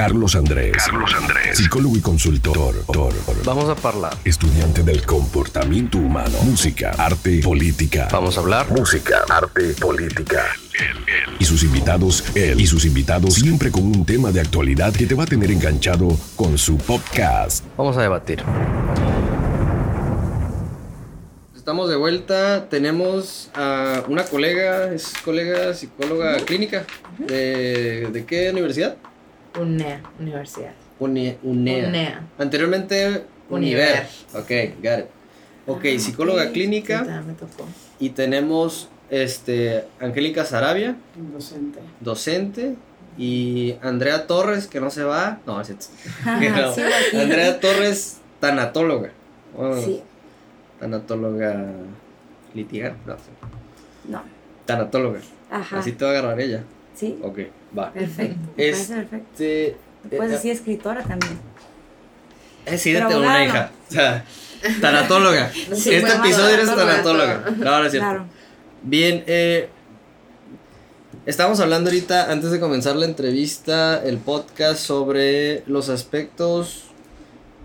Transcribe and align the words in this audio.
Carlos 0.00 0.34
Andrés. 0.34 0.72
Carlos 0.78 1.14
Andrés. 1.14 1.58
Psicólogo 1.58 1.94
y 1.94 2.00
consultor. 2.00 2.74
Vamos 3.44 3.68
a 3.68 3.86
hablar. 3.86 4.16
Estudiante 4.24 4.82
del 4.82 5.04
comportamiento 5.04 5.98
humano. 5.98 6.38
Música, 6.42 6.92
arte, 6.96 7.42
política. 7.42 8.08
Vamos 8.10 8.38
a 8.38 8.40
hablar. 8.40 8.70
Música, 8.70 9.26
arte, 9.28 9.74
política. 9.78 10.46
Y 11.38 11.44
sus 11.44 11.64
invitados, 11.64 12.24
él 12.34 12.58
y 12.62 12.66
sus 12.66 12.86
invitados, 12.86 13.34
siempre 13.34 13.70
con 13.70 13.82
un 13.82 14.06
tema 14.06 14.32
de 14.32 14.40
actualidad 14.40 14.94
que 14.94 15.04
te 15.04 15.14
va 15.14 15.24
a 15.24 15.26
tener 15.26 15.50
enganchado 15.50 16.18
con 16.34 16.56
su 16.56 16.78
podcast. 16.78 17.62
Vamos 17.76 17.98
a 17.98 18.00
debatir. 18.00 18.42
Estamos 21.54 21.90
de 21.90 21.96
vuelta. 21.96 22.70
Tenemos 22.70 23.50
a 23.52 24.02
una 24.08 24.24
colega, 24.24 24.94
es 24.94 25.12
colega 25.22 25.74
psicóloga 25.74 26.38
clínica. 26.46 26.86
¿De, 27.18 28.08
¿De 28.10 28.24
qué 28.24 28.50
universidad? 28.50 28.96
UNEA, 29.58 30.00
Universidad. 30.18 30.72
UNEA. 30.98 31.36
UNEA. 31.42 32.22
Anteriormente, 32.38 33.24
Univer. 33.48 34.06
Ok, 34.34 34.50
got 34.82 34.98
it. 35.00 35.06
Ok, 35.66 35.84
Ah, 35.84 35.98
psicóloga 35.98 36.50
clínica. 36.52 37.04
Ya 37.04 37.22
me 37.22 37.32
tocó. 37.34 37.66
Y 37.98 38.10
tenemos 38.10 38.88
este, 39.10 39.84
Angélica 40.00 40.44
Sarabia, 40.44 40.96
Docente. 41.32 41.80
docente. 42.00 42.74
Y 43.18 43.74
Andrea 43.82 44.26
Torres, 44.26 44.66
que 44.66 44.80
no 44.80 44.88
se 44.90 45.02
va. 45.04 45.40
No, 45.46 45.60
es 45.60 45.70
No. 45.70 45.76
sí. 46.74 46.82
Andrea 47.16 47.58
Torres, 47.60 48.18
tanatóloga. 48.38 49.10
Bueno, 49.56 49.80
Sí, 49.82 50.02
Tanatóloga 50.78 51.66
litigante. 52.54 52.98
No, 53.06 53.16
no. 54.08 54.22
tanatóloga. 54.64 55.20
Ajá. 55.50 55.80
Así 55.80 55.92
te 55.92 56.04
va 56.04 56.12
a 56.12 56.14
agarrar 56.18 56.40
ella. 56.40 56.62
Sí, 56.94 57.18
Ok, 57.22 57.40
va. 57.78 57.92
perfecto. 57.92 58.38
Me 58.56 58.68
Es- 58.68 58.76
parece 58.76 58.94
perfecto. 58.94 59.28
Este. 59.32 59.76
Puedes 60.16 60.32
eh, 60.32 60.34
decir 60.36 60.52
escritora 60.52 61.02
también. 61.02 61.38
Es 62.66 62.80
sí, 62.82 62.92
de 62.92 63.02
Pero 63.02 63.18
una 63.20 63.44
hija. 63.44 63.70
O 63.88 63.92
sea, 63.92 64.24
tanatóloga. 64.80 65.50
Sí, 65.74 65.90
este 65.94 66.00
bueno, 66.00 66.24
episodio 66.24 66.48
eres 66.54 66.66
tanatóloga. 66.74 67.44
No, 67.58 67.78
no 67.78 67.84
es 67.84 67.90
cierto. 67.90 68.08
Claro. 68.08 68.24
Bien, 68.82 69.24
eh. 69.26 69.68
Estábamos 71.26 71.60
hablando 71.60 71.90
ahorita, 71.90 72.30
antes 72.32 72.50
de 72.50 72.58
comenzar 72.60 72.96
la 72.96 73.04
entrevista, 73.04 74.02
el 74.02 74.16
podcast 74.18 74.80
sobre 74.80 75.62
los 75.66 75.88
aspectos, 75.90 76.84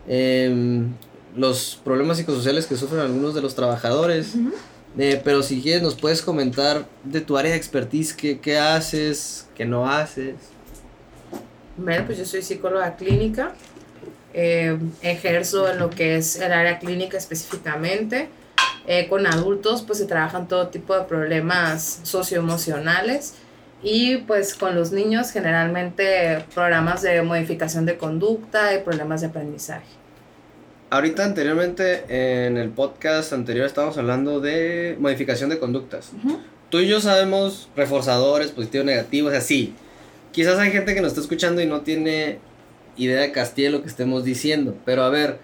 em, 0.07 0.91
los 1.35 1.79
problemas 1.83 2.17
psicosociales 2.17 2.65
que 2.67 2.75
sufren 2.75 2.99
algunos 3.01 3.33
de 3.33 3.41
los 3.41 3.55
trabajadores. 3.55 4.35
Ujú. 4.35 4.51
Eh, 4.97 5.21
pero 5.23 5.43
si 5.43 5.61
quieres, 5.61 5.81
nos 5.81 5.95
puedes 5.95 6.21
comentar 6.21 6.85
de 7.03 7.21
tu 7.21 7.37
área 7.37 7.51
de 7.51 7.57
expertise, 7.57 8.13
qué, 8.13 8.39
qué 8.39 8.57
haces, 8.57 9.47
qué 9.55 9.65
no 9.65 9.89
haces. 9.89 10.35
Bueno, 11.77 12.05
pues 12.05 12.17
yo 12.17 12.25
soy 12.25 12.41
psicóloga 12.41 12.95
clínica. 12.95 13.53
eh, 14.37 14.77
ejerzo 15.01 15.69
en 15.71 15.79
lo 15.79 15.89
que 15.89 16.17
es 16.17 16.35
el 16.37 16.51
área 16.51 16.79
clínica 16.79 17.17
específicamente. 17.17 18.27
Eh, 18.87 19.07
con 19.07 19.25
adultos, 19.25 19.81
pues 19.81 19.97
se 19.99 20.05
trabajan 20.05 20.47
todo 20.47 20.67
tipo 20.67 20.95
de 20.97 21.05
problemas 21.05 22.01
socioemocionales. 22.03 23.33
Y 23.81 24.17
pues 24.17 24.55
con 24.55 24.75
los 24.75 24.91
niños, 24.91 25.31
generalmente 25.31 26.43
programas 26.53 27.01
de 27.01 27.21
modificación 27.21 27.85
de 27.85 27.97
conducta 27.97 28.73
y 28.73 28.79
problemas 28.79 29.21
de 29.21 29.27
aprendizaje. 29.27 29.85
Ahorita 30.89 31.25
anteriormente, 31.25 32.03
en 32.09 32.57
el 32.57 32.69
podcast 32.69 33.33
anterior, 33.33 33.65
estábamos 33.65 33.97
hablando 33.97 34.39
de 34.39 34.95
modificación 34.99 35.49
de 35.49 35.57
conductas. 35.57 36.11
Tú 36.69 36.79
y 36.79 36.87
yo 36.87 37.01
sabemos 37.01 37.69
reforzadores, 37.75 38.51
positivos, 38.51 38.85
negativos, 38.85 39.33
así. 39.33 39.73
Quizás 40.31 40.59
hay 40.59 40.71
gente 40.71 40.93
que 40.93 41.01
nos 41.01 41.09
está 41.09 41.21
escuchando 41.21 41.61
y 41.61 41.65
no 41.65 41.81
tiene 41.81 42.39
idea 42.97 43.21
de 43.21 43.31
Castilla 43.31 43.71
lo 43.71 43.81
que 43.81 43.87
estemos 43.87 44.23
diciendo. 44.23 44.75
Pero 44.85 45.03
a 45.03 45.09
ver, 45.09 45.39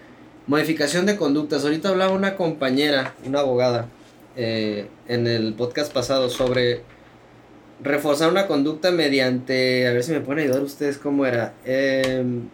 modificación 0.47 1.05
de 1.05 1.17
conductas. 1.17 1.63
Ahorita 1.63 1.89
hablaba 1.89 2.13
una 2.13 2.35
compañera, 2.35 3.15
una 3.25 3.39
abogada, 3.39 3.87
eh, 4.35 4.87
en 5.07 5.27
el 5.27 5.53
podcast 5.53 5.91
pasado 5.91 6.29
sobre 6.29 6.81
reforzar 7.83 8.29
una 8.29 8.47
conducta 8.47 8.91
mediante, 8.91 9.87
a 9.87 9.91
ver 9.91 10.03
si 10.03 10.11
me 10.11 10.21
pueden 10.21 10.43
ayudar 10.43 10.61
ustedes 10.61 10.97
cómo 10.97 11.25
era, 11.25 11.53
Em, 11.65 12.47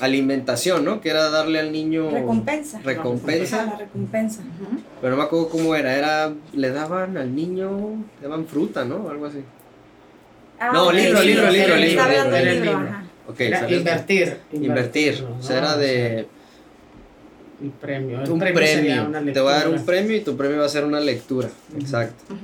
alimentación, 0.00 0.84
¿no? 0.84 1.00
Que 1.00 1.10
era 1.10 1.30
darle 1.30 1.58
al 1.60 1.72
niño 1.72 2.10
Recompensa. 2.10 2.80
recompensa. 2.84 3.66
La 3.66 3.76
recompensa. 3.76 4.42
Pero 5.00 5.10
no 5.12 5.16
me 5.16 5.22
acuerdo 5.24 5.48
cómo 5.48 5.74
era, 5.74 5.96
era, 5.96 6.32
le 6.52 6.70
daban 6.70 7.16
al 7.16 7.34
niño, 7.34 7.96
le 8.20 8.28
daban 8.28 8.46
fruta, 8.46 8.84
¿no? 8.84 9.08
Algo 9.10 9.26
así. 9.26 9.38
Ah, 10.58 10.70
No, 10.72 10.92
libro, 10.92 11.20
sí, 11.20 11.26
libro, 11.26 11.50
sí, 11.50 11.56
libro, 11.58 11.76
libro, 11.76 12.04
libro, 12.06 12.30
libro, 12.38 12.64
libro. 12.64 12.70
ajá. 12.88 13.04
Ok, 13.28 13.40
Era 13.40 13.60
salió- 13.60 13.78
invertir. 13.78 14.36
Invertir, 14.52 15.24
o 15.38 15.42
sea, 15.42 15.58
era 15.58 15.76
de 15.76 16.26
Un 17.62 17.70
premio. 17.72 18.20
El 18.22 18.30
un 18.30 18.38
premio. 18.38 18.66
sería 18.66 19.02
una 19.02 19.18
premio. 19.18 19.32
Te 19.34 19.40
voy 19.40 19.52
a 19.52 19.56
dar 19.56 19.68
un 19.68 19.84
premio 19.84 20.16
y 20.16 20.20
tu 20.20 20.36
premio 20.36 20.58
va 20.58 20.66
a 20.66 20.68
ser 20.68 20.84
una 20.84 21.00
lectura. 21.00 21.48
Exacto. 21.78 22.34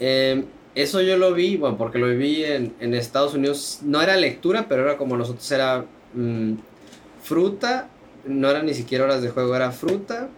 Eh, 0.00 0.44
eso 0.74 1.00
yo 1.02 1.16
lo 1.16 1.32
vi, 1.34 1.56
bueno, 1.56 1.76
porque 1.76 1.98
lo 1.98 2.08
viví 2.08 2.44
en, 2.44 2.74
en 2.80 2.94
Estados 2.94 3.34
Unidos. 3.34 3.80
No 3.82 4.00
era 4.02 4.16
lectura, 4.16 4.66
pero 4.68 4.82
era 4.82 4.96
como 4.96 5.16
nosotros, 5.16 5.50
era 5.52 5.84
mm, 6.14 6.54
fruta. 7.22 7.88
No 8.24 8.48
era 8.48 8.62
ni 8.62 8.74
siquiera 8.74 9.04
horas 9.04 9.22
de 9.22 9.30
juego, 9.30 9.54
era 9.54 9.72
fruta. 9.72 10.28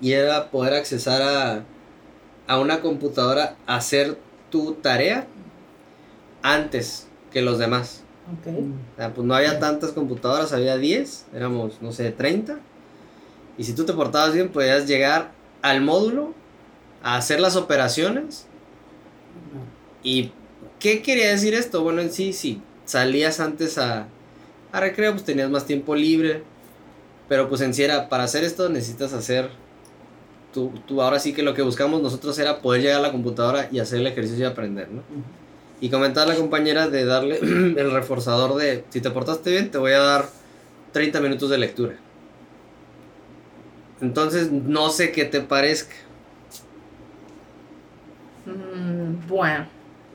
Y 0.00 0.12
era 0.12 0.50
poder 0.50 0.74
accesar 0.74 1.22
a, 1.22 1.64
a 2.46 2.58
una 2.58 2.80
computadora 2.80 3.56
a 3.66 3.76
hacer 3.76 4.16
tu 4.50 4.74
tarea 4.74 5.26
antes 6.42 7.06
que 7.32 7.42
los 7.42 7.58
demás. 7.58 8.02
Ok. 8.26 8.54
O 8.54 8.96
sea, 8.96 9.14
pues 9.14 9.26
no 9.26 9.34
había 9.34 9.58
tantas 9.58 9.92
computadoras, 9.92 10.52
había 10.52 10.76
10, 10.76 11.26
éramos, 11.34 11.80
no 11.80 11.92
sé, 11.92 12.10
30. 12.10 12.58
Y 13.58 13.64
si 13.64 13.74
tú 13.74 13.84
te 13.84 13.92
portabas 13.92 14.32
bien, 14.32 14.50
podías 14.50 14.86
llegar 14.86 15.32
al 15.62 15.80
módulo 15.80 16.32
a 17.02 17.16
hacer 17.16 17.40
las 17.40 17.56
operaciones. 17.56 18.46
¿Y 20.02 20.32
qué 20.78 21.02
quería 21.02 21.28
decir 21.30 21.54
esto? 21.54 21.82
Bueno, 21.82 22.00
en 22.00 22.10
sí, 22.10 22.32
sí, 22.32 22.62
salías 22.84 23.40
antes 23.40 23.78
a, 23.78 24.06
a 24.72 24.80
recreo, 24.80 25.12
pues 25.12 25.24
tenías 25.24 25.50
más 25.50 25.66
tiempo 25.66 25.94
libre. 25.94 26.42
Pero 27.28 27.48
pues 27.48 27.60
en 27.60 27.74
sí 27.74 27.82
era, 27.82 28.08
para 28.08 28.24
hacer 28.24 28.44
esto 28.44 28.68
necesitas 28.68 29.12
hacer... 29.12 29.50
Tú, 30.52 30.72
tú 30.88 31.00
ahora 31.00 31.20
sí 31.20 31.32
que 31.32 31.44
lo 31.44 31.54
que 31.54 31.62
buscamos 31.62 32.02
nosotros 32.02 32.36
era 32.40 32.60
poder 32.60 32.82
llegar 32.82 32.98
a 32.98 33.02
la 33.02 33.12
computadora 33.12 33.68
y 33.70 33.78
hacer 33.78 34.00
el 34.00 34.08
ejercicio 34.08 34.44
y 34.44 34.48
aprender, 34.48 34.90
¿no? 34.90 35.02
Y 35.80 35.90
comentaba 35.90 36.26
la 36.26 36.34
compañera 36.34 36.88
de 36.88 37.04
darle 37.04 37.38
el 37.42 37.92
reforzador 37.92 38.56
de, 38.56 38.84
si 38.90 39.00
te 39.00 39.10
portaste 39.10 39.50
bien, 39.50 39.70
te 39.70 39.78
voy 39.78 39.92
a 39.92 40.00
dar 40.00 40.28
30 40.92 41.20
minutos 41.20 41.50
de 41.50 41.58
lectura. 41.58 41.94
Entonces, 44.00 44.50
no 44.50 44.90
sé 44.90 45.12
qué 45.12 45.24
te 45.24 45.40
parezca. 45.40 45.94
Mm, 48.46 49.28
bueno, 49.28 49.66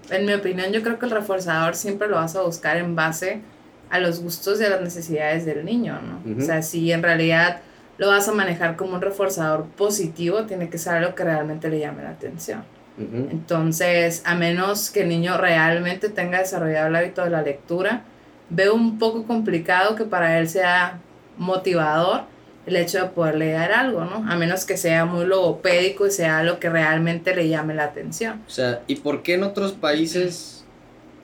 en 0.09 0.25
mi 0.25 0.33
opinión 0.33 0.71
yo 0.71 0.81
creo 0.81 0.99
que 0.99 1.05
el 1.05 1.11
reforzador 1.11 1.75
siempre 1.75 2.07
lo 2.07 2.15
vas 2.15 2.35
a 2.35 2.41
buscar 2.41 2.77
en 2.77 2.95
base 2.95 3.41
a 3.89 3.99
los 3.99 4.21
gustos 4.21 4.59
y 4.61 4.63
a 4.63 4.69
las 4.69 4.81
necesidades 4.81 5.45
del 5.45 5.65
niño, 5.65 5.99
¿no? 6.01 6.31
Ujú. 6.31 6.41
O 6.41 6.45
sea, 6.45 6.61
si 6.61 6.91
en 6.91 7.03
realidad 7.03 7.61
lo 7.97 8.09
vas 8.09 8.27
a 8.27 8.33
manejar 8.33 8.75
como 8.75 8.95
un 8.95 9.01
reforzador 9.01 9.65
positivo, 9.65 10.43
tiene 10.43 10.69
que 10.69 10.77
ser 10.77 10.95
algo 10.95 11.15
que 11.15 11.23
realmente 11.23 11.69
le 11.69 11.79
llame 11.79 12.03
la 12.03 12.09
atención. 12.09 12.63
Entonces, 12.97 14.21
a 14.25 14.35
menos 14.35 14.89
que 14.89 15.01
el 15.01 15.09
niño 15.09 15.37
realmente 15.37 16.07
tenga 16.07 16.39
desarrollado 16.39 16.87
el 16.87 16.95
hábito 16.95 17.25
de 17.25 17.29
la 17.29 17.41
lectura, 17.41 18.03
veo 18.49 18.73
un 18.73 18.97
poco 18.97 19.25
complicado 19.25 19.97
que 19.97 20.05
para 20.05 20.39
él 20.39 20.47
sea 20.47 20.99
motivador 21.37 22.21
el 22.65 22.77
hecho 22.77 23.01
de 23.01 23.09
poder 23.09 23.35
leer 23.35 23.73
algo, 23.73 24.05
¿no? 24.05 24.25
A 24.29 24.35
menos 24.37 24.63
que 24.63 24.77
sea 24.77 25.05
muy 25.05 25.25
logopédico 25.25 26.07
y 26.07 26.11
sea 26.11 26.39
algo 26.39 26.59
que 26.59 26.69
realmente 26.69 27.35
le 27.35 27.49
llame 27.49 27.73
la 27.73 27.83
atención. 27.83 28.41
O 28.47 28.49
sea, 28.49 28.81
¿y 28.87 28.95
por 28.95 29.23
qué 29.23 29.33
en 29.35 29.43
otros 29.43 29.73
países 29.73 30.63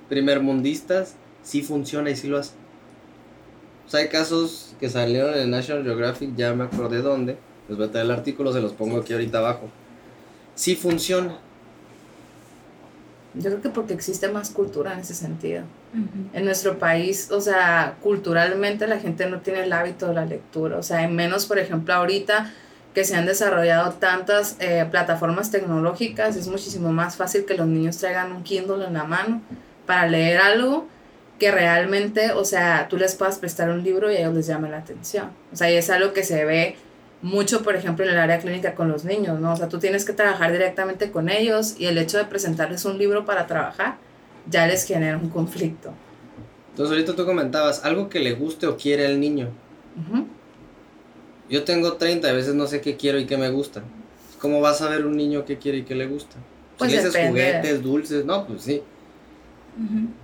primermundistas 0.09 1.15
sí 1.43 1.61
funciona 1.61 2.09
y 2.09 2.15
sí 2.15 2.27
lo 2.27 2.37
hace? 2.37 2.53
O 3.87 3.89
sea, 3.89 4.01
hay 4.01 4.09
casos 4.09 4.75
que 4.79 4.89
salieron 4.89 5.33
en 5.37 5.49
National 5.49 5.83
Geographic, 5.83 6.35
ya 6.35 6.53
me 6.53 6.63
acordé 6.63 7.01
dónde. 7.01 7.37
Les 7.67 7.77
voy 7.77 7.87
a 7.87 7.91
traer 7.91 8.05
el 8.05 8.11
artículo, 8.11 8.53
se 8.53 8.61
los 8.61 8.73
pongo 8.73 8.97
aquí 8.99 9.13
ahorita 9.13 9.39
abajo. 9.39 9.69
Sí 10.55 10.75
funciona. 10.75 11.37
Yo 13.33 13.49
creo 13.49 13.61
que 13.61 13.69
porque 13.69 13.93
existe 13.93 14.29
más 14.29 14.49
cultura 14.49 14.93
en 14.93 14.99
ese 14.99 15.13
sentido. 15.13 15.63
Ujú. 15.93 16.29
En 16.33 16.45
nuestro 16.45 16.79
país, 16.79 17.31
o 17.31 17.39
sea, 17.39 17.97
culturalmente 18.01 18.87
la 18.87 18.99
gente 18.99 19.29
no 19.29 19.39
tiene 19.39 19.63
el 19.63 19.73
hábito 19.73 20.07
de 20.07 20.13
la 20.13 20.25
lectura. 20.25 20.77
O 20.77 20.83
sea, 20.83 21.03
en 21.03 21.15
menos, 21.15 21.45
por 21.45 21.59
ejemplo, 21.59 21.93
ahorita 21.93 22.53
que 22.93 23.05
se 23.05 23.15
han 23.15 23.25
desarrollado 23.25 23.93
tantas 23.93 24.57
eh, 24.59 24.85
plataformas 24.89 25.49
tecnológicas, 25.49 26.35
es 26.35 26.47
muchísimo 26.47 26.91
más 26.91 27.15
fácil 27.15 27.45
que 27.45 27.55
los 27.55 27.67
niños 27.67 27.97
traigan 27.97 28.33
un 28.33 28.43
Kindle 28.43 28.85
en 28.85 28.93
la 28.93 29.05
mano 29.05 29.41
para 29.85 30.07
leer 30.07 30.39
algo 30.39 30.87
que 31.41 31.49
realmente, 31.49 32.33
o 32.33 32.45
sea, 32.45 32.85
tú 32.87 32.97
les 32.97 33.15
puedas 33.15 33.39
prestar 33.39 33.71
un 33.71 33.83
libro 33.83 34.11
y 34.11 34.15
a 34.15 34.19
ellos 34.19 34.35
les 34.35 34.45
llame 34.45 34.69
la 34.69 34.77
atención. 34.77 35.31
O 35.51 35.55
sea, 35.55 35.71
y 35.71 35.75
es 35.75 35.89
algo 35.89 36.13
que 36.13 36.23
se 36.23 36.45
ve 36.45 36.75
mucho, 37.23 37.63
por 37.63 37.75
ejemplo, 37.75 38.05
en 38.05 38.11
el 38.11 38.19
área 38.19 38.37
clínica 38.37 38.75
con 38.75 38.89
los 38.89 39.05
niños, 39.05 39.39
¿no? 39.39 39.53
O 39.53 39.55
sea, 39.55 39.67
tú 39.67 39.79
tienes 39.79 40.05
que 40.05 40.13
trabajar 40.13 40.51
directamente 40.51 41.09
con 41.09 41.29
ellos 41.29 41.73
y 41.79 41.87
el 41.87 41.97
hecho 41.97 42.19
de 42.19 42.25
presentarles 42.25 42.85
un 42.85 42.99
libro 42.99 43.25
para 43.25 43.47
trabajar 43.47 43.97
ya 44.47 44.67
les 44.67 44.85
genera 44.85 45.17
un 45.17 45.31
conflicto. 45.31 45.95
Entonces 46.69 46.91
ahorita 46.91 47.15
tú 47.15 47.25
comentabas 47.25 47.83
algo 47.85 48.07
que 48.07 48.19
le 48.19 48.33
guste 48.33 48.67
o 48.67 48.77
quiere 48.77 49.07
al 49.07 49.19
niño. 49.19 49.49
Yo 51.49 51.63
tengo 51.63 51.93
30, 51.93 52.27
a 52.29 52.33
veces 52.33 52.53
no 52.53 52.67
sé 52.67 52.81
qué 52.81 52.97
quiero 52.97 53.17
y 53.17 53.25
qué 53.25 53.37
me 53.37 53.49
gusta. 53.49 53.81
¿Cómo 54.39 54.61
vas 54.61 54.83
a 54.83 54.89
ver 54.89 55.07
un 55.07 55.17
niño 55.17 55.43
qué 55.43 55.57
quiere 55.57 55.79
y 55.79 55.83
qué 55.85 55.95
le 55.95 56.05
gusta? 56.05 56.35
Pues 56.77 56.91
si 56.91 56.97
le 56.97 57.01
dices 57.01 57.13
depende. 57.13 57.31
juguetes, 57.31 57.81
dulces, 57.81 58.25
no, 58.25 58.45
pues 58.45 58.61
sí. 58.61 58.83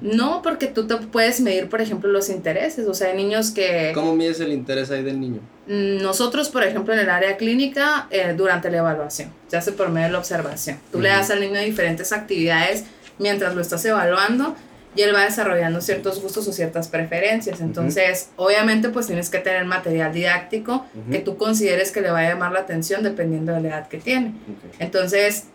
No, 0.02 0.42
porque 0.42 0.68
tú 0.68 0.88
te 0.88 0.98
puedes 0.98 1.40
medir, 1.42 1.70
por 1.70 1.82
ejemplo, 1.82 2.12
los 2.12 2.30
intereses. 2.30 2.88
O 2.88 2.94
sea, 2.94 3.10
hay 3.10 3.18
niños 3.18 3.52
que 3.52 3.92
¿Cómo 3.94 4.16
mides 4.16 4.40
el 4.40 4.52
interés 4.52 4.92
ahí 4.92 5.04
del 5.04 5.20
niño? 5.20 5.40
mm, 5.68 6.02
nosotros, 6.02 6.50
por 6.50 6.64
ejemplo, 6.64 6.94
en 6.94 7.00
el 7.00 7.10
área 7.10 7.38
clínica, 7.38 8.08
eh, 8.12 8.34
durante 8.38 8.70
la 8.70 8.78
evaluación, 8.78 9.32
ya 9.50 9.62
se 9.62 9.72
por 9.72 9.90
medio 9.90 10.08
de 10.08 10.14
la 10.14 10.20
observación. 10.20 10.78
Tú 10.92 11.00
le 11.00 11.10
das 11.10 11.30
al 11.32 11.40
niño 11.40 11.60
diferentes 11.62 12.12
actividades 12.12 12.84
mientras 13.20 13.56
lo 13.56 13.62
estás 13.62 13.84
evaluando 13.86 14.56
y 14.96 15.02
él 15.02 15.14
va 15.16 15.24
desarrollando 15.24 15.80
ciertos 15.80 16.22
gustos 16.22 16.48
o 16.48 16.52
ciertas 16.52 16.88
preferencias. 16.88 17.62
Entonces, 17.62 18.30
obviamente, 18.36 18.90
pues 18.90 19.08
tienes 19.08 19.30
que 19.30 19.38
tener 19.40 19.64
material 19.66 20.12
didáctico 20.12 20.86
que 21.12 21.20
tú 21.20 21.38
consideres 21.38 21.92
que 21.92 22.02
le 22.02 22.10
va 22.10 22.20
a 22.20 22.30
llamar 22.30 22.52
la 22.52 22.60
atención 22.60 23.04
dependiendo 23.04 23.54
de 23.54 23.62
la 23.62 23.68
edad 23.70 23.88
que 23.88 24.00
tiene. 24.00 24.34
Entonces, 24.80 25.46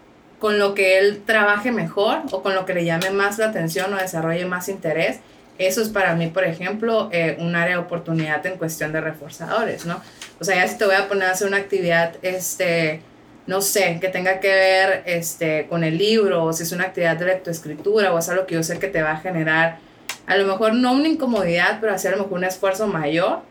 con 0.42 0.58
lo 0.58 0.74
que 0.74 0.98
él 0.98 1.22
trabaje 1.24 1.70
mejor 1.70 2.22
o 2.32 2.42
con 2.42 2.56
lo 2.56 2.66
que 2.66 2.74
le 2.74 2.84
llame 2.84 3.10
más 3.10 3.38
la 3.38 3.46
atención 3.46 3.94
o 3.94 3.96
desarrolle 3.96 4.44
más 4.44 4.68
interés, 4.68 5.20
eso 5.56 5.80
es 5.80 5.88
para 5.88 6.16
mí, 6.16 6.26
por 6.26 6.42
ejemplo, 6.42 7.08
eh, 7.12 7.36
un 7.38 7.54
área 7.54 7.76
de 7.76 7.80
oportunidad 7.80 8.44
en 8.46 8.58
cuestión 8.58 8.90
de 8.92 9.00
reforzadores, 9.00 9.86
¿no? 9.86 10.02
O 10.40 10.44
sea, 10.44 10.56
ya 10.56 10.66
si 10.66 10.76
te 10.78 10.84
voy 10.84 10.96
a 10.96 11.06
poner 11.06 11.28
a 11.28 11.30
hacer 11.30 11.46
una 11.46 11.58
actividad, 11.58 12.16
este, 12.22 13.02
no 13.46 13.60
sé, 13.60 13.98
que 14.00 14.08
tenga 14.08 14.40
que 14.40 14.48
ver 14.48 15.04
este, 15.06 15.68
con 15.68 15.84
el 15.84 15.96
libro, 15.96 16.46
o 16.46 16.52
si 16.52 16.64
es 16.64 16.72
una 16.72 16.86
actividad 16.86 17.16
de 17.16 17.26
lectoescritura, 17.26 18.12
o 18.12 18.18
es 18.18 18.28
algo 18.28 18.44
que 18.44 18.56
yo 18.56 18.64
sé 18.64 18.80
que 18.80 18.88
te 18.88 19.00
va 19.00 19.12
a 19.12 19.18
generar, 19.18 19.78
a 20.26 20.36
lo 20.36 20.44
mejor 20.44 20.74
no 20.74 20.90
una 20.90 21.06
incomodidad, 21.06 21.78
pero 21.80 21.94
hacer 21.94 22.14
a 22.14 22.16
lo 22.16 22.24
mejor 22.24 22.38
un 22.38 22.44
esfuerzo 22.46 22.88
mayor, 22.88 23.42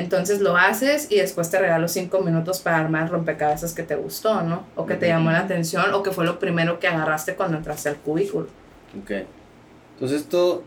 entonces 0.00 0.40
lo 0.40 0.56
haces 0.56 1.06
y 1.10 1.16
después 1.16 1.50
te 1.50 1.58
regalo 1.58 1.86
cinco 1.88 2.20
minutos 2.20 2.60
para 2.60 2.78
armar 2.78 3.04
el 3.04 3.08
rompecabezas 3.10 3.72
que 3.74 3.82
te 3.82 3.94
gustó, 3.96 4.42
¿no? 4.42 4.64
O 4.76 4.86
que 4.86 4.94
te 4.96 5.06
llamó 5.08 5.30
la 5.30 5.40
atención 5.40 5.92
o 5.94 6.02
que 6.02 6.10
fue 6.10 6.24
lo 6.24 6.38
primero 6.38 6.80
que 6.80 6.88
agarraste 6.88 7.34
cuando 7.34 7.56
entraste 7.58 7.88
al 7.90 7.96
cubículo. 7.96 8.46
Ok. 9.00 9.10
Entonces 9.94 10.22
esto, 10.22 10.62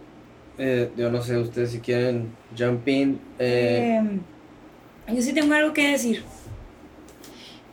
eh, 0.57 0.91
yo 0.95 1.09
no 1.11 1.21
sé, 1.21 1.37
ustedes 1.37 1.71
si 1.71 1.79
quieren 1.79 2.33
jump 2.57 2.87
in. 2.87 3.19
eh, 3.39 3.99
Eh, 5.07 5.13
yo 5.15 5.21
sí 5.21 5.33
tengo 5.33 5.53
algo 5.53 5.73
que 5.73 5.91
decir. 5.91 6.23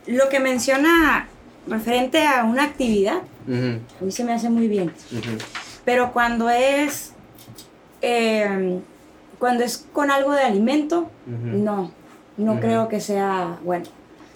Lo 0.07 0.27
que 0.29 0.39
menciona 0.39 1.27
referente 1.67 2.25
a 2.25 2.43
una 2.43 2.63
actividad, 2.63 3.19
ujú, 3.47 3.79
a 4.01 4.03
mí 4.03 4.11
se 4.11 4.23
me 4.23 4.33
hace 4.33 4.49
muy 4.49 4.67
bien. 4.67 4.91
Pero 5.85 6.11
cuando 6.11 6.49
es, 6.49 7.13
eh, 8.01 8.79
cuando 9.41 9.63
es 9.63 9.87
con 9.91 10.11
algo 10.11 10.33
de 10.33 10.43
alimento, 10.43 11.09
no, 11.25 11.91
no 12.37 12.59
creo 12.59 12.87
que 12.89 13.01
sea 13.01 13.57
bueno. 13.63 13.85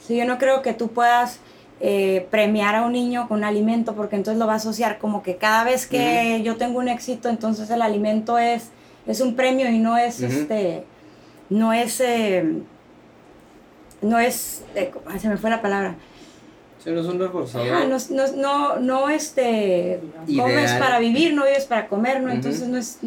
Sí, 0.01 0.17
yo 0.17 0.25
no 0.25 0.39
creo 0.39 0.63
que 0.63 0.73
tú 0.73 0.87
puedas 0.87 1.37
eh, 1.79 2.25
premiar 2.31 2.73
a 2.73 2.81
un 2.81 2.93
niño 2.93 3.27
con 3.27 3.43
alimento 3.43 3.93
porque 3.93 4.15
entonces 4.15 4.39
lo 4.39 4.47
va 4.47 4.53
a 4.53 4.55
asociar 4.55 4.97
como 4.97 5.21
que 5.21 5.35
cada 5.35 5.63
vez 5.63 5.85
que 5.85 6.41
yo 6.43 6.55
tengo 6.55 6.79
un 6.79 6.87
éxito, 6.87 7.29
entonces 7.29 7.69
el 7.69 7.83
alimento 7.83 8.39
es, 8.39 8.71
es 9.05 9.21
un 9.21 9.35
premio 9.35 9.69
y 9.69 9.77
no 9.77 9.95
es 9.95 10.21
este, 10.21 10.85
no 11.51 11.71
es, 11.71 11.99
eh, 11.99 12.63
no 14.01 14.17
es, 14.17 14.63
eh, 14.73 14.91
ah, 15.05 15.19
se 15.19 15.29
me 15.29 15.37
fue 15.37 15.51
la 15.51 15.61
palabra. 15.61 15.97
Sí, 16.83 16.89
no 16.89 17.01
es 17.01 17.05
un 17.05 17.19
reforzador. 17.19 17.67
Ajá, 17.71 17.85
no, 17.85 17.97
no, 18.09 18.27
no, 18.37 18.79
no, 18.79 19.09
este, 19.09 20.01
Ideal. 20.25 20.49
comes 20.49 20.71
para 20.73 20.97
vivir, 20.97 21.35
no 21.35 21.45
vives 21.45 21.65
para 21.65 21.87
comer, 21.87 22.23
¿no? 22.23 22.31
Entonces 22.31 22.67
no 22.67 22.77
es, 22.79 22.97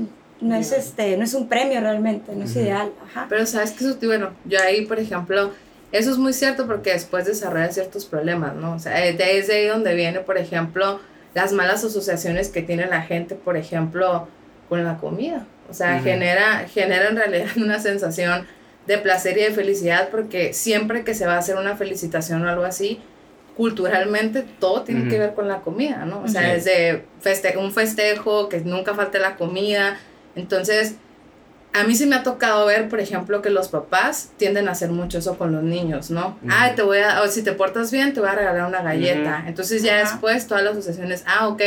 no 0.40 0.54
es 0.54 0.72
este, 0.72 1.16
no 1.16 1.24
es 1.24 1.34
un 1.34 1.48
premio 1.48 1.80
realmente, 1.80 2.32
no 2.34 2.44
es 2.44 2.54
ideal, 2.56 2.92
ajá. 3.04 3.26
Pero 3.28 3.44
sabes 3.46 3.72
que 3.72 3.84
eso, 3.84 3.96
bueno, 4.02 4.30
yo 4.44 4.58
ahí, 4.60 4.86
por 4.86 4.98
ejemplo, 4.98 5.52
eso 5.92 6.10
es 6.10 6.18
muy 6.18 6.32
cierto 6.32 6.66
porque 6.66 6.92
después 6.92 7.24
desarrolla 7.26 7.70
ciertos 7.72 8.04
problemas, 8.04 8.54
¿no? 8.54 8.74
O 8.74 8.78
sea, 8.78 9.04
eh, 9.06 9.12
de- 9.14 9.38
es 9.38 9.46
de 9.48 9.54
ahí 9.54 9.66
donde 9.66 9.94
viene, 9.94 10.20
por 10.20 10.38
ejemplo, 10.38 11.00
las 11.34 11.52
malas 11.52 11.82
asociaciones 11.84 12.48
que 12.48 12.62
tiene 12.62 12.86
la 12.86 13.02
gente, 13.02 13.34
por 13.34 13.56
ejemplo, 13.56 14.28
con 14.68 14.84
la 14.84 14.96
comida. 14.98 15.46
O 15.70 15.74
sea, 15.74 15.96
genera, 16.02 16.66
genera 16.68 17.08
en 17.08 17.16
realidad 17.16 17.48
una 17.56 17.78
sensación 17.80 18.46
de 18.86 18.98
placer 18.98 19.36
y 19.38 19.42
de 19.42 19.50
felicidad 19.50 20.08
porque 20.10 20.52
siempre 20.54 21.04
que 21.04 21.14
se 21.14 21.26
va 21.26 21.34
a 21.34 21.38
hacer 21.38 21.56
una 21.56 21.76
felicitación 21.76 22.44
o 22.44 22.48
algo 22.48 22.64
así, 22.64 23.00
culturalmente 23.56 24.44
todo 24.60 24.82
tiene 24.82 25.08
que 25.08 25.18
ver 25.18 25.34
con 25.34 25.48
la 25.48 25.60
comida, 25.60 26.04
¿no? 26.04 26.20
O 26.22 26.28
sea, 26.28 26.52
desde 26.54 27.04
feste 27.20 27.56
un 27.58 27.72
festejo, 27.72 28.48
que 28.48 28.60
nunca 28.60 28.94
falte 28.94 29.18
la 29.18 29.36
comida. 29.36 29.98
Entonces, 30.38 30.94
a 31.74 31.84
mí 31.84 31.94
sí 31.94 32.06
me 32.06 32.16
ha 32.16 32.22
tocado 32.22 32.64
ver, 32.66 32.88
por 32.88 32.98
ejemplo, 33.00 33.42
que 33.42 33.50
los 33.50 33.68
papás 33.68 34.30
tienden 34.36 34.68
a 34.68 34.72
hacer 34.72 34.90
mucho 34.90 35.18
eso 35.18 35.36
con 35.36 35.52
los 35.52 35.62
niños, 35.62 36.10
¿no? 36.10 36.28
Ujú. 36.42 36.48
Ay, 36.50 36.72
te 36.74 36.82
voy 36.82 36.98
a, 36.98 37.22
o 37.22 37.28
si 37.28 37.42
te 37.42 37.52
portas 37.52 37.90
bien, 37.90 38.14
te 38.14 38.20
voy 38.20 38.28
a 38.30 38.34
regalar 38.34 38.66
una 38.68 38.82
galleta. 38.82 39.44
Entonces 39.46 39.82
ya 39.82 40.00
Ajá. 40.00 40.10
después 40.12 40.46
todas 40.46 40.64
las 40.64 40.72
asociaciones, 40.72 41.24
ah, 41.26 41.48
ok, 41.48 41.62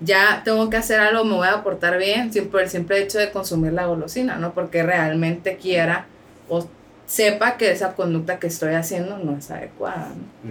ya 0.00 0.42
tengo 0.44 0.70
que 0.70 0.76
hacer 0.76 1.00
algo, 1.00 1.24
me 1.24 1.34
voy 1.34 1.48
a 1.48 1.62
portar 1.62 1.98
bien, 1.98 2.32
sin- 2.32 2.48
por 2.48 2.60
el 2.62 2.70
simple 2.70 3.00
hecho 3.02 3.18
de 3.18 3.30
consumir 3.30 3.72
la 3.72 3.86
golosina, 3.86 4.36
¿no? 4.36 4.52
Porque 4.52 4.82
realmente 4.82 5.56
quiera 5.56 6.06
o 6.48 6.66
sepa 7.06 7.56
que 7.56 7.70
esa 7.70 7.94
conducta 7.94 8.38
que 8.38 8.46
estoy 8.46 8.74
haciendo 8.74 9.18
no 9.18 9.36
es 9.36 9.50
adecuada, 9.50 10.08
¿no? 10.44 10.50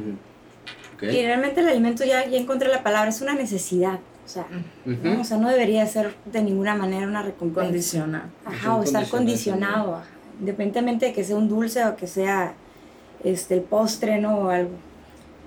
Y 1.01 1.25
realmente 1.25 1.61
el 1.61 1.67
alimento 1.67 2.03
ya, 2.05 2.25
ya 2.27 2.37
encontré 2.37 2.69
la 2.69 2.83
palabra, 2.83 3.09
es 3.09 3.21
una 3.21 3.33
necesidad, 3.33 3.99
o 4.31 4.33
sea, 4.33 4.45
Ujú. 4.85 4.97
¿no? 5.03 5.21
o 5.21 5.23
sea, 5.25 5.37
no 5.37 5.49
debería 5.49 5.85
ser 5.85 6.13
de 6.25 6.41
ninguna 6.41 6.73
manera 6.73 7.05
una 7.05 7.21
recompensa. 7.21 7.67
Condicionar. 7.67 8.23
Ajá, 8.45 8.75
o 8.75 8.83
estar 8.83 9.05
condicionado, 9.09 9.95
ajá. 9.95 10.05
independientemente 10.39 11.07
de 11.07 11.13
que 11.13 11.23
sea 11.25 11.35
un 11.35 11.49
dulce 11.49 11.83
o 11.85 11.97
que 11.97 12.07
sea 12.07 12.53
este 13.25 13.55
el 13.55 13.61
postre, 13.61 14.19
¿no? 14.21 14.37
O 14.37 14.49
algo. 14.49 14.71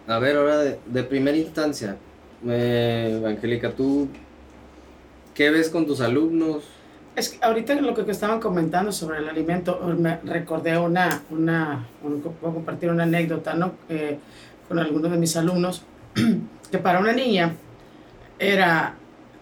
A 0.06 0.18
ver, 0.18 0.36
ahora 0.36 0.58
de, 0.58 0.78
de 0.84 1.02
primera 1.02 1.36
instancia, 1.36 1.96
eh, 2.46 3.22
Angélica, 3.26 3.70
¿tú 3.72 4.06
qué 5.34 5.50
ves 5.50 5.70
con 5.70 5.86
tus 5.86 6.02
alumnos? 6.02 6.64
Es 7.16 7.30
que 7.30 7.42
ahorita 7.42 7.74
lo 7.76 7.94
que 7.94 8.10
estaban 8.10 8.38
comentando 8.38 8.92
sobre 8.92 9.18
el 9.18 9.28
alimento, 9.30 9.80
me 9.98 10.16
recordé 10.24 10.76
una, 10.76 11.22
una, 11.30 11.86
un- 12.02 12.22
voy 12.22 12.50
a 12.50 12.54
compartir 12.54 12.90
una 12.90 13.04
anécdota, 13.04 13.54
¿no? 13.54 13.72
Eh, 13.88 14.18
con 14.68 14.78
algunos 14.78 15.10
de 15.10 15.16
mis 15.16 15.34
alumnos, 15.38 15.82
que 16.70 16.78
para 16.78 16.98
una 17.00 17.12
niña 17.12 17.54
era 18.44 18.94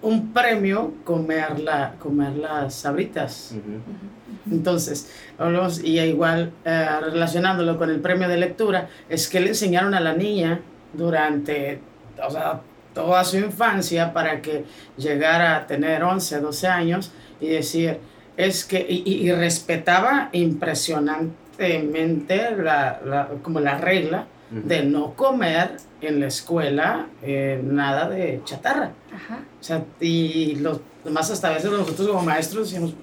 un 0.02 0.32
premio 0.32 0.94
comer, 1.04 1.60
la, 1.60 1.94
comer 1.98 2.36
las 2.36 2.74
sabritas. 2.74 3.52
Ujú. 3.56 4.52
Entonces, 4.54 5.10
hablamos, 5.38 5.82
y 5.84 6.00
igual 6.00 6.52
eh, 6.64 6.86
relacionándolo 7.02 7.78
con 7.78 7.90
el 7.90 8.00
premio 8.00 8.28
de 8.28 8.36
lectura, 8.36 8.88
es 9.08 9.28
que 9.28 9.40
le 9.40 9.48
enseñaron 9.48 9.94
a 9.94 10.00
la 10.00 10.14
niña 10.14 10.60
durante, 10.92 11.80
o 12.26 12.30
sea, 12.30 12.60
toda 12.94 13.22
su 13.24 13.38
infancia 13.38 14.12
para 14.12 14.42
que 14.42 14.64
llegara 14.96 15.56
a 15.56 15.66
tener 15.66 16.02
11, 16.02 16.40
12 16.40 16.66
años 16.66 17.12
y 17.40 17.48
decir, 17.48 17.98
es 18.36 18.64
que, 18.64 18.84
y, 18.88 19.02
y- 19.06 19.28
y 19.28 19.32
respetaba 19.32 20.28
impresionantemente 20.32 22.56
la, 22.56 23.00
la- 23.04 23.28
como 23.42 23.60
la 23.60 23.78
regla 23.78 24.26
De 24.52 24.82
no 24.82 25.14
comer 25.14 25.76
en 26.02 26.20
la 26.20 26.26
escuela 26.26 27.06
eh, 27.22 27.60
nada 27.64 28.08
de 28.08 28.42
chatarra. 28.44 28.92
Ajá. 29.14 29.40
O 29.58 29.64
sea, 29.64 29.82
y 29.98 30.56
los 30.56 30.80
demás 31.04 31.30
hasta 31.30 31.48
a 31.48 31.52
veces 31.52 31.70
nosotros 31.70 32.06
como 32.08 32.22
maestros 32.22 32.70
decimos, 32.70 32.94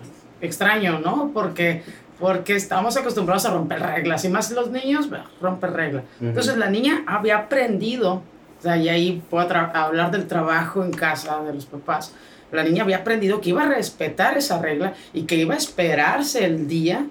extraño, 0.41 0.99
¿no? 0.99 1.31
Porque, 1.33 1.83
porque 2.19 2.55
estamos 2.55 2.97
acostumbrados 2.97 3.45
a 3.45 3.51
romper 3.51 3.81
reglas, 3.81 4.23
y 4.25 4.29
más 4.29 4.51
los 4.51 4.69
niños, 4.69 5.09
bah, 5.09 5.25
romper 5.41 5.71
reglas. 5.71 6.03
Ujú. 6.17 6.27
Entonces 6.27 6.57
la 6.57 6.69
niña 6.69 7.03
había 7.07 7.37
aprendido, 7.37 8.21
o 8.59 8.61
sea, 8.61 8.77
y 8.77 8.89
ahí 8.89 9.23
puedo 9.29 9.47
hablar 9.73 10.11
del 10.11 10.27
trabajo 10.27 10.83
en 10.83 10.91
casa 10.91 11.41
de 11.43 11.53
los 11.53 11.65
papás, 11.65 12.13
la 12.51 12.63
niña 12.63 12.83
había 12.83 12.97
aprendido 12.97 13.41
que 13.41 13.49
iba 13.49 13.63
a 13.63 13.67
respetar 13.67 14.37
esa 14.37 14.59
regla 14.59 14.93
y 15.13 15.23
que 15.23 15.35
iba 15.35 15.53
a 15.53 15.57
esperarse 15.57 16.45
el 16.45 16.67
día, 16.67 17.05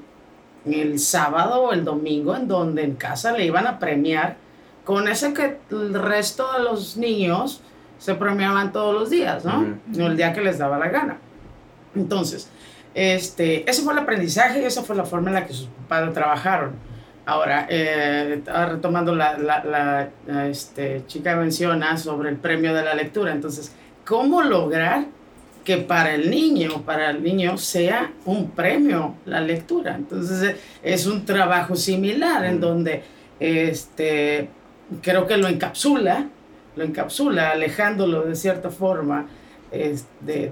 el 0.75 0.99
sábado 0.99 1.63
o 1.63 1.73
el 1.73 1.85
domingo, 1.85 2.35
en 2.37 2.49
donde 2.49 2.83
en 2.85 2.95
casa 2.95 3.33
le 3.33 3.45
iban 3.45 3.67
a 3.67 3.79
premiar 3.79 4.37
con 4.85 5.07
ese 5.09 5.33
que 5.35 5.59
el 5.71 5.95
resto 5.95 6.47
de 6.57 6.65
los 6.65 6.97
niños 6.97 7.61
se 7.99 8.15
premiaban 8.15 8.73
todos 8.73 8.95
los 8.95 9.11
días, 9.11 9.45
¿no? 9.45 9.77
O 9.99 10.07
el 10.07 10.17
día 10.17 10.33
que 10.33 10.41
les 10.41 10.59
daba 10.59 10.79
la 10.79 10.89
gana. 10.89 11.19
Entonces, 11.95 12.49
este, 12.95 13.69
ese 13.69 13.83
fue 13.83 13.93
el 13.93 13.99
aprendizaje 13.99 14.63
y 14.63 14.65
esa 14.65 14.83
fue 14.83 14.97
la 14.97 15.05
forma 15.05 15.29
en 15.29 15.35
la 15.35 15.47
que 15.47 15.53
sus 15.53 15.69
padres 15.89 16.15
trabajaron. 16.15 16.73
Ahora, 17.27 17.67
eh, 17.69 18.41
retomando 18.69 19.15
la, 19.15 19.37
la, 19.39 19.63
la- 19.65 20.09
la, 20.27 20.47
este, 20.49 21.05
chica 21.07 21.37
menciona 21.37 21.97
sobre 21.99 22.31
el 22.31 22.37
premio 22.37 22.73
de 22.75 22.83
la 22.83 22.95
lectura. 22.95 23.33
Entonces, 23.33 23.75
¿cómo 24.07 24.43
lograr 24.43 25.05
que 25.69 25.77
para 25.77 26.15
el 26.15 26.31
niño, 26.31 26.81
para 26.87 27.11
el 27.11 27.23
niño 27.23 27.59
sea 27.59 28.11
un 28.25 28.53
premio 28.53 29.17
la 29.27 29.43
lectura? 29.43 29.97
Entonces, 29.97 30.43
eh, 30.43 30.57
es 30.83 31.05
un 31.05 31.27
trabajo 31.27 31.77
similar 31.77 32.43
en 32.47 32.57
Mm. 32.57 32.61
donde 32.61 33.03
este, 33.39 34.49
creo 35.03 35.27
que 35.27 35.37
lo 35.37 35.47
encapsula, 35.47 36.25
lo 36.75 36.85
encapsula, 36.85 37.51
alejándolo 37.51 38.23
de 38.23 38.35
cierta 38.35 38.71
forma 38.71 39.27
es 39.71 40.07
de, 40.21 40.49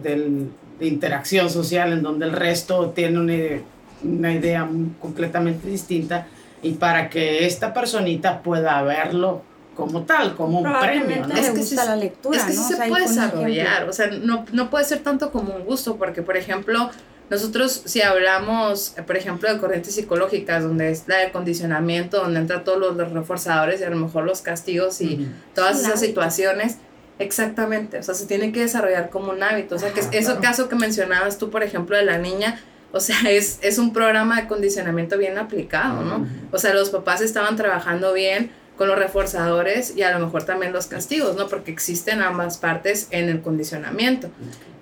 de 0.78 0.86
interacción 0.86 1.48
social 1.48 1.94
en 1.94 2.02
donde 2.02 2.26
el 2.26 2.32
resto 2.32 2.90
tiene 2.90 3.18
una, 3.18 3.62
una 4.04 4.34
idea 4.34 4.68
completamente 5.00 5.66
distinta 5.66 6.26
y 6.62 6.72
para 6.72 7.08
que 7.08 7.46
esta 7.46 7.72
personita 7.72 8.42
pueda 8.42 8.82
verlo 8.82 9.40
como 9.76 10.02
tal, 10.02 10.34
como 10.34 10.60
un 10.60 10.72
premio. 10.80 11.26
¿no? 11.26 11.34
Es 11.34 11.50
que 11.50 11.58
gusta 11.58 11.82
sí- 11.82 11.88
la 11.88 11.96
lectura, 11.96 12.38
Es 12.38 12.44
que 12.44 12.52
sí 12.52 12.58
¿no? 12.58 12.64
O 12.64 12.68
se 12.68 12.76
sea, 12.76 12.88
puede 12.88 13.02
desarrollar, 13.06 13.88
o 13.88 13.92
sea, 13.92 14.06
no, 14.08 14.44
no 14.52 14.70
puede 14.70 14.84
ser 14.84 15.00
tanto 15.00 15.30
como 15.30 15.54
un 15.54 15.64
gusto, 15.64 15.96
porque 15.96 16.22
por 16.22 16.36
ejemplo, 16.36 16.90
nosotros 17.28 17.82
si 17.84 18.02
hablamos, 18.02 18.94
por 19.06 19.16
ejemplo, 19.16 19.52
de 19.52 19.58
corrientes 19.60 19.94
psicológicas, 19.94 20.62
donde 20.62 20.90
es 20.90 21.04
la 21.08 21.18
del 21.18 21.30
condicionamiento, 21.32 22.18
donde 22.22 22.40
entran 22.40 22.64
todos 22.64 22.78
los, 22.78 22.96
los 22.96 23.12
reforzadores 23.12 23.80
y 23.80 23.84
a 23.84 23.90
lo 23.90 23.96
mejor 23.96 24.24
los 24.24 24.40
castigos 24.42 25.00
y 25.00 25.28
todas 25.54 25.80
esas 25.80 26.00
situaciones, 26.00 26.76
exactamente, 27.18 27.98
o 27.98 28.02
sea, 28.02 28.14
se 28.14 28.26
tiene 28.26 28.52
que 28.52 28.60
desarrollar 28.60 29.10
como 29.10 29.32
un 29.32 29.42
hábito, 29.42 29.74
o 29.76 29.78
sea, 29.78 29.92
que 29.92 30.00
Ajá, 30.00 30.10
ese 30.12 30.26
claro. 30.26 30.40
caso 30.40 30.68
que 30.68 30.76
mencionabas 30.76 31.38
tú, 31.38 31.50
por 31.50 31.62
ejemplo, 31.62 31.96
de 31.96 32.04
la 32.04 32.18
niña, 32.18 32.60
o 32.92 33.00
sea, 33.00 33.16
es, 33.28 33.58
es 33.62 33.78
un 33.78 33.92
programa 33.92 34.40
de 34.40 34.46
condicionamiento 34.48 35.18
bien 35.18 35.38
aplicado, 35.38 36.02
¿no? 36.02 36.26
O 36.52 36.58
sea, 36.58 36.74
los 36.74 36.90
papás 36.90 37.20
estaban 37.22 37.56
trabajando 37.56 38.12
bien 38.12 38.50
con 38.76 38.88
los 38.88 38.98
reforzadores 38.98 39.96
y 39.96 40.02
a 40.02 40.16
lo 40.16 40.24
mejor 40.24 40.44
también 40.44 40.72
los 40.72 40.86
castigos, 40.86 41.36
¿no? 41.36 41.48
Porque 41.48 41.70
existen 41.70 42.20
ambas 42.20 42.58
partes 42.58 43.08
en 43.10 43.28
el 43.28 43.40
condicionamiento. 43.40 44.28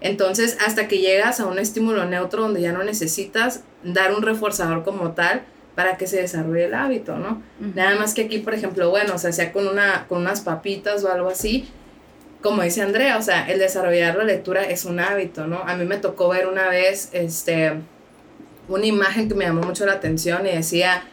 Entonces, 0.01 0.59
hasta 0.67 0.89
que 0.89 0.99
llegas 0.99 1.41
a 1.41 1.47
un 1.47 1.59
estímulo 1.59 2.05
neutro 2.05 2.43
donde 2.43 2.61
ya 2.61 2.73
no 2.73 2.83
necesitas 2.83 3.61
dar 3.83 4.15
un 4.15 4.23
reforzador 4.23 4.85
como 4.85 5.13
tal 5.13 5.43
para 5.75 5.97
que 5.97 6.07
se 6.07 6.21
desarrolle 6.21 6.67
el 6.67 6.75
hábito, 6.75 7.17
¿no? 7.17 7.43
Ujú. 7.61 7.73
Nada 7.75 7.97
más 7.97 8.15
que 8.15 8.23
aquí, 8.23 8.39
por 8.39 8.55
ejemplo, 8.55 8.91
bueno, 8.91 9.15
o 9.15 9.19
sea, 9.19 9.33
sea 9.33 9.53
con, 9.53 9.67
una, 9.67 10.07
con 10.09 10.19
unas 10.19 10.41
papitas 10.41 11.05
o 11.05 11.11
algo 11.11 11.29
así, 11.29 11.69
como 12.43 12.63
dice 12.63 12.83
Andrea, 12.83 13.17
o 13.17 13.23
sea, 13.23 13.51
el 13.51 13.59
desarrollar 13.59 14.17
la 14.17 14.25
lectura 14.25 14.65
es 14.65 14.85
un 14.85 15.01
hábito, 15.01 15.47
¿no? 15.47 15.61
A 15.67 15.77
mí 15.77 15.85
me 15.87 15.97
tocó 15.97 16.29
ver 16.29 16.47
una 16.47 16.69
vez, 16.69 17.09
este, 17.13 17.73
una 18.69 18.85
imagen 18.85 19.29
que 19.29 19.35
me 19.35 19.47
llamó 19.47 19.63
mucho 19.63 19.87
la 19.87 19.95
atención 19.95 20.47
y 20.47 20.51
decía 20.51 21.05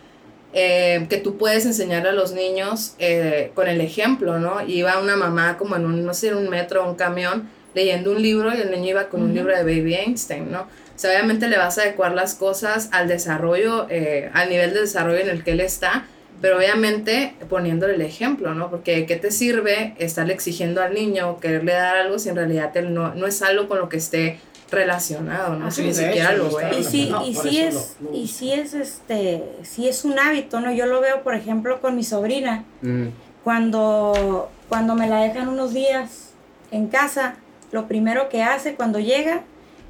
eh, 0.54 1.06
que 1.10 1.18
tú 1.18 1.38
puedes 1.38 1.66
enseñarle 1.66 2.10
a 2.10 2.14
los 2.14 2.34
niños 2.34 2.96
eh, 3.00 3.52
con 3.54 3.68
el 3.68 3.80
ejemplo, 3.80 4.38
¿no? 4.38 4.62
Iba 4.68 5.00
una 5.00 5.16
mamá 5.16 5.58
como 5.58 5.76
en 5.78 5.86
un, 5.86 6.06
no 6.06 6.14
sé, 6.14 6.36
un 6.36 6.50
metro 6.50 6.84
o 6.84 6.90
un 6.90 6.96
camión 6.96 7.50
leyendo 7.74 8.12
un 8.12 8.22
libro 8.22 8.54
y 8.54 8.60
el 8.60 8.70
niño 8.70 8.90
iba 8.90 9.08
con 9.08 9.24
un 9.24 9.34
libro 9.34 9.56
de 9.56 9.64
Baby 9.64 9.96
Einstein, 9.96 10.52
¿no? 10.52 10.62
O 10.62 11.00
sea, 11.02 11.12
obviamente 11.12 11.48
le 11.48 11.58
vas 11.58 11.78
a 11.78 11.84
adecuar 11.84 12.14
las 12.14 12.36
cosas 12.36 12.90
al 12.92 13.08
desarrollo, 13.08 13.88
eh, 13.90 14.30
al 14.34 14.50
nivel 14.50 14.74
de 14.74 14.82
desarrollo 14.82 15.20
en 15.20 15.30
el 15.30 15.44
que 15.44 15.52
él 15.52 15.62
está, 15.62 16.06
pero 16.42 16.58
obviamente 16.58 17.34
poniéndole 17.50 17.96
el 17.96 18.02
ejemplo, 18.02 18.54
¿no? 18.54 18.70
Porque 18.70 18.96
¿de 18.98 19.06
qué 19.06 19.16
te 19.16 19.32
sirve 19.32 19.96
estarle 20.00 20.34
exigiendo 20.34 20.82
al 20.82 20.94
niño 20.94 21.30
o 21.30 21.40
quererle 21.40 21.74
dar 21.74 21.96
algo 21.96 22.20
si 22.20 22.30
en 22.30 22.36
realidad 22.36 22.76
él 22.76 22.94
no, 22.94 23.16
no 23.16 23.26
es 23.26 23.42
algo 23.42 23.68
con 23.68 23.80
lo 23.80 23.90
que 23.90 23.98
esté 23.98 24.40
relacionado, 24.72 25.56
¿no? 25.58 25.70
Si 25.70 25.82
Sí, 25.82 25.88
ni 25.88 25.94
siquiera 25.94 26.30
hecho, 26.34 26.38
lo 26.38 26.44
no 26.46 26.50
está 26.60 26.70
ve. 26.70 26.80
Y 26.80 26.84
sí, 26.84 27.10
No, 27.12 27.26
y 27.28 27.36
sí 27.36 27.60
es, 27.60 27.96
lo- 28.02 28.10
lo 28.12 28.18
y 28.18 28.28
sí 28.28 28.52
es 28.54 28.74
este, 28.74 29.44
sí 29.64 29.88
es 29.88 30.06
un 30.06 30.18
hábito, 30.18 30.62
¿no? 30.62 30.72
Yo 30.72 30.86
lo 30.86 31.02
veo, 31.02 31.22
por 31.24 31.36
ejemplo, 31.36 31.82
con 31.82 31.96
mi 31.96 32.04
sobrina, 32.04 32.64
Mm. 32.82 33.08
cuando, 33.44 34.50
cuando 34.70 34.96
me 34.96 35.08
la 35.08 35.22
dejan 35.22 35.48
unos 35.50 35.74
días 35.74 36.30
en 36.72 36.88
casa, 36.88 37.36
lo 37.72 37.88
primero 37.88 38.30
que 38.30 38.44
hace 38.44 38.76
cuando 38.76 39.00
llega, 39.00 39.42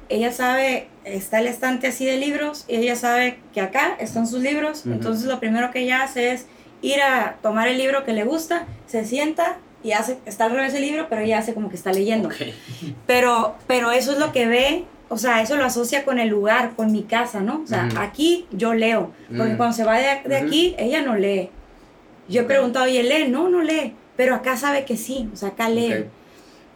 ella 0.08 0.32
sabe, 0.32 0.88
está 1.04 1.38
el 1.40 1.46
estante 1.46 1.86
así 1.86 2.04
de 2.04 2.16
libros, 2.16 2.64
y 2.68 2.76
ella 2.76 2.96
sabe 2.96 3.38
que 3.54 3.60
acá 3.60 3.96
están 3.98 4.26
sus 4.26 4.40
libros, 4.40 4.84
entonces 4.86 5.24
lo 5.26 5.38
primero 5.40 5.70
que 5.70 5.80
ella 5.80 6.02
hace 6.02 6.32
es 6.32 6.46
ir 6.82 7.00
a 7.00 7.36
tomar 7.42 7.68
el 7.68 7.78
libro 7.78 8.04
que 8.04 8.12
le 8.12 8.24
gusta, 8.24 8.66
se 8.86 9.04
sienta 9.04 9.56
y 9.82 9.92
hace, 9.92 10.18
está 10.26 10.44
al 10.44 10.52
revés 10.52 10.74
el 10.74 10.82
libro, 10.82 11.06
pero 11.08 11.22
ella 11.22 11.38
hace 11.38 11.54
como 11.54 11.68
que 11.68 11.76
está 11.76 11.92
leyendo. 11.92 12.28
Pero, 13.06 13.56
pero 13.66 13.90
eso 13.90 14.12
es 14.12 14.18
lo 14.18 14.32
que 14.32 14.46
ve, 14.46 14.84
o 15.08 15.18
sea, 15.18 15.42
eso 15.42 15.56
lo 15.56 15.64
asocia 15.64 16.04
con 16.04 16.18
el 16.18 16.28
lugar, 16.28 16.72
con 16.76 16.92
mi 16.92 17.02
casa, 17.02 17.40
¿no? 17.40 17.62
O 17.62 17.66
sea, 17.66 17.88
aquí 17.96 18.46
yo 18.50 18.74
leo, 18.74 19.12
porque 19.36 19.54
Mm. 19.54 19.56
cuando 19.56 19.76
se 19.76 19.84
va 19.84 19.98
de, 19.98 20.28
de 20.28 20.36
aquí, 20.36 20.74
ella 20.78 21.02
no 21.02 21.16
lee. 21.16 21.50
Yo 22.28 22.40
he 22.40 22.44
Ok. 22.44 22.48
preguntado, 22.48 22.84
oye, 22.86 23.02
lee, 23.02 23.28
no, 23.28 23.48
no 23.48 23.62
lee, 23.62 23.94
pero 24.16 24.34
acá 24.34 24.56
sabe 24.56 24.84
que 24.84 24.96
sí, 24.96 25.28
o 25.32 25.36
sea, 25.36 25.50
acá 25.50 25.68
lee. 25.68 26.06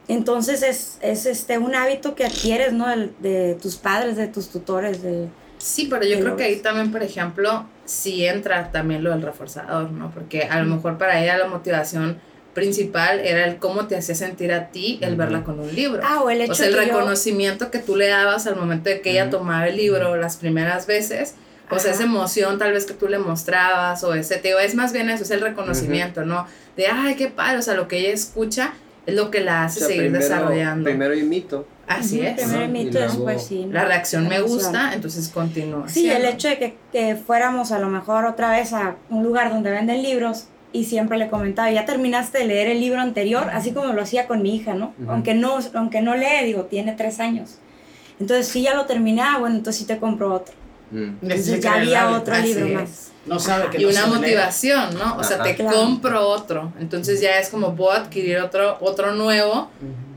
Entonces 0.08 0.62
es, 0.62 0.98
es 1.00 1.26
este, 1.26 1.58
un 1.58 1.74
hábito 1.74 2.14
que 2.14 2.24
adquieres, 2.24 2.72
¿no? 2.72 2.90
El- 2.92 3.12
de 3.20 3.54
tus 3.60 3.76
padres, 3.76 4.16
de 4.16 4.28
tus 4.28 4.48
tutores, 4.50 5.02
de... 5.02 5.28
Sí, 5.58 5.86
pero 5.90 6.04
yo 6.04 6.20
creo 6.20 6.36
que 6.36 6.44
ahí 6.44 6.56
también, 6.60 6.92
por 6.92 7.02
ejemplo, 7.02 7.66
sí 7.84 8.24
entra 8.26 8.70
también 8.70 9.02
lo 9.02 9.10
del 9.10 9.22
reforzador, 9.22 9.90
¿no? 9.90 10.10
Porque 10.10 10.42
a 10.44 10.60
lo 10.60 10.66
mejor 10.76 10.98
para 10.98 11.20
ella 11.22 11.38
la 11.38 11.46
motivación 11.48 12.18
principal 12.56 13.20
era 13.20 13.44
el 13.46 13.58
cómo 13.58 13.86
te 13.86 13.96
hacía 13.96 14.16
sentir 14.16 14.52
a 14.52 14.68
ti 14.70 14.98
el 15.02 15.14
verla 15.14 15.44
con 15.44 15.60
un 15.60 15.72
libro. 15.72 16.02
Ah, 16.04 16.22
o 16.22 16.30
el 16.30 16.40
hecho 16.40 16.52
o 16.52 16.54
sea, 16.56 16.66
el 16.66 16.74
que 16.74 16.86
yo- 16.86 16.92
reconocimiento 16.94 17.70
que 17.70 17.78
tú 17.78 17.94
le 17.94 18.08
dabas 18.08 18.48
al 18.48 18.56
momento 18.56 18.90
de 18.90 19.00
que 19.00 19.12
ella 19.12 19.30
tomaba 19.30 19.68
el 19.68 19.76
libro 19.76 20.16
las 20.16 20.36
primeras 20.38 20.86
veces, 20.88 21.34
o 21.70 21.78
sea, 21.78 21.92
Ajá. 21.92 22.00
esa 22.00 22.04
emoción 22.10 22.58
tal 22.58 22.72
vez 22.72 22.86
que 22.86 22.94
tú 22.94 23.06
le 23.08 23.18
mostrabas, 23.18 24.02
o 24.02 24.14
ese, 24.14 24.38
te 24.38 24.48
digo, 24.48 24.58
es 24.58 24.74
más 24.74 24.92
bien 24.92 25.10
eso, 25.10 25.22
es 25.22 25.30
el 25.30 25.40
reconocimiento, 25.42 26.24
¿no? 26.24 26.46
De, 26.76 26.86
ay, 26.88 27.14
qué 27.14 27.28
padre, 27.28 27.58
o 27.58 27.62
sea, 27.62 27.74
lo 27.74 27.86
que 27.88 27.98
ella 27.98 28.10
escucha 28.14 28.72
es 29.04 29.14
lo 29.14 29.30
que 29.30 29.40
la 29.40 29.64
hace 29.64 29.78
O 29.78 29.80
sea, 29.80 29.88
seguir 29.88 30.02
primero- 30.10 30.24
desarrollando. 30.24 30.84
Primero 30.84 31.14
imito. 31.14 31.66
Así 31.86 32.20
es. 32.20 32.34
Primero 32.34 32.64
imito, 32.64 32.98
después 32.98 33.44
sí. 33.46 33.64
¿no? 33.66 33.72
La 33.74 33.84
reacción 33.84 34.26
me 34.28 34.40
gusta, 34.40 34.92
entonces 34.94 35.28
continúa. 35.28 35.88
Sí, 35.88 36.10
el 36.10 36.24
hecho 36.24 36.48
de 36.48 36.58
que, 36.58 36.76
que 36.90 37.14
fuéramos 37.14 37.70
a 37.70 37.78
lo 37.78 37.88
mejor 37.88 38.24
otra 38.24 38.50
vez 38.50 38.72
a 38.72 38.96
un 39.08 39.22
lugar 39.22 39.50
donde 39.50 39.70
venden 39.70 40.02
libros 40.02 40.46
y 40.72 40.84
siempre 40.84 41.16
le 41.18 41.28
comentaba, 41.28 41.70
ya 41.70 41.84
terminaste 41.84 42.38
de 42.38 42.44
leer 42.46 42.68
el 42.68 42.80
libro 42.80 43.00
anterior, 43.00 43.48
así 43.52 43.72
como 43.72 43.92
lo 43.92 44.02
hacía 44.02 44.26
con 44.26 44.42
mi 44.42 44.54
hija, 44.56 44.74
¿no? 44.74 44.94
Ujú. 45.00 45.10
aunque 45.10 45.34
no 45.34 45.58
Aunque 45.74 46.00
no 46.02 46.14
lee, 46.16 46.44
digo, 46.44 46.64
tiene 46.64 46.92
tres 46.92 47.20
años. 47.20 47.58
Entonces, 48.20 48.48
sí, 48.48 48.62
ya 48.62 48.74
lo 48.74 48.86
terminé, 48.86 49.22
ah, 49.22 49.36
bueno, 49.38 49.56
entonces 49.56 49.80
sí 49.80 49.86
te 49.86 49.98
compro 49.98 50.32
otro. 50.32 50.54
Mm. 50.90 51.10
Entonces 51.22 51.60
ya 51.60 51.74
había 51.74 52.10
otro 52.10 52.34
Así 52.34 52.48
libro 52.54 52.66
es. 52.66 52.72
más. 52.74 53.12
No 53.26 53.38
sabe 53.40 53.68
que 53.70 53.78
y 53.78 53.84
no 53.84 53.90
una 53.90 54.06
leer. 54.06 54.14
motivación, 54.20 54.94
¿no? 54.98 55.16
O 55.16 55.24
sea, 55.24 55.36
Ajá. 55.36 55.44
te 55.44 55.56
Claro. 55.56 55.76
compro 55.76 56.28
otro. 56.28 56.72
Entonces 56.78 57.20
ya 57.20 57.38
es 57.38 57.48
como 57.48 57.74
puedo 57.74 57.90
adquirir 57.92 58.38
otro, 58.38 58.76
otro 58.80 59.12
nuevo 59.14 59.68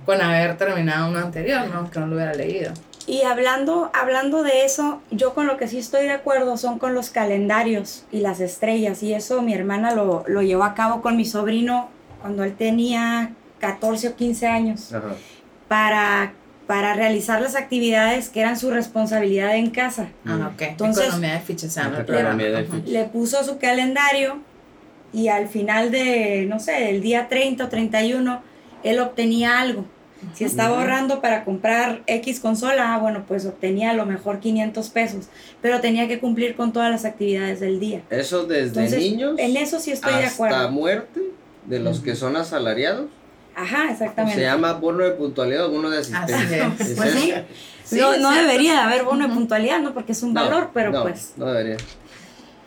con 0.06 0.22
haber 0.22 0.58
terminado 0.58 1.10
uno 1.10 1.20
anterior, 1.20 1.68
¿no? 1.74 1.90
Que 1.90 2.00
no 2.00 2.08
lo 2.08 2.16
hubiera 2.16 2.34
leído. 2.34 2.72
Y 3.10 3.24
hablando, 3.24 3.90
hablando 3.94 4.44
de 4.44 4.66
eso, 4.66 5.02
yo 5.10 5.34
con 5.34 5.48
lo 5.48 5.58
que 5.58 5.68
sí 5.68 5.80
estoy 5.80 6.04
de 6.04 6.12
acuerdo 6.12 6.58
son 6.58 6.78
con 6.78 6.94
los 6.94 7.10
calendarios 7.10 8.06
y 8.12 8.20
las 8.20 8.40
estrellas. 8.40 9.02
Y 9.02 9.16
eso 9.16 9.42
mi 9.42 9.54
hermana 9.56 9.96
lo, 9.96 10.24
lo 10.28 10.44
llevó 10.44 10.64
a 10.64 10.76
cabo 10.76 11.02
con 11.02 11.18
mi 11.18 11.26
sobrino 11.26 11.90
cuando 12.22 12.44
él 12.44 12.54
tenía 12.56 13.32
14 13.60 14.10
o 14.10 14.16
15 14.16 14.48
años. 14.48 14.94
Ajá. 14.94 15.16
para, 15.68 16.34
para 16.68 16.94
realizar 16.94 17.42
las 17.42 17.56
actividades 17.56 18.30
que 18.30 18.42
eran 18.42 18.58
su 18.58 18.70
responsabilidad 18.70 19.56
en 19.56 19.72
casa. 19.72 20.10
Mm. 20.24 20.30
Ah, 20.42 20.52
ok. 20.54 20.62
Entonces- 20.62 21.06
Economía 21.06 21.34
de 21.34 21.40
fichas, 21.40 21.78
Ajá. 21.78 21.90
fichas. 22.64 22.90
Le 22.90 23.06
puso 23.06 23.44
su 23.44 23.58
calendario 23.58 24.38
y 25.14 25.30
al 25.30 25.48
final 25.48 25.90
de, 25.90 26.46
no 26.48 26.60
sé, 26.60 26.92
el 26.92 27.02
día 27.02 27.28
30 27.28 27.64
o 27.66 27.70
31, 27.70 28.42
él 28.84 29.00
obtenía 29.00 29.60
algo. 29.60 29.86
Si 30.34 30.44
estaba 30.44 30.80
ahorrando 30.80 31.22
para 31.22 31.46
comprar 31.46 32.02
X 32.08 32.40
consola, 32.40 32.94
ah, 32.94 32.98
bueno, 33.00 33.24
pues 33.28 33.46
obtenía 33.46 33.92
a 33.92 33.94
lo 33.94 34.06
mejor 34.06 34.40
500 34.40 34.90
pesos, 34.90 35.28
pero 35.62 35.80
tenía 35.80 36.08
que 36.08 36.20
cumplir 36.20 36.56
con 36.56 36.74
todas 36.74 36.92
las 36.92 37.06
actividades 37.06 37.60
del 37.60 37.80
día. 37.80 38.02
Eso 38.10 38.46
desde 38.46 38.68
Entonces, 38.68 39.00
niños 39.00 39.36
en 39.38 39.58
eso 39.58 39.80
sí 39.80 39.92
estoy 39.92 40.14
de 40.14 40.26
hasta 40.26 40.34
acuerdo. 40.46 40.72
muerte 40.72 41.22
de 41.66 41.80
los 41.80 42.00
que 42.02 42.16
son 42.16 42.36
asalariados. 42.36 43.08
Ajá, 43.56 43.92
exactamente. 43.92 44.40
Se 44.40 44.46
llama 44.46 44.74
bono 44.74 45.04
de 45.04 45.12
puntualidad 45.12 45.66
o 45.66 45.72
bono 45.72 45.90
de 45.90 46.00
asistencia. 46.00 46.68
Así 46.68 46.84
es. 46.84 46.90
¿Es 46.92 46.98
Pues 46.98 47.12
sí. 47.14 47.34
no 48.00 48.14
es 48.14 48.22
no 48.22 48.32
debería 48.32 48.74
de 48.74 48.80
haber 48.80 49.04
bono 49.04 49.28
de 49.28 49.34
puntualidad, 49.34 49.82
¿no? 49.82 49.94
Porque 49.94 50.14
es 50.14 50.24
un 50.24 50.34
No, 50.34 50.44
valor, 50.46 50.70
pero 50.74 50.92
no, 50.92 51.02
pues... 51.04 51.34
No 51.36 51.48
debería. 51.48 51.78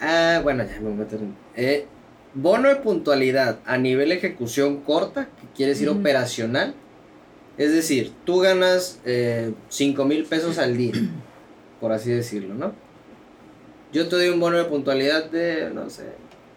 Ah, 0.01 0.41
bueno, 0.43 0.65
ya 0.65 0.75
me 0.81 0.81
voy 0.81 0.93
a 0.93 0.97
meter 0.97 1.21
en. 1.21 1.35
Eh, 1.57 1.87
bono 2.35 2.69
de 2.69 2.77
puntualidad 2.77 3.59
a 3.65 3.79
nivel 3.79 4.13
ejecución 4.13 4.81
corta, 4.81 5.29
que 5.41 5.47
quiere 5.55 5.73
decir 5.73 5.89
operacional. 5.89 6.75
Es 7.63 7.73
decir, 7.73 8.13
tú 8.27 8.41
ganas 8.41 8.99
5 9.69 10.05
mil 10.05 10.25
pesos 10.25 10.59
al 10.59 10.77
día, 10.77 10.95
por 11.81 11.93
así 11.93 12.11
decirlo, 12.11 12.55
¿no? 12.55 12.73
Yo 13.93 14.09
te 14.09 14.17
doy 14.17 14.31
un 14.31 14.41
bono 14.41 14.57
de 14.57 14.65
puntualidad 14.65 15.31
de, 15.31 15.71
no 15.73 15.89
sé, 15.89 16.07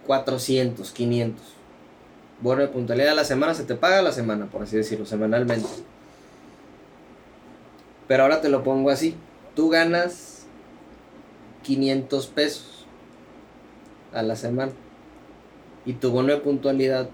400, 0.07 0.89
500. 0.89 1.45
Bono 2.41 2.61
de 2.63 2.69
puntualidad 2.69 3.11
a 3.11 3.13
la 3.13 3.23
semana 3.23 3.53
se 3.53 3.65
te 3.65 3.75
paga 3.75 3.99
a 3.99 4.01
la 4.01 4.11
semana, 4.13 4.47
por 4.47 4.63
así 4.63 4.77
decirlo, 4.77 5.05
semanalmente. 5.05 5.69
Pero 8.07 8.23
ahora 8.23 8.41
te 8.41 8.49
lo 8.49 8.63
pongo 8.63 8.89
así. 8.89 9.13
Tú 9.55 9.69
ganas 9.69 10.47
500 11.61 12.25
pesos 12.27 12.87
a 14.11 14.23
la 14.23 14.35
semana. 14.35 14.71
Y 15.85 15.93
tu 15.93 16.09
bono 16.09 16.33
de 16.33 16.39
puntualidad 16.39 17.09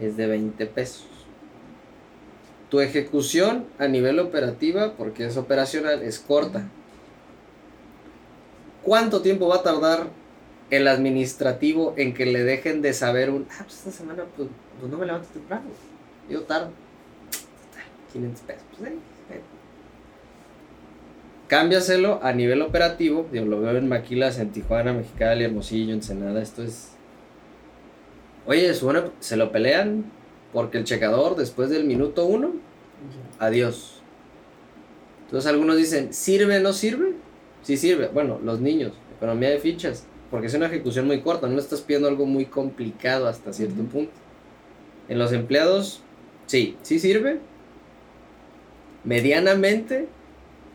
es 0.00 0.16
de 0.16 0.26
20 0.26 0.66
pesos. 0.66 1.06
Tu 2.70 2.80
ejecución 2.80 3.66
a 3.78 3.88
nivel 3.88 4.18
operativa, 4.18 4.94
porque 4.96 5.26
es 5.26 5.36
operacional, 5.36 6.02
es 6.02 6.18
corta. 6.18 6.68
¿Cuánto 8.82 9.22
tiempo 9.22 9.48
va 9.48 9.56
a 9.56 9.62
tardar 9.62 10.08
el 10.70 10.86
administrativo 10.86 11.94
en 11.96 12.14
que 12.14 12.26
le 12.26 12.44
dejen 12.44 12.82
de 12.82 12.92
saber 12.92 13.30
un... 13.30 13.46
Ah, 13.50 13.64
pues 13.64 13.78
esta 13.78 13.90
semana 13.90 14.24
pues, 14.36 14.48
pues 14.78 14.90
no 14.90 14.98
me 14.98 15.06
levanto 15.06 15.28
temprano. 15.28 15.64
Yo 16.28 16.42
tardo. 16.42 16.70
500 18.12 18.42
pesos. 18.42 18.62
Pues, 18.76 18.90
eh, 18.90 18.94
eh, 19.30 19.40
cámbiaselo 21.46 22.20
a 22.22 22.32
nivel 22.32 22.62
operativo. 22.62 23.28
Yo 23.32 23.44
lo 23.44 23.60
veo 23.60 23.76
en 23.76 23.88
Maquilas, 23.88 24.38
en 24.38 24.50
Tijuana, 24.50 24.92
Mexicali, 24.92 25.44
Hermosillo, 25.44 25.94
Ensenada. 25.94 26.42
Esto 26.42 26.62
es. 26.62 26.92
Oye, 28.46 28.72
supone, 28.74 29.02
se 29.20 29.36
lo 29.36 29.52
pelean 29.52 30.10
porque 30.52 30.78
el 30.78 30.84
checador 30.84 31.36
después 31.36 31.70
del 31.70 31.84
minuto 31.84 32.24
uno, 32.24 32.52
adiós. 33.38 34.00
Entonces 35.26 35.50
algunos 35.50 35.76
dicen, 35.76 36.12
¿sirve 36.12 36.60
no 36.60 36.72
sirve? 36.72 37.14
Sí 37.62 37.76
sirve. 37.76 38.08
Bueno, 38.08 38.40
los 38.42 38.60
niños, 38.60 38.92
economía 39.16 39.50
de 39.50 39.58
fichas, 39.58 40.06
porque 40.30 40.46
es 40.46 40.54
una 40.54 40.66
ejecución 40.66 41.06
muy 41.06 41.20
corta, 41.20 41.46
no 41.46 41.54
le 41.54 41.60
estás 41.60 41.82
pidiendo 41.82 42.08
algo 42.08 42.26
muy 42.26 42.46
complicado 42.46 43.26
hasta 43.26 43.52
cierto 43.52 43.82
punto. 43.84 44.12
En 45.08 45.18
los 45.18 45.32
empleados, 45.32 46.02
sí, 46.46 46.76
sí 46.82 46.98
sirve. 46.98 47.40
Medianamente 49.04 50.08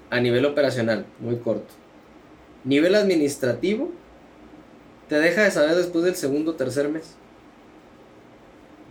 a 0.09 0.19
nivel 0.19 0.45
operacional, 0.45 1.05
muy 1.19 1.37
corto. 1.37 1.73
Nivel 2.63 2.95
administrativo, 2.95 3.91
te 5.09 5.19
deja 5.19 5.43
de 5.43 5.51
saber 5.51 5.75
después 5.75 6.05
del 6.05 6.15
segundo 6.15 6.51
o 6.51 6.55
tercer 6.55 6.89
mes. 6.89 7.15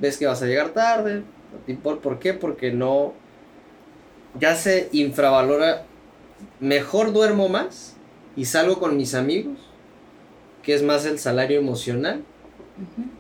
Ves 0.02 0.18
que 0.18 0.26
vas 0.26 0.42
a 0.42 0.46
llegar 0.46 0.70
tarde, 0.70 1.22
¿por 1.80 2.18
qué? 2.18 2.34
Porque 2.34 2.72
no, 2.72 3.14
ya 4.40 4.56
se 4.56 4.88
infravalora, 4.90 5.84
mejor 6.58 7.12
duermo 7.12 7.48
más 7.48 7.94
y 8.34 8.46
salgo 8.46 8.80
con 8.80 8.96
mis 8.96 9.14
amigos, 9.14 9.58
que 10.64 10.74
es 10.74 10.82
más 10.82 11.06
el 11.06 11.20
salario 11.20 11.60
emocional 11.60 12.24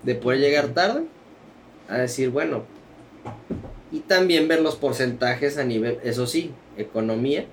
de 0.02 0.16
poder 0.16 0.40
llegar 0.40 0.70
tarde, 0.70 1.04
a 1.88 1.98
decir, 1.98 2.30
bueno, 2.30 2.64
y 3.92 4.00
también 4.00 4.48
ver 4.48 4.60
los 4.60 4.74
porcentajes 4.74 5.58
a 5.58 5.64
nivel, 5.64 6.00
eso 6.02 6.26
sí, 6.26 6.50
economía, 6.76 7.46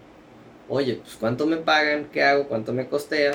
oye, 0.70 0.96
pues 1.04 1.18
cuánto 1.18 1.46
me 1.46 1.58
pagan, 1.58 2.10
qué 2.12 2.24
hago, 2.24 2.48
cuánto 2.48 2.74
me 2.74 2.88
costea, 2.88 3.34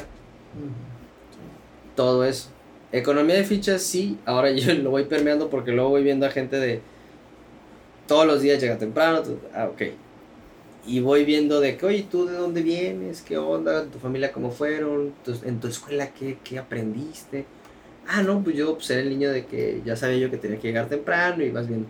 todo 1.95 2.25
eso. 2.25 2.54
Economía 2.95 3.35
de 3.35 3.43
fichas, 3.43 3.83
sí, 3.83 4.19
ahora 4.25 4.51
yo 4.53 4.73
lo 4.75 4.91
voy 4.91 5.05
permeando 5.05 5.51
porque 5.51 5.73
luego 5.73 5.91
voy 5.91 6.05
viendo 6.05 6.27
a 6.27 6.31
gente 6.31 6.61
de 6.61 6.81
todos 8.07 8.25
los 8.25 8.41
días 8.41 8.61
llega 8.61 8.79
temprano, 8.79 9.21
ah, 9.53 9.69
ok. 9.73 9.83
Y 10.87 11.01
voy 11.01 11.25
viendo 11.25 11.61
de 11.61 11.77
que, 11.77 11.87
oye, 11.87 12.07
¿tú 12.09 12.27
de 12.27 12.35
dónde 12.35 12.63
vienes? 12.63 13.23
¿Qué 13.23 13.37
onda? 13.37 13.87
¿Tu 13.87 13.99
familia 13.99 14.31
cómo 14.31 14.53
fueron? 14.53 15.13
¿En 15.45 15.59
tu 15.59 15.67
escuela 15.67 16.11
qué, 16.13 16.39
qué 16.45 16.57
aprendiste? 16.57 17.47
Ah, 18.07 18.23
no, 18.23 18.45
pues 18.45 18.55
yo 18.55 18.75
pues, 18.75 18.89
era 18.91 19.01
el 19.01 19.09
niño 19.09 19.33
de 19.33 19.45
que 19.47 19.83
ya 19.85 19.97
sabía 19.97 20.19
yo 20.19 20.31
que 20.31 20.37
tenía 20.37 20.61
que 20.61 20.69
llegar 20.69 20.89
temprano 20.89 21.43
y 21.43 21.51
vas 21.51 21.67
viendo. 21.67 21.89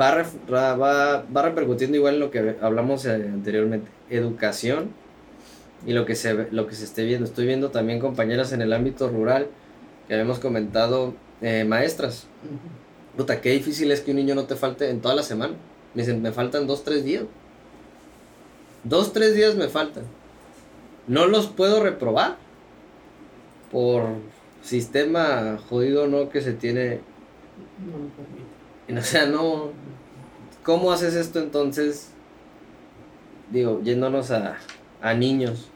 Va, 0.00 0.26
va, 0.50 1.24
va 1.24 1.42
repercutiendo 1.42 1.96
igual 1.96 2.14
en 2.14 2.20
lo 2.20 2.30
que 2.32 2.56
hablamos 2.60 3.04
eh, 3.04 3.12
anteriormente 3.12 3.88
educación 4.10 4.90
y 5.86 5.92
lo 5.92 6.04
que 6.06 6.16
se, 6.16 6.48
lo 6.50 6.66
que 6.66 6.74
se 6.74 6.84
esté 6.84 7.04
viendo. 7.04 7.24
Estoy 7.24 7.46
viendo 7.46 7.70
también 7.70 8.00
compañeras 8.00 8.52
en 8.52 8.62
el 8.62 8.72
ámbito 8.72 9.08
rural 9.08 9.48
que 10.06 10.14
habíamos 10.14 10.38
comentado, 10.38 11.14
eh, 11.40 11.64
maestras. 11.64 12.26
Puta, 13.16 13.40
qué 13.40 13.50
difícil 13.50 13.90
es 13.90 14.00
que 14.00 14.10
un 14.10 14.18
niño 14.18 14.34
no 14.34 14.44
te 14.44 14.56
falte 14.56 14.90
en 14.90 15.00
toda 15.00 15.14
la 15.14 15.22
semana. 15.22 15.54
Me 15.94 16.02
dicen, 16.02 16.22
me 16.22 16.32
faltan 16.32 16.66
dos, 16.66 16.84
tres 16.84 17.04
días. 17.04 17.24
Dos, 18.84 19.12
tres 19.12 19.34
días 19.34 19.56
me 19.56 19.68
faltan. 19.68 20.04
No 21.06 21.26
los 21.26 21.46
puedo 21.46 21.82
reprobar 21.82 22.36
por 23.70 24.04
sistema 24.62 25.58
jodido 25.68 26.06
no 26.06 26.28
que 26.28 26.40
se 26.40 26.52
tiene. 26.52 27.00
No, 28.88 28.98
o 28.98 29.02
sea, 29.02 29.26
no. 29.26 29.70
¿Cómo 30.62 30.92
haces 30.92 31.14
esto 31.14 31.38
entonces 31.38 32.10
digo, 33.50 33.80
yéndonos 33.82 34.30
a, 34.30 34.56
niños, 35.14 35.68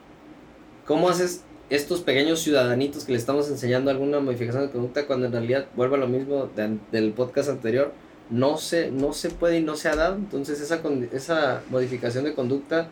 ¿cómo 0.86 1.08
haces 1.08 1.44
estos 1.70 2.00
pequeños 2.00 2.40
ciudadanitos 2.40 3.04
que 3.04 3.12
le 3.12 3.18
estamos 3.18 3.48
enseñando 3.48 3.90
alguna 3.90 4.18
modificación 4.18 4.66
de 4.66 4.72
conducta 4.72 5.06
cuando 5.06 5.26
en 5.26 5.32
realidad 5.32 5.66
vuelve 5.76 5.96
a 5.96 6.00
lo 6.00 6.08
mismo 6.08 6.50
del 6.90 7.12
podcast 7.12 7.48
anterior? 7.48 7.92
No 8.28 8.58
se, 8.58 8.90
no 8.90 9.12
se 9.12 9.30
puede 9.30 9.58
y 9.58 9.62
no 9.62 9.76
se 9.76 9.88
ha 9.88 9.96
dado. 9.96 10.16
Entonces 10.16 10.60
esa, 10.60 10.80
esa 11.12 11.62
modificación 11.70 12.24
de 12.24 12.34
conducta 12.34 12.90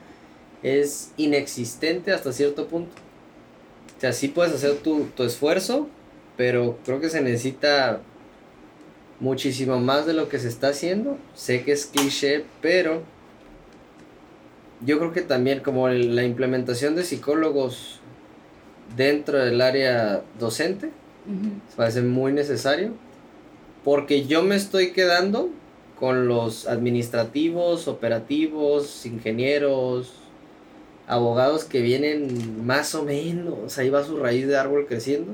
es 0.63 1.13
inexistente 1.17 2.13
hasta 2.13 2.33
cierto 2.33 2.69
punto. 2.69 2.93
O 3.97 4.01
sea, 4.01 4.13
sí 4.13 4.29
puedes 4.29 4.55
hacer 4.55 4.77
tu, 4.77 5.07
tu 5.17 5.25
esfuerzo, 5.25 5.89
pero 6.37 6.79
creo 6.85 7.01
que 7.01 7.11
se 7.11 7.21
necesita 7.21 8.01
muchísimo 9.19 9.81
más 9.81 10.07
de 10.07 10.13
lo 10.13 10.29
que 10.29 10.39
se 10.39 10.49
está 10.49 10.69
haciendo. 10.69 11.19
Sé 11.35 11.65
que 11.65 11.73
es 11.73 11.87
cliché, 11.87 12.45
pero 12.63 13.03
yo 14.85 14.99
creo 14.99 15.13
que 15.13 15.23
también 15.23 15.61
como 15.61 15.89
la 15.89 16.23
implementación 16.23 16.95
de 16.95 17.03
psicólogos 17.03 17.98
dentro 18.97 19.39
del 19.39 19.61
área 19.61 20.23
docente 20.39 20.91
parece 21.77 22.03
muy 22.03 22.33
necesario 22.33 22.93
porque 23.85 24.27
yo 24.27 24.43
me 24.43 24.57
estoy 24.57 24.93
quedando 24.93 25.51
con 25.99 26.29
los 26.29 26.67
administrativos, 26.69 27.89
operativos, 27.89 29.05
ingenieros, 29.05 30.13
abogados 31.07 31.65
que 31.65 31.81
vienen 31.81 32.65
más 32.67 32.95
o 32.95 33.03
menos, 33.03 33.77
ahí 33.79 33.91
va 33.91 34.05
su 34.05 34.17
raíz 34.19 34.47
de 34.47 34.57
árbol 34.57 34.87
creciendo 34.87 35.33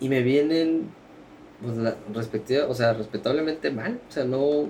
y 0.00 0.08
me 0.08 0.22
vienen 0.22 0.90
pues, 1.62 2.26
o 2.68 2.74
sea, 2.74 2.92
respetablemente 2.94 3.70
mal, 3.70 4.00
o 4.08 4.12
sea, 4.12 4.24
no 4.24 4.68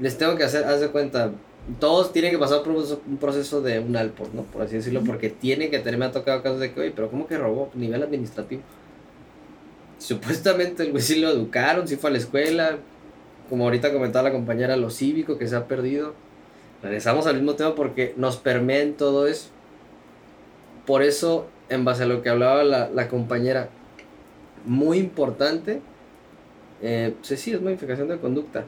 les 0.00 0.18
tengo 0.18 0.36
que 0.36 0.44
hacer, 0.44 0.64
haz 0.64 0.80
de 0.80 0.88
cuenta, 0.88 1.32
todos 1.80 2.12
tienen 2.12 2.30
que 2.30 2.38
pasar 2.38 2.62
por 2.62 2.72
un 2.72 3.16
proceso 3.18 3.60
de 3.60 3.78
un 3.78 3.96
alpo, 3.96 4.26
¿no? 4.32 4.42
Por 4.42 4.62
así 4.62 4.76
decirlo, 4.76 5.02
porque 5.04 5.28
tienen 5.28 5.70
que 5.70 5.78
tener, 5.78 5.98
me 5.98 6.06
ha 6.06 6.12
tocado 6.12 6.42
casos 6.42 6.60
de 6.60 6.72
que, 6.72 6.80
oye, 6.80 6.92
pero 6.94 7.10
¿cómo 7.10 7.26
que 7.26 7.36
robó? 7.36 7.70
Nivel 7.74 8.02
administrativo. 8.02 8.62
Supuestamente 9.98 10.84
el 10.84 10.92
güey 10.92 11.02
sí 11.02 11.20
lo 11.20 11.28
educaron, 11.28 11.86
sí 11.86 11.96
fue 11.96 12.10
a 12.10 12.12
la 12.12 12.18
escuela, 12.18 12.78
como 13.50 13.64
ahorita 13.64 13.92
comentaba 13.92 14.28
la 14.28 14.34
compañera, 14.34 14.76
lo 14.76 14.90
cívico 14.90 15.36
que 15.36 15.46
se 15.46 15.56
ha 15.56 15.66
perdido. 15.68 16.14
Regresamos 16.82 17.26
al 17.26 17.34
mismo 17.34 17.54
tema 17.54 17.74
porque 17.74 18.14
nos 18.16 18.36
permea 18.36 18.80
en 18.80 18.94
todo 18.94 19.26
eso. 19.26 19.48
Por 20.86 21.02
eso, 21.02 21.46
en 21.68 21.84
base 21.84 22.04
a 22.04 22.06
lo 22.06 22.22
que 22.22 22.30
hablaba 22.30 22.64
la, 22.64 22.88
la 22.88 23.08
compañera, 23.08 23.68
muy 24.64 24.98
importante, 24.98 25.82
eh, 26.80 27.14
pues 27.26 27.40
sí, 27.40 27.52
es 27.52 27.60
modificación 27.60 28.08
de 28.08 28.18
conducta 28.18 28.64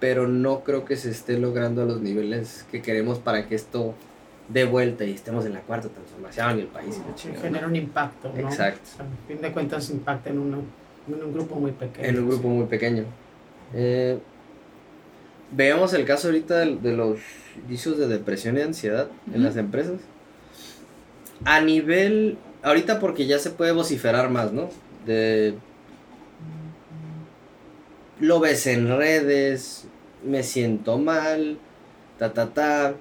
pero 0.00 0.28
no 0.28 0.60
creo 0.60 0.84
que 0.84 0.96
se 0.96 1.10
esté 1.10 1.38
logrando 1.38 1.82
a 1.82 1.84
los 1.84 2.00
niveles 2.00 2.66
que 2.70 2.82
queremos 2.82 3.18
para 3.18 3.48
que 3.48 3.54
esto 3.54 3.94
dé 4.48 4.64
vuelta 4.64 5.04
y 5.04 5.12
estemos 5.12 5.44
en 5.46 5.54
la 5.54 5.60
cuarta 5.60 5.88
transformación 5.88 6.50
en 6.50 6.58
el 6.60 6.66
país. 6.66 7.00
genera 7.40 7.66
un 7.66 7.76
impacto, 7.76 8.32
¿no? 8.32 8.48
Exacto. 8.48 9.02
a 9.02 9.28
fin 9.28 9.40
de 9.40 9.52
cuentas 9.52 9.90
impacta 9.90 10.30
en, 10.30 10.36
en 10.36 11.24
un 11.24 11.32
grupo 11.32 11.56
muy 11.56 11.72
pequeño. 11.72 12.08
En 12.08 12.18
un 12.18 12.28
grupo 12.28 12.48
muy 12.48 12.66
pequeño. 12.66 13.04
Eh, 13.74 14.18
veamos 15.52 15.92
el 15.94 16.04
caso 16.04 16.28
ahorita 16.28 16.58
de, 16.60 16.92
los 16.92 17.18
indicios 17.56 17.98
de 17.98 18.08
depresión 18.08 18.56
y 18.58 18.60
ansiedad 18.60 19.08
en 19.32 19.42
las 19.42 19.56
empresas. 19.56 20.00
A 21.44 21.60
nivel, 21.60 22.38
ahorita 22.62 22.98
porque 23.00 23.26
ya 23.26 23.38
se 23.38 23.50
puede 23.50 23.72
vociferar 23.72 24.30
más, 24.30 24.52
¿no? 24.52 24.70
De 25.04 25.54
lo 28.20 28.40
ves 28.40 28.66
en 28.66 28.96
redes, 28.96 29.84
me 30.24 30.42
siento 30.42 30.98
mal, 30.98 31.58
ta, 32.18 32.32
ta, 32.32 32.52
ta. 32.52 32.94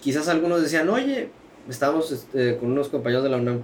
Quizás 0.00 0.28
algunos 0.28 0.62
decían, 0.62 0.88
oye, 0.88 1.30
estamos 1.68 2.10
este, 2.10 2.56
con 2.56 2.72
unos 2.72 2.88
compañeros 2.88 3.24
de 3.24 3.30
la 3.30 3.36
UNAM. 3.36 3.62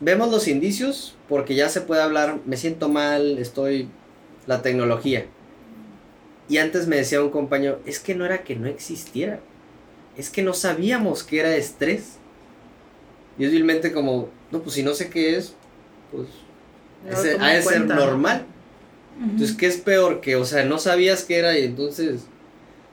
Vemos 0.00 0.30
los 0.30 0.48
indicios 0.48 1.16
porque 1.28 1.54
ya 1.54 1.68
se 1.68 1.80
puede 1.80 2.02
hablar, 2.02 2.38
me 2.44 2.56
siento 2.56 2.88
mal, 2.88 3.38
estoy, 3.38 3.88
la 4.46 4.62
tecnología. 4.62 5.26
Y 6.48 6.58
antes 6.58 6.86
me 6.86 6.96
decía 6.96 7.22
un 7.22 7.30
compañero, 7.30 7.80
es 7.86 8.00
que 8.00 8.14
no 8.14 8.24
era 8.26 8.42
que 8.42 8.56
no 8.56 8.66
existiera, 8.66 9.40
es 10.16 10.28
que 10.28 10.42
no 10.42 10.54
sabíamos 10.54 11.22
que 11.22 11.40
era 11.40 11.54
estrés. 11.56 12.16
Y 13.38 13.44
es 13.44 13.52
vilmente 13.52 13.92
como, 13.92 14.28
no, 14.50 14.60
pues 14.60 14.74
si 14.74 14.82
no 14.82 14.92
sé 14.92 15.08
qué 15.08 15.36
es, 15.36 15.54
pues 16.10 16.28
ha 17.40 17.48
de 17.48 17.62
ser 17.62 17.86
normal. 17.86 18.44
Entonces, 19.20 19.56
¿qué 19.56 19.66
es 19.66 19.76
peor? 19.76 20.20
Que, 20.20 20.36
o 20.36 20.44
sea, 20.44 20.64
no 20.64 20.78
sabías 20.78 21.24
qué 21.24 21.38
era 21.38 21.58
y 21.58 21.64
entonces... 21.64 22.22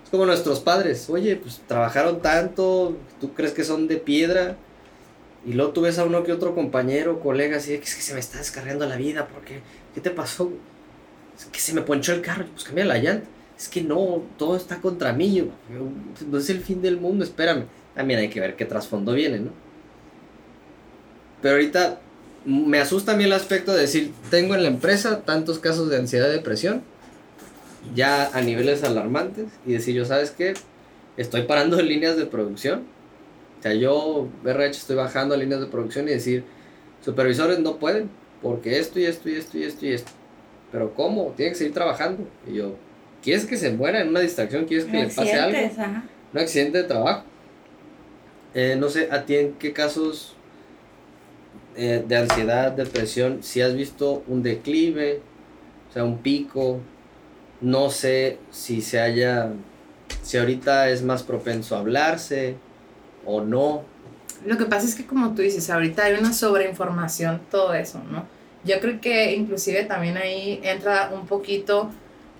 Es 0.03 0.09
como 0.11 0.25
nuestros 0.25 0.59
padres. 0.59 1.07
Oye, 1.09 1.35
pues 1.35 1.61
trabajaron 1.67 2.21
tanto, 2.21 2.97
tú 3.21 3.33
crees 3.33 3.53
que 3.53 3.63
son 3.63 3.87
de 3.87 3.97
piedra. 3.97 4.57
Y 5.45 5.53
luego 5.53 5.71
tú 5.71 5.81
ves 5.81 5.99
a 5.99 6.03
uno 6.03 6.23
que 6.23 6.33
otro 6.33 6.55
compañero, 6.55 7.19
colega, 7.19 7.57
así, 7.57 7.77
que 7.77 7.83
es 7.83 7.95
que 7.95 8.01
se 8.01 8.13
me 8.13 8.19
está 8.19 8.39
descargando 8.39 8.85
la 8.87 8.97
vida, 8.97 9.27
porque 9.27 9.61
¿qué 9.93 10.01
te 10.01 10.09
pasó? 10.09 10.51
Es 11.37 11.45
que 11.45 11.59
se 11.59 11.73
me 11.73 11.81
ponchó 11.81 12.13
el 12.13 12.21
carro, 12.21 12.45
pues 12.51 12.63
cambia 12.65 12.85
la 12.85 12.97
llanta. 12.97 13.27
Es 13.57 13.69
que 13.69 13.81
no, 13.81 14.23
todo 14.37 14.57
está 14.57 14.81
contra 14.81 15.13
mí, 15.13 15.49
no 16.27 16.37
es 16.37 16.49
el 16.49 16.61
fin 16.61 16.81
del 16.81 16.97
mundo, 16.97 17.23
espérame. 17.23 17.65
También 17.93 18.19
hay 18.19 18.29
que 18.29 18.39
ver 18.39 18.55
qué 18.55 18.65
trasfondo 18.65 19.13
viene, 19.13 19.39
¿no? 19.39 19.51
Pero 21.41 21.55
ahorita 21.55 22.01
me 22.45 22.79
asusta 22.79 23.13
a 23.13 23.15
mí 23.15 23.25
el 23.25 23.33
aspecto 23.33 23.73
de 23.73 23.81
decir, 23.81 24.13
tengo 24.29 24.55
en 24.55 24.63
la 24.63 24.69
empresa 24.69 25.21
tantos 25.21 25.59
casos 25.59 25.89
de 25.89 25.97
ansiedad 25.97 26.29
y 26.29 26.33
depresión, 26.33 26.83
ya 27.95 28.29
a 28.33 28.41
niveles 28.41 28.83
alarmantes, 28.83 29.47
y 29.65 29.73
decir 29.73 29.95
yo, 29.95 30.05
¿sabes 30.05 30.31
qué? 30.31 30.53
estoy 31.19 31.43
parando 31.43 31.81
líneas 31.81 32.17
de 32.17 32.25
producción. 32.25 32.83
O 33.59 33.61
sea, 33.61 33.73
yo, 33.73 34.27
BRH, 34.43 34.69
estoy 34.69 34.95
bajando 34.95 35.35
líneas 35.35 35.59
de 35.59 35.67
producción 35.67 36.07
y 36.07 36.11
decir, 36.11 36.45
supervisores 37.03 37.59
no 37.59 37.77
pueden, 37.77 38.09
porque 38.41 38.79
esto 38.79 38.99
y 38.99 39.05
esto 39.05 39.29
y 39.29 39.35
esto 39.35 39.57
y 39.57 39.63
esto 39.63 39.85
y 39.85 39.93
esto. 39.93 40.11
Pero 40.71 40.93
¿cómo? 40.93 41.33
Tienen 41.35 41.53
que 41.53 41.57
seguir 41.57 41.73
trabajando. 41.73 42.25
Y 42.47 42.55
yo, 42.55 42.75
¿quieres 43.21 43.45
que 43.45 43.57
se 43.57 43.71
muera 43.71 44.01
en 44.01 44.09
una 44.09 44.21
distracción? 44.21 44.65
¿Quieres 44.65 44.85
que 44.85 44.97
le 44.97 45.07
pase 45.07 45.33
algo? 45.33 45.57
Un 46.31 46.39
accidente 46.39 46.77
de 46.77 46.83
trabajo. 46.85 47.23
Eh, 48.53 48.77
no 48.79 48.87
sé, 48.89 49.09
¿a 49.11 49.25
ti 49.25 49.35
en 49.35 49.53
qué 49.53 49.73
casos 49.73 50.35
eh, 51.81 52.03
de 52.05 52.17
ansiedad, 52.17 52.73
depresión, 52.73 53.41
si 53.41 53.61
has 53.61 53.73
visto 53.73 54.21
un 54.27 54.43
declive, 54.43 55.21
o 55.89 55.93
sea, 55.93 56.03
un 56.03 56.17
pico? 56.17 56.81
No 57.61 57.89
sé 57.89 58.37
si 58.51 58.81
se 58.81 58.99
haya, 58.99 59.53
si 60.21 60.37
ahorita 60.37 60.89
es 60.89 61.03
más 61.03 61.23
propenso 61.23 61.77
a 61.77 61.79
hablarse 61.79 62.55
o 63.25 63.39
no. 63.39 63.83
Lo 64.45 64.57
que 64.57 64.65
pasa 64.65 64.85
es 64.87 64.95
que 64.95 65.05
como 65.05 65.33
tú 65.33 65.41
dices, 65.41 65.69
ahorita 65.69 66.03
hay 66.03 66.15
una 66.15 66.33
sobreinformación, 66.33 67.39
todo 67.49 67.73
eso, 67.73 68.01
¿no? 68.11 68.25
Yo 68.65 68.81
creo 68.81 68.99
que 68.99 69.33
inclusive 69.33 69.85
también 69.85 70.17
ahí 70.17 70.59
entra 70.63 71.11
un 71.13 71.27
poquito 71.27 71.89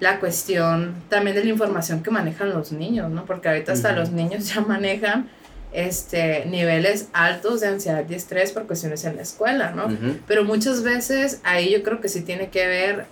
la 0.02 0.20
cuestión 0.20 0.96
también 1.08 1.38
de 1.38 1.46
la 1.46 1.50
información 1.50 2.04
que 2.04 2.12
manejan 2.12 2.50
los 2.50 2.74
niños, 2.74 3.10
¿no? 3.10 3.24
Porque 3.24 3.48
ahorita 3.48 3.72
hasta 3.72 3.94
los 3.94 4.12
niños 4.12 4.54
ya 4.54 4.60
manejan 4.60 5.30
este, 5.72 6.46
niveles 6.46 7.10
altos 7.14 7.62
de 7.62 7.68
ansiedad 7.68 8.04
y 8.10 8.16
estrés 8.16 8.52
por 8.52 8.66
cuestiones 8.66 9.06
en 9.06 9.16
la 9.16 9.22
escuela, 9.22 9.72
¿no? 9.72 9.88
Pero 10.28 10.44
muchas 10.44 10.84
veces 10.84 11.42
ahí 11.44 11.72
yo 11.72 11.84
creo 11.84 12.02
que 12.02 12.10
sí 12.10 12.22
tiene 12.22 12.50
que 12.50 12.66
ver, 12.68 13.06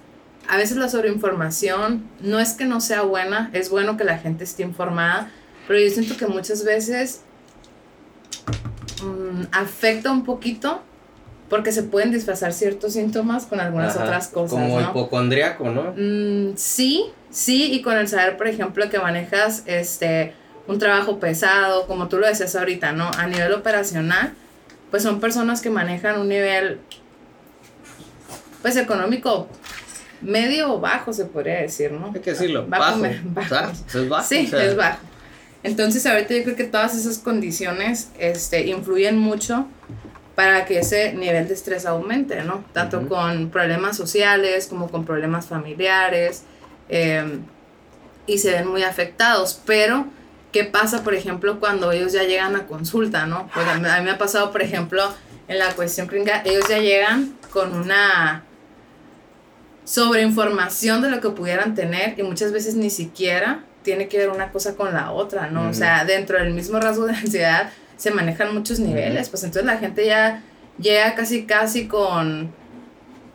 a 0.47 0.57
veces 0.57 0.77
la 0.77 0.89
sobreinformación 0.89 2.07
no 2.21 2.39
es 2.39 2.53
que 2.53 2.65
no 2.65 2.81
sea 2.81 3.03
buena, 3.03 3.49
es 3.53 3.69
bueno 3.69 3.97
que 3.97 4.03
la 4.03 4.17
gente 4.17 4.43
esté 4.43 4.63
informada, 4.63 5.29
pero 5.67 5.79
yo 5.79 5.89
siento 5.89 6.17
que 6.17 6.25
muchas 6.25 6.63
veces 6.63 7.21
mm, 9.03 9.43
afecta 9.51 10.11
un 10.11 10.23
poquito 10.23 10.81
porque 11.49 11.71
se 11.71 11.83
pueden 11.83 12.11
disfrazar 12.11 12.53
ciertos 12.53 12.93
síntomas 12.93 13.45
con 13.45 13.59
algunas 13.59 13.95
otras 13.95 14.27
cosas. 14.27 14.59
Como 14.59 14.81
hipocondriaco, 14.81 15.69
¿no? 15.69 15.93
Mm, 15.95 16.57
sí, 16.57 17.05
sí, 17.29 17.71
y 17.71 17.81
con 17.81 17.97
el 17.97 18.07
saber, 18.07 18.35
por 18.35 18.47
ejemplo, 18.47 18.89
que 18.89 18.99
manejas 18.99 19.63
este 19.65 20.33
un 20.67 20.79
trabajo 20.79 21.19
pesado, 21.19 21.87
como 21.87 22.07
tú 22.07 22.17
lo 22.17 22.27
decías 22.27 22.55
ahorita, 22.55 22.91
¿no? 22.91 23.09
A 23.17 23.27
nivel 23.27 23.53
operacional, 23.53 24.33
pues 24.91 25.03
son 25.03 25.19
personas 25.19 25.61
que 25.61 25.69
manejan 25.69 26.19
un 26.19 26.29
nivel, 26.29 26.79
pues 28.61 28.75
económico 28.77 29.47
medio 30.21 30.73
o 30.73 30.79
bajo, 30.79 31.13
se 31.13 31.25
podría 31.25 31.61
decir, 31.61 31.91
¿no? 31.91 32.11
Hay 32.13 32.21
que 32.21 32.31
decirlo, 32.31 32.65
bajo. 32.67 33.01
bajo. 33.25 33.71
¿Es 33.93 34.09
bajo? 34.09 34.27
Sí, 34.27 34.49
es 34.51 34.75
bajo. 34.75 34.99
Entonces 35.63 36.05
ahorita 36.05 36.33
yo 36.33 36.43
creo 36.43 36.55
que 36.55 36.63
todas 36.63 36.95
esas 36.95 37.17
condiciones 37.17 38.09
este, 38.17 38.67
influyen 38.67 39.17
mucho 39.17 39.67
para 40.35 40.65
que 40.65 40.79
ese 40.79 41.13
nivel 41.13 41.47
de 41.47 41.53
estrés 41.55 41.85
aumente, 41.85 42.43
¿no? 42.43 42.63
Tanto 42.71 43.07
con 43.07 43.49
problemas 43.49 43.97
sociales 43.97 44.67
como 44.67 44.89
con 44.89 45.03
problemas 45.03 45.47
familiares 45.47 46.43
em, 46.89 47.41
y 48.27 48.37
se 48.37 48.51
ven 48.51 48.67
muy 48.67 48.83
afectados, 48.83 49.59
pero 49.65 50.05
¿Qué 50.51 50.63
pasa, 50.63 51.03
por 51.03 51.13
ejemplo, 51.13 51.59
cuando 51.59 51.91
ellos 51.91 52.13
ya 52.13 52.23
llegan 52.23 52.55
a 52.55 52.65
consulta, 52.67 53.25
no? 53.25 53.49
Pues 53.53 53.67
a 53.67 53.75
mí, 53.75 53.81
me 53.81 54.11
ha 54.11 54.17
pasado, 54.17 54.51
por 54.51 54.61
ejemplo, 54.61 55.03
en 55.47 55.59
la 55.59 55.73
cuestión 55.73 56.07
clínica, 56.07 56.41
ellos 56.45 56.65
ya 56.69 56.79
llegan 56.79 57.37
con 57.51 57.73
una 57.75 58.43
sobreinformación 59.83 61.01
de 61.01 61.09
lo 61.09 61.21
que 61.21 61.29
pudieran 61.29 61.73
tener 61.73 62.19
y 62.19 62.23
muchas 62.23 62.51
veces 62.51 62.75
ni 62.75 62.89
siquiera 62.89 63.63
tiene 63.83 64.09
que 64.09 64.17
ver 64.17 64.29
una 64.29 64.51
cosa 64.51 64.75
con 64.75 64.93
la 64.93 65.11
otra, 65.11 65.47
¿no? 65.49 65.69
O 65.69 65.73
sea, 65.73 66.03
dentro 66.03 66.37
del 66.37 66.53
mismo 66.53 66.79
rasgo 66.79 67.05
de 67.05 67.15
ansiedad 67.15 67.69
se 67.95 68.11
manejan 68.11 68.53
muchos 68.53 68.79
niveles, 68.79 69.29
pues 69.29 69.43
entonces 69.43 69.65
la 69.65 69.77
gente 69.77 70.05
ya 70.05 70.43
llega 70.77 71.15
casi 71.15 71.45
casi 71.45 71.87
con 71.87 72.53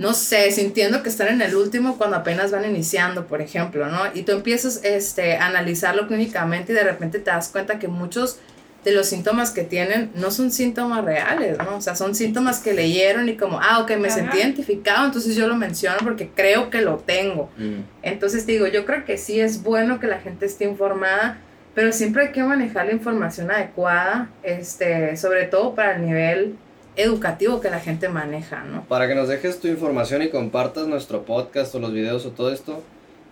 no 0.03 0.15
sé, 0.15 0.51
sintiendo 0.51 1.01
que 1.05 1.09
están 1.09 1.29
en 1.29 1.41
el 1.43 1.55
último 1.55 1.97
cuando 1.97 2.17
apenas 2.17 2.51
van 2.51 2.69
iniciando, 2.69 3.29
por 3.29 3.41
ejemplo, 3.41 3.87
¿no? 3.87 4.01
Y 4.13 4.23
tú 4.23 4.33
empiezas 4.33 4.81
este, 4.83 5.37
a 5.37 5.47
analizarlo 5.47 6.09
clínicamente 6.09 6.73
y 6.73 6.75
de 6.75 6.83
repente 6.83 7.21
te 7.21 7.31
das 7.31 7.49
cuenta 7.49 7.79
que 7.79 7.87
muchos 7.87 8.41
de 8.85 8.91
los 8.91 9.07
síntomas 9.07 9.53
que 9.53 9.63
tienen 9.63 10.11
no 10.17 10.33
son 10.33 10.51
síntomas 10.51 11.05
reales, 11.05 11.57
¿no? 11.57 11.77
O 11.77 11.81
sea, 11.81 11.95
son 11.95 12.17
síntomas 12.17 12.59
que 12.59 12.75
leyeron 12.75 13.29
y 13.29 13.37
como, 13.37 13.61
ah, 13.63 13.79
ok, 13.79 13.93
me 13.93 14.11
sentí 14.11 14.39
identificado, 14.39 15.07
entonces 15.07 15.37
yo 15.37 15.47
lo 15.47 15.55
menciono 15.55 15.99
porque 16.03 16.31
creo 16.35 16.69
que 16.69 16.81
lo 16.81 16.97
tengo. 16.97 17.49
Mm. 17.57 17.83
Entonces 18.03 18.45
digo, 18.45 18.67
yo 18.67 18.85
creo 18.85 19.05
que 19.05 19.19
sí 19.19 19.41
es 19.41 19.63
bueno 19.63 20.01
que 20.01 20.09
la 20.09 20.19
gente 20.19 20.47
esté 20.47 20.65
informada, 20.65 21.39
pero 21.77 21.93
siempre 21.93 22.25
hay 22.25 22.33
que 22.33 22.43
manejar 22.43 22.87
la 22.87 22.93
información 22.93 23.53
adecuada, 23.53 24.31
este, 24.43 25.17
sobre 25.17 25.45
todo 25.45 25.77
para 25.77 25.95
el 25.95 26.05
nivel 26.05 26.57
educativo 26.97 27.61
que 27.61 27.71
la 27.71 27.81
gente 27.81 28.09
maneja, 28.09 28.65
¿no? 28.65 28.85
Para 28.85 29.09
que 29.09 29.15
nos 29.15 29.29
dejes 29.29 29.61
tu 29.61 29.69
información 29.69 30.23
y 30.23 30.29
compartas 30.29 30.87
nuestro 30.87 31.25
podcast 31.25 31.75
o 31.75 31.79
los 31.79 31.93
videos 31.93 32.27
o 32.27 32.31
todo 32.31 32.53
esto, 32.53 32.83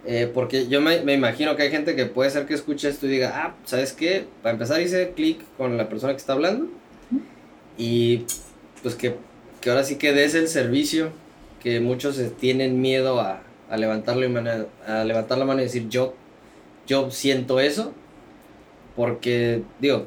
eh, 0.06 0.30
porque 0.32 0.66
yo 0.68 0.80
me, 0.80 1.02
me, 1.02 1.12
imagino 1.12 1.56
que 1.56 1.64
hay 1.64 1.70
gente 1.70 1.94
que 1.94 2.06
puede 2.06 2.30
ser 2.30 2.46
que 2.46 2.54
escuche 2.54 2.88
esto 2.88 3.06
y 3.06 3.10
diga, 3.10 3.32
ah, 3.34 3.54
¿sabes 3.66 3.92
qué? 3.92 4.26
Para 4.42 4.54
empezar 4.54 4.80
hice 4.80 5.12
clic 5.14 5.40
con 5.58 5.76
la 5.76 5.88
persona 5.88 6.14
que 6.14 6.18
está 6.18 6.32
hablando 6.32 6.68
y 7.76 8.24
pues 8.82 8.94
que, 8.94 9.16
que 9.60 9.70
ahora 9.70 9.84
sí 9.84 9.96
que 9.96 10.12
des 10.12 10.34
el 10.34 10.48
servicio 10.48 11.10
que 11.62 11.80
muchos 11.80 12.18
tienen 12.38 12.80
miedo 12.80 13.20
a, 13.20 13.42
a, 13.68 13.76
levantarlo 13.76 14.26
a 14.86 15.04
levantar 15.04 15.36
la 15.36 15.44
mano 15.44 15.60
y 15.60 15.64
decir 15.64 15.88
yo, 15.88 16.14
yo 16.86 17.10
siento 17.10 17.60
eso, 17.60 17.92
porque 18.96 19.62
digo, 19.80 20.06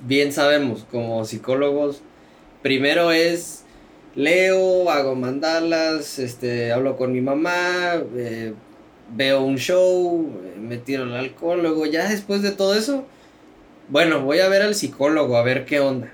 bien 0.00 0.32
sabemos 0.32 0.86
como 0.90 1.24
psicólogos, 1.24 2.02
primero 2.62 3.12
es 3.12 3.64
leo, 4.14 4.90
hago 4.90 5.14
mandalas, 5.14 6.18
este, 6.18 6.72
hablo 6.72 6.96
con 6.96 7.12
mi 7.12 7.20
mamá, 7.20 8.02
eh, 8.16 8.54
veo 9.14 9.42
un 9.42 9.56
show, 9.56 10.30
me 10.58 10.78
tiro 10.78 11.04
al 11.04 11.14
alcohol, 11.14 11.60
luego 11.62 11.86
ya 11.86 12.08
después 12.08 12.42
de 12.42 12.52
todo 12.52 12.74
eso, 12.74 13.04
bueno, 13.88 14.22
voy 14.22 14.38
a 14.38 14.48
ver 14.48 14.62
al 14.62 14.74
psicólogo 14.74 15.36
a 15.36 15.42
ver 15.42 15.64
qué 15.64 15.80
onda. 15.80 16.12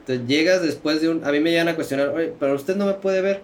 Entonces 0.00 0.26
llegas 0.26 0.62
después 0.62 1.00
de 1.00 1.08
un... 1.08 1.24
A 1.24 1.30
mí 1.30 1.40
me 1.40 1.50
llegan 1.50 1.68
a 1.68 1.76
cuestionar, 1.76 2.08
oye, 2.08 2.32
pero 2.38 2.54
usted 2.54 2.76
no 2.76 2.86
me 2.86 2.94
puede 2.94 3.20
ver. 3.20 3.42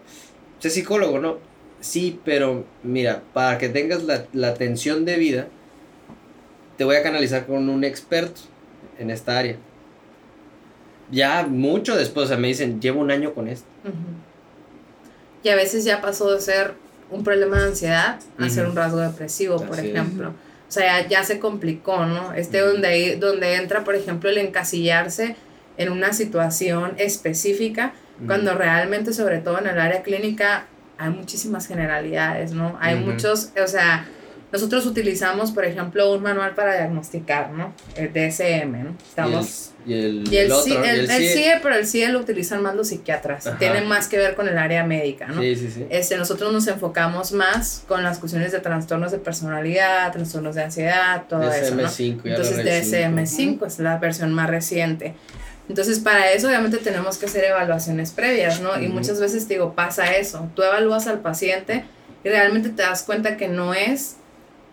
Usted 0.56 0.68
es 0.68 0.74
psicólogo, 0.74 1.20
¿no? 1.20 1.38
Sí, 1.80 2.20
pero 2.24 2.64
mira, 2.82 3.22
para 3.32 3.58
que 3.58 3.68
tengas 3.68 4.02
la, 4.02 4.26
la 4.32 4.48
atención 4.48 5.04
de 5.04 5.16
vida, 5.16 5.46
te 6.76 6.84
voy 6.84 6.96
a 6.96 7.02
canalizar 7.02 7.46
con 7.46 7.68
un 7.68 7.84
experto 7.84 8.40
en 8.98 9.10
esta 9.10 9.38
área 9.38 9.56
ya 11.10 11.46
mucho 11.48 11.96
después, 11.96 12.26
o 12.26 12.28
sea, 12.28 12.36
me 12.36 12.48
dicen, 12.48 12.80
llevo 12.80 13.00
un 13.00 13.10
año 13.10 13.34
con 13.34 13.48
esto. 13.48 13.66
Y 15.42 15.48
a 15.48 15.56
veces 15.56 15.84
ya 15.84 16.00
pasó 16.00 16.32
de 16.32 16.40
ser 16.40 16.74
un 17.10 17.24
problema 17.24 17.58
de 17.58 17.68
ansiedad 17.68 18.20
a 18.38 18.48
ser 18.48 18.66
un 18.66 18.76
rasgo 18.76 18.98
depresivo, 18.98 19.56
por 19.64 19.78
ejemplo. 19.78 20.30
O 20.30 20.70
sea, 20.70 21.06
ya, 21.08 21.24
se 21.24 21.38
complicó, 21.38 22.04
¿no? 22.04 22.34
Este 22.34 22.60
donde, 22.60 23.16
donde 23.16 23.54
entra, 23.54 23.84
por 23.84 23.94
ejemplo, 23.94 24.28
el 24.28 24.36
encasillarse 24.38 25.36
en 25.78 25.90
una 25.90 26.12
situación 26.12 26.94
específica, 26.98 27.94
cuando 28.26 28.54
realmente, 28.54 29.12
sobre 29.12 29.38
todo 29.38 29.58
en 29.60 29.68
el 29.68 29.78
área 29.78 30.02
clínica, 30.02 30.66
hay 30.98 31.10
muchísimas 31.10 31.68
generalidades, 31.68 32.52
¿no? 32.52 32.76
Hay 32.80 32.96
muchos, 32.96 33.52
o 33.62 33.68
sea, 33.68 34.06
nosotros 34.50 34.86
utilizamos, 34.86 35.52
por 35.52 35.64
ejemplo, 35.64 36.12
un 36.12 36.22
manual 36.22 36.54
para 36.54 36.74
diagnosticar, 36.74 37.50
¿no? 37.50 37.74
El 37.96 38.12
DSM, 38.12 38.84
¿no? 38.84 38.96
Estamos... 39.06 39.72
Y 39.86 39.94
el, 39.94 40.28
y 40.30 40.36
el, 40.36 40.52
otro, 40.52 40.84
el, 40.84 41.10
el, 41.10 41.28
CIE, 41.28 41.60
pero 41.62 41.74
el 41.74 41.86
CIE 41.86 42.08
lo 42.08 42.18
utilizan 42.18 42.62
más 42.62 42.74
los 42.74 42.88
psiquiatras. 42.88 43.48
Tiene 43.58 43.80
más 43.82 44.06
que 44.06 44.18
ver 44.18 44.34
con 44.34 44.46
el 44.46 44.58
área 44.58 44.84
médica, 44.84 45.28
¿no? 45.28 45.40
Sí, 45.40 45.56
sí, 45.56 45.70
sí. 45.70 45.86
Este, 45.88 46.18
nosotros 46.18 46.52
nos 46.52 46.66
enfocamos 46.66 47.32
más 47.32 47.84
con 47.88 48.02
las 48.02 48.18
cuestiones 48.18 48.52
de 48.52 48.60
trastornos 48.60 49.12
de 49.12 49.18
personalidad, 49.18 50.12
trastornos 50.12 50.56
de 50.56 50.64
ansiedad, 50.64 51.24
todo 51.26 51.50
eso, 51.50 51.74
¿no? 51.74 51.88
Entonces, 51.88 52.58
DSM-5 52.58 53.66
es 53.66 53.78
la 53.78 53.96
versión 53.96 54.34
más 54.34 54.50
reciente. 54.50 55.14
Entonces, 55.68 56.00
para 56.00 56.32
eso 56.32 56.48
obviamente 56.48 56.78
tenemos 56.78 57.18
que 57.18 57.26
hacer 57.26 57.44
evaluaciones 57.44 58.10
previas, 58.12 58.60
¿no? 58.60 58.80
Y 58.80 58.88
muchas 58.88 59.20
veces, 59.20 59.48
digo, 59.48 59.74
pasa 59.74 60.16
eso. 60.16 60.50
Tú 60.54 60.62
evalúas 60.62 61.06
al 61.06 61.20
paciente 61.20 61.84
y 62.24 62.28
realmente 62.28 62.70
te 62.70 62.82
das 62.82 63.02
cuenta 63.02 63.36
que 63.36 63.48
no 63.48 63.74
es 63.74 64.16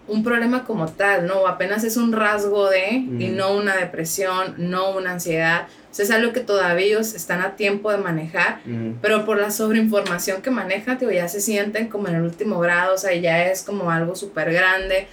un 0.07 0.23
problema 0.23 0.63
como 0.63 0.87
tal, 0.87 1.27
¿no? 1.27 1.47
Apenas 1.47 1.83
es 1.83 1.97
un 1.97 2.11
rasgo 2.11 2.69
de, 2.69 2.89
y 2.89 3.29
no 3.29 3.55
una 3.55 3.75
depresión, 3.75 4.55
no 4.57 4.91
una 4.91 5.13
ansiedad. 5.13 5.67
O 5.91 5.95
sea, 5.95 6.05
es 6.05 6.11
algo 6.11 6.33
que 6.33 6.41
todavía 6.41 6.85
ellos 6.85 7.13
están 7.13 7.41
a 7.41 7.55
tiempo 7.55 7.91
de 7.91 7.97
manejar, 7.97 8.59
pero 9.01 9.25
por 9.25 9.39
la 9.39 9.49
sobreinformación 9.49 10.41
que 10.41 10.51
manejan, 10.51 10.97
digo, 10.99 11.11
ya 11.11 11.27
se 11.27 11.41
sienten 11.41 11.87
como 11.87 12.07
en 12.07 12.15
el 12.15 12.21
último 12.23 12.59
grado, 12.59 12.95
o 12.95 12.97
sea, 12.97 13.13
ya 13.15 13.45
es 13.45 13.63
como 13.63 13.89
algo 13.89 14.15
súper 14.15 14.51
grande, 14.53 15.07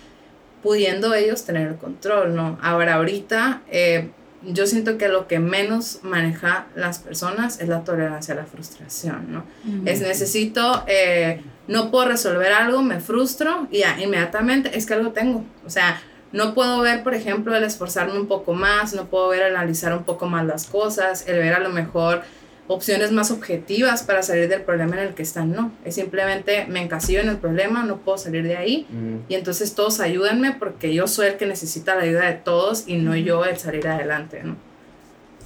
pudiendo 0.63 1.15
ellos 1.15 1.45
tener 1.45 1.69
el 1.69 1.77
control, 1.77 2.35
¿no? 2.35 2.59
Ahora, 2.63 2.95
ahorita, 2.95 3.63
eh, 3.71 4.11
yo 4.45 4.67
siento 4.67 4.99
que 4.99 5.09
lo 5.09 5.29
que 5.29 5.39
menos 5.39 6.01
maneja 6.03 6.67
las 6.75 6.99
personas 6.99 7.61
es 7.61 7.69
la 7.69 7.85
tolerancia 7.85 8.35
a 8.35 8.37
la 8.37 8.45
frustración, 8.45 9.33
¿no? 9.33 9.45
Es 9.87 10.01
necesito... 10.01 10.85
Eh, 10.87 11.41
no 11.69 11.91
puedo 11.91 12.07
resolver 12.07 12.53
algo, 12.53 12.83
me 12.83 13.01
frustro 13.01 13.69
y 13.71 13.79
ya, 13.81 14.01
inmediatamente 14.01 14.77
es 14.77 14.87
que 14.87 14.95
algo 14.95 15.11
tengo. 15.13 15.45
O 15.65 15.71
sea, 15.71 16.01
no 16.33 16.55
puedo 16.55 16.81
ver, 16.81 17.03
por 17.03 17.15
ejemplo, 17.15 17.55
el 17.57 17.63
esforzarme 17.65 18.19
un 18.19 18.27
poco 18.27 18.53
más, 18.55 18.95
no 18.95 19.07
puedo 19.07 19.29
ver 19.29 19.43
analizar 19.43 19.93
un 19.97 20.05
poco 20.05 20.27
más 20.27 20.47
las 20.47 20.67
cosas, 20.67 21.29
el 21.29 21.39
ver 21.39 21.55
a 21.55 21.61
lo 21.61 21.69
mejor 21.71 22.23
opciones 22.69 23.13
más 23.13 23.31
objetivas 23.31 24.03
para 24.03 24.23
salir 24.23 24.49
del 24.49 24.63
problema 24.63 24.97
en 24.97 25.09
el 25.09 25.15
que 25.15 25.23
están, 25.23 25.53
no. 25.53 25.73
Es 25.85 25.97
simplemente 25.97 26.65
me 26.69 26.81
encasillo 26.81 27.21
en 27.21 27.29
el 27.29 27.37
problema, 27.37 27.83
no 27.85 27.99
puedo 27.99 28.17
salir 28.17 28.45
de 28.45 28.57
ahí 28.57 28.87
Mm. 28.89 29.17
y 29.29 29.35
entonces 29.35 29.75
todos 29.75 30.01
ayúdenme 30.01 30.53
porque 30.53 30.95
yo 30.95 31.07
soy 31.07 31.27
el 31.27 31.37
que 31.37 31.45
necesita 31.47 31.95
la 31.97 32.03
ayuda 32.03 32.27
de 32.27 32.35
todos 32.35 32.85
y 32.87 32.97
no 32.97 33.15
yo 33.17 33.45
el 33.45 33.59
salir 33.59 33.87
adelante, 33.89 34.43
¿no? 34.43 34.57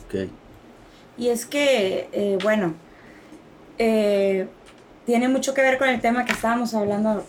Ok. 0.06 0.30
Y 1.18 1.28
es 1.30 1.46
que, 1.46 2.08
eh, 2.12 2.38
bueno, 2.42 2.74
eh, 3.78 4.46
tiene 5.06 5.28
mucho 5.28 5.54
que 5.54 5.62
ver 5.62 5.78
con 5.78 5.88
el 5.88 6.00
tema 6.00 6.24
que 6.24 6.32
estábamos 6.32 6.74
hablando 6.74 7.24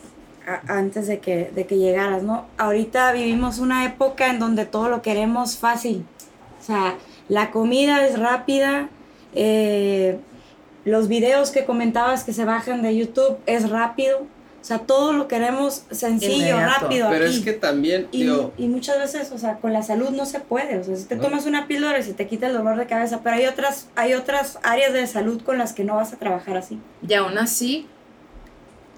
antes 0.67 1.07
de 1.07 1.19
que, 1.19 1.51
de 1.53 1.65
que 1.65 1.77
llegaras, 1.77 2.23
¿no? 2.23 2.45
Ahorita 2.57 3.11
vivimos 3.11 3.59
una 3.59 3.85
época 3.85 4.27
en 4.27 4.39
donde 4.39 4.65
todo 4.65 4.89
lo 4.89 5.01
queremos 5.01 5.57
fácil. 5.57 6.05
O 6.59 6.63
sea, 6.63 6.95
la 7.29 7.51
comida 7.51 8.05
es 8.05 8.17
rápida, 8.17 8.89
eh, 9.35 10.19
los 10.85 11.07
videos 11.09 11.51
que 11.51 11.65
comentabas 11.65 12.23
que 12.23 12.33
se 12.33 12.45
bajan 12.45 12.81
de 12.81 12.97
YouTube 12.97 13.37
es 13.45 13.69
rápido. 13.69 14.25
O 14.67 14.69
sea, 14.69 14.79
todo 14.79 15.13
lo 15.13 15.29
queremos 15.29 15.83
sencillo, 15.91 16.33
Inmediato. 16.35 16.81
rápido. 16.81 17.09
Pero 17.09 17.25
aquí. 17.25 17.37
es 17.37 17.41
que 17.45 17.53
también, 17.53 18.09
Y, 18.11 18.23
digo, 18.23 18.53
y 18.57 18.67
muchas 18.67 18.99
veces, 18.99 19.31
o 19.31 19.37
sea, 19.37 19.55
con 19.59 19.71
la 19.71 19.81
salud 19.81 20.09
no 20.09 20.25
se 20.25 20.41
puede. 20.41 20.77
O 20.79 20.83
sea, 20.83 20.93
si 20.97 21.05
te 21.05 21.15
No. 21.15 21.21
tomas 21.21 21.45
una 21.45 21.67
píldora 21.67 21.97
y 21.99 22.03
se 22.03 22.13
te 22.13 22.27
quita 22.27 22.47
el 22.47 22.53
dolor 22.53 22.75
de 22.77 22.85
cabeza, 22.85 23.21
pero 23.23 23.37
hay 23.37 23.45
otras, 23.45 23.87
hay 23.95 24.13
otras 24.13 24.59
áreas 24.63 24.91
de 24.91 25.07
salud 25.07 25.41
con 25.41 25.57
las 25.57 25.71
que 25.71 25.85
no 25.85 25.95
vas 25.95 26.11
a 26.11 26.17
trabajar 26.17 26.57
así. 26.57 26.81
Y 27.07 27.13
aún 27.13 27.37
así, 27.37 27.87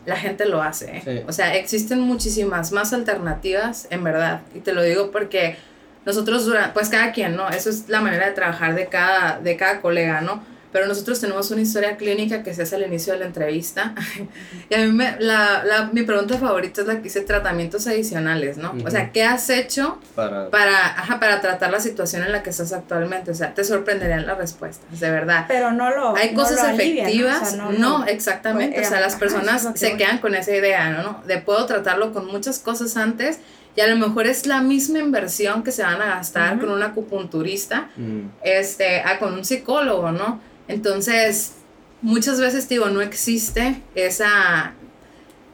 la 0.07 0.15
gente 0.15 0.47
lo 0.47 0.63
hace. 0.63 0.97
¿eh? 0.97 1.01
Sí. 1.05 1.21
O 1.27 1.31
sea, 1.33 1.53
existen 1.55 1.99
muchísimas 1.99 2.71
más 2.71 2.91
alternativas, 2.91 3.85
en 3.91 4.03
verdad. 4.03 4.41
Y 4.55 4.61
te 4.61 4.73
lo 4.73 4.81
digo 4.81 5.11
porque 5.11 5.55
nosotros, 6.03 6.47
dura- 6.47 6.71
pues 6.73 6.89
cada 6.89 7.11
quien, 7.11 7.35
¿no? 7.35 7.47
Eso 7.49 7.69
es 7.69 7.89
la 7.89 8.01
manera 8.01 8.25
de 8.25 8.31
trabajar 8.31 8.73
de 8.73 8.87
cada, 8.87 9.39
de 9.39 9.55
cada 9.55 9.81
colega, 9.81 10.21
¿no? 10.21 10.41
Pero 10.71 10.85
nosotros 10.85 11.19
tenemos 11.19 11.49
una 11.49 11.61
historia 11.61 11.97
clínica 11.97 12.43
que 12.43 12.53
se 12.53 12.61
hace 12.61 12.75
al 12.75 12.83
inicio 12.83 13.13
de 13.13 13.19
la 13.19 13.25
entrevista. 13.25 13.95
y 14.69 14.73
a 14.75 14.77
mí 14.79 14.91
me, 14.91 15.15
la, 15.19 15.63
la- 15.63 15.89
mi 15.91 16.03
pregunta 16.03 16.37
favorita 16.37 16.81
es 16.81 16.87
la 16.87 16.95
que 16.97 17.01
dice 17.01 17.21
tratamientos 17.21 17.87
adicionales, 17.87 18.57
¿no? 18.57 18.75
O 18.85 18.89
sea. 18.91 19.11
¿qué 19.11 19.23
has 19.23 19.49
hecho 19.49 19.97
para... 20.15 20.49
para, 20.51 20.85
ajá, 20.85 21.19
para 21.19 21.41
tratar 21.41 21.71
la 21.71 21.79
situación 21.79 22.23
en 22.23 22.31
la 22.31 22.43
que 22.43 22.51
estás 22.51 22.71
actualmente? 22.71 23.31
O 23.31 23.33
sea, 23.35 23.53
te 23.55 23.63
sorprenderían 23.63 24.27
las 24.27 24.37
respuestas, 24.37 24.99
de 24.99 25.09
verdad. 25.09 25.45
Pero 25.47 25.71
no 25.71 25.89
lo. 25.89 26.15
Hay 26.15 26.33
no 26.35 26.41
cosas 26.43 26.61
lo 26.61 26.67
alivia, 26.69 27.03
¿no? 27.03 27.09
O 27.09 27.11
efectivas, 27.13 27.49
sea, 27.49 27.57
no, 27.57 27.71
lo- 27.99 28.05
exactamente, 28.05 28.79
o 28.79 28.83
sea, 28.87 28.99
las 28.99 29.13
eso 29.13 29.19
personas 29.19 29.67
se 29.73 29.97
quedan 29.97 30.19
con 30.19 30.35
esa 30.35 30.55
idea, 30.55 30.89
¿no? 30.91 31.23
De 31.25 31.39
puedo 31.39 31.65
tratarlo 31.65 32.13
con 32.13 32.27
muchas 32.27 32.59
cosas 32.59 32.95
antes 32.95 33.39
y 33.75 33.81
a 33.81 33.87
lo 33.87 33.95
mejor 33.95 34.27
es 34.27 34.45
la 34.45 34.61
misma 34.61 34.99
inversión 34.99 35.63
que 35.63 35.71
se 35.71 35.83
van 35.83 36.01
a 36.01 36.05
gastar 36.17 36.57
Ujú. 36.57 36.65
con 36.67 36.75
un 36.75 36.83
acupunturista, 36.83 37.89
Mm. 37.97 38.21
este, 38.43 39.01
a 39.01 39.17
con 39.19 39.33
un 39.33 39.45
psicólogo, 39.45 40.11
¿no? 40.11 40.41
Entonces, 40.69 41.55
muchas 42.01 42.39
veces, 42.39 42.69
digo, 42.69 42.89
no 42.89 43.01
existe 43.01 43.81
esa... 43.95 44.73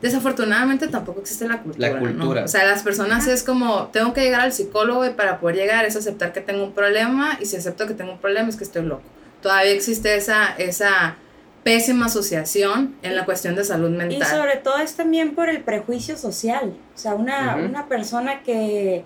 Desafortunadamente 0.01 0.87
tampoco 0.87 1.21
existe 1.21 1.47
la 1.47 1.61
cultura. 1.63 1.89
La 1.89 1.95
¿no? 1.95 1.99
cultura. 2.01 2.43
O 2.43 2.47
sea, 2.47 2.65
las 2.65 2.83
personas 2.83 3.27
es 3.27 3.43
como, 3.43 3.87
tengo 3.87 4.13
que 4.13 4.21
llegar 4.21 4.41
al 4.41 4.53
psicólogo 4.53 5.05
y 5.05 5.11
para 5.11 5.39
poder 5.39 5.55
llegar 5.55 5.85
es 5.85 5.95
aceptar 5.95 6.31
que 6.33 6.41
tengo 6.41 6.63
un 6.63 6.73
problema 6.73 7.39
y 7.41 7.45
si 7.45 7.55
acepto 7.55 7.87
que 7.87 7.93
tengo 7.95 8.11
un 8.11 8.19
problema 8.19 8.49
es 8.49 8.57
que 8.57 8.65
estoy 8.65 8.83
loco. 8.83 9.03
Todavía 9.41 9.71
existe 9.71 10.15
esa, 10.15 10.53
esa 10.57 11.15
pésima 11.63 12.05
asociación 12.07 12.95
en 13.01 13.15
la 13.15 13.25
cuestión 13.25 13.55
de 13.55 13.63
salud 13.63 13.89
Y 13.89 13.97
mental. 13.97 14.27
sobre 14.27 14.57
todo 14.57 14.77
es 14.77 14.95
también 14.95 15.33
por 15.33 15.49
el 15.49 15.61
prejuicio 15.61 16.17
social. 16.17 16.75
O 16.93 16.97
sea, 16.97 17.15
una, 17.15 17.55
una 17.55 17.87
persona 17.87 18.43
que, 18.43 19.05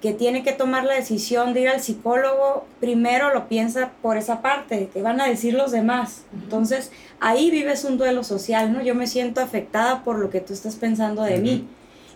que 0.00 0.12
tiene 0.12 0.44
que 0.44 0.52
tomar 0.52 0.84
la 0.84 0.94
decisión 0.94 1.54
de 1.54 1.62
ir 1.62 1.68
al 1.68 1.80
psicólogo, 1.80 2.64
primero 2.78 3.34
lo 3.34 3.48
piensa 3.48 3.90
por 4.00 4.16
esa 4.16 4.42
parte, 4.42 4.88
que 4.92 5.02
van 5.02 5.20
a 5.20 5.26
decir 5.26 5.54
los 5.54 5.72
demás. 5.72 6.22
Entonces, 6.32 6.92
ahí 7.18 7.50
vives 7.50 7.84
un 7.84 7.98
duelo 7.98 8.22
social, 8.22 8.72
¿no? 8.72 8.80
Yo 8.80 8.94
me 8.94 9.08
siento 9.08 9.40
afectada 9.40 10.04
por 10.04 10.18
lo 10.18 10.30
que 10.30 10.40
tú 10.40 10.52
estás 10.52 10.76
pensando 10.76 11.22
de 11.22 11.38
mí. 11.38 11.66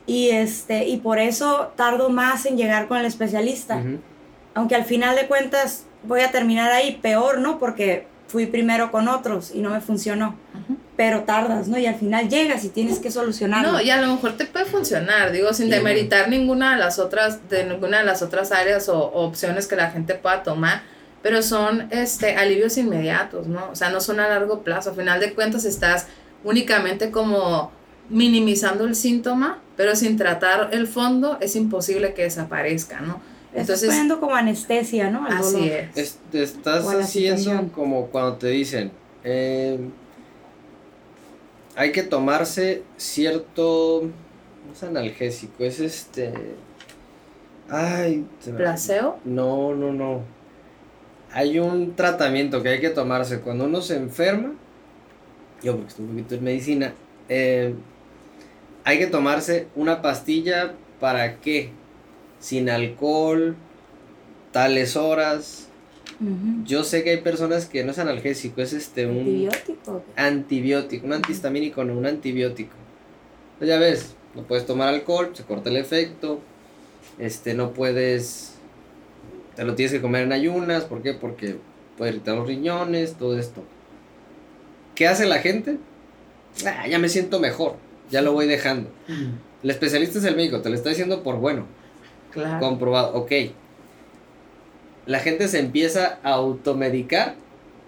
Y, 0.07 0.31
este, 0.31 0.87
y 0.87 0.99
por 0.99 1.19
eso 1.19 1.73
tardo 1.77 2.09
más 2.09 2.47
en 2.47 2.57
llegar 2.57 2.87
con 2.87 2.99
el 2.99 3.07
especialista. 3.07 3.83
Aunque 4.55 4.77
al 4.77 4.85
final 4.85 5.17
de 5.17 5.27
cuentas 5.27 5.85
voy 6.05 6.21
a 6.21 6.31
terminar 6.31 6.71
ahí 6.71 6.99
peor, 7.03 7.39
¿no? 7.39 7.59
Porque 7.59 8.07
fui 8.29 8.47
primero 8.47 8.93
con 8.93 9.09
otros 9.09 9.53
y 9.55 9.61
no 9.61 9.71
me 9.71 9.81
funcionó. 9.81 10.37
Pero 10.97 11.23
tardas, 11.25 11.69
¿no? 11.69 11.79
Y 11.79 11.87
al 11.87 11.95
final 11.95 12.29
llegas 12.29 12.65
y 12.65 12.69
tienes 12.69 12.99
que 12.99 13.11
solucionarlo. 13.11 13.73
No, 13.73 13.81
y 13.81 13.89
a 13.91 14.01
lo 14.01 14.09
mejor 14.09 14.37
te 14.37 14.45
puede 14.45 14.67
funcionar, 14.67 15.33
digo, 15.33 15.53
sin 15.55 15.67
Sí. 15.67 15.73
demeritar 15.73 16.29
ninguna 16.29 16.73
de 16.75 16.79
las 16.81 16.99
otras, 16.99 17.49
de 17.49 17.65
ninguna 17.65 18.01
de 18.01 18.05
las 18.05 18.21
otras 18.21 18.53
áreas 18.53 18.89
o, 18.91 18.99
o 18.99 19.25
opciones 19.27 19.67
que 19.67 19.75
la 19.77 19.91
gente 19.91 20.15
pueda 20.15 20.43
tomar, 20.43 20.83
pero 21.23 21.41
son 21.43 21.89
este 21.91 22.37
alivios 22.37 22.77
inmediatos, 22.77 23.47
¿no? 23.47 23.71
O 23.71 23.75
sea, 23.77 23.89
no 23.91 24.01
son 24.03 24.21
a 24.21 24.29
largo 24.29 24.63
plazo. 24.63 24.91
A 24.91 24.95
final 24.95 25.19
de 25.19 25.33
cuentas 25.33 25.65
estás 25.65 26.09
únicamente 26.45 27.11
como 27.11 27.71
minimizando 28.11 28.85
el 28.85 28.95
síntoma, 28.95 29.61
pero 29.77 29.97
sin 29.97 30.17
tratar 30.19 30.69
el 30.73 30.87
fondo 30.87 31.39
es 31.41 31.57
imposible 31.57 32.13
que 32.13 32.25
desaparezca, 32.25 33.01
¿no? 33.01 33.21
Estás 33.55 33.61
Entonces, 33.61 33.89
poniendo 33.89 34.21
como 34.21 34.35
anestesia, 34.35 35.11
¿no? 35.11 35.25
Al 35.27 35.39
así 35.39 35.53
dolor. 35.71 35.85
es. 35.95 36.19
Estás 36.33 36.85
haciendo 36.87 37.39
situación. 37.39 37.69
como 37.71 38.07
cuando 38.09 38.35
te 38.37 38.49
dicen, 38.49 38.91
eh, 39.25 39.79
hay 41.75 41.93
que 41.93 42.03
tomarse 42.03 42.83
cierto, 42.97 44.03
no 44.67 44.73
es 44.73 44.83
analgésico, 44.83 45.65
es 45.65 45.81
este, 45.81 46.33
ay, 47.69 48.27
¿Placebo? 48.57 49.19
No, 49.25 49.75
no, 49.75 49.93
no. 49.93 50.21
Hay 51.33 51.59
un 51.59 51.97
tratamiento 51.97 52.63
que 52.63 52.69
hay 52.71 52.81
que 52.81 52.91
tomarse 52.91 53.41
cuando 53.41 53.65
uno 53.65 53.81
se 53.81 53.97
enferma. 53.97 54.53
Yo, 55.63 55.73
porque 55.77 55.89
estoy 55.89 56.05
un 56.05 56.11
poquito 56.11 56.35
en 56.35 56.45
medicina. 56.45 56.95
eh, 57.29 57.75
hay 58.85 58.99
que 58.99 59.07
tomarse 59.07 59.69
una 59.77 60.03
pastilla 60.03 60.75
para 61.01 61.37
qué? 61.41 61.71
Sin 62.41 62.69
alcohol, 62.69 63.55
tales 64.51 64.97
horas. 64.97 65.69
Yo 66.65 66.85
sé 66.85 67.03
que 67.05 67.11
hay 67.11 67.17
personas 67.21 67.67
que 67.67 67.85
no 67.85 67.91
es 67.93 67.99
analgésico, 67.99 68.61
es 68.63 68.73
este 68.73 69.07
un 69.07 69.19
Antibiótico. 69.19 70.05
antibiótico, 70.17 71.07
un 71.07 71.13
antihistamínico, 71.13 71.85
no 71.85 71.95
un 71.99 72.07
antibiótico. 72.07 72.75
Pues 73.59 73.69
ya 73.69 73.79
ves, 73.79 74.15
no 74.35 74.43
puedes 74.43 74.67
tomar 74.67 74.89
alcohol, 74.89 75.31
se 75.35 75.45
corta 75.45 75.71
el 75.71 75.77
efecto. 75.77 76.41
Este, 77.19 77.55
no 77.55 77.73
puedes. 77.73 78.55
Te 79.57 79.65
lo 79.65 79.75
tienes 79.75 79.93
que 79.93 80.01
comer 80.01 80.23
en 80.23 80.33
ayunas, 80.33 80.85
¿por 80.85 81.03
qué? 81.03 81.13
Porque 81.15 81.57
puede 81.99 82.13
irritar 82.13 82.37
los 82.37 82.47
riñones, 82.47 83.15
todo 83.15 83.39
esto. 83.39 83.63
¿Qué 84.95 85.07
hace 85.09 85.27
la 85.27 85.39
gente? 85.39 85.79
Ah, 86.67 86.87
ya 86.87 86.99
me 86.99 87.09
siento 87.09 87.41
mejor, 87.41 87.77
ya 88.11 88.23
lo 88.23 88.33
voy 88.33 88.47
dejando. 88.47 88.91
El 89.63 89.71
especialista 89.71 90.19
es 90.19 90.25
el 90.25 90.37
médico, 90.37 90.61
te 90.61 90.69
lo 90.71 90.75
está 90.75 90.89
diciendo 90.91 91.23
por 91.23 91.37
bueno, 91.37 91.67
Claro. 92.33 92.61
comprobado, 92.61 93.15
ok. 93.15 93.33
La 95.07 95.19
gente 95.21 95.49
se 95.49 95.59
empieza 95.59 96.19
a 96.23 96.31
automedicar. 96.35 97.35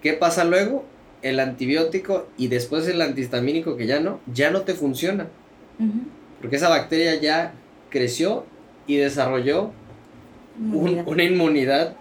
¿Qué 0.02 0.12
pasa 0.14 0.44
luego? 0.44 0.84
El 1.22 1.40
antibiótico 1.40 2.26
y 2.36 2.48
después 2.48 2.86
el 2.88 3.00
antihistamínico 3.00 3.76
que 3.76 3.86
ya 3.86 4.00
no, 4.00 4.20
ya 4.32 4.50
no 4.50 4.62
te 4.62 4.74
funciona. 4.74 5.28
Porque 6.40 6.56
esa 6.56 6.68
bacteria 6.68 7.14
ya 7.20 7.52
creció 7.90 8.44
y 8.86 8.96
desarrolló 8.96 9.70
un- 10.58 11.02
una 11.06 11.22
inmunidad 11.24 11.94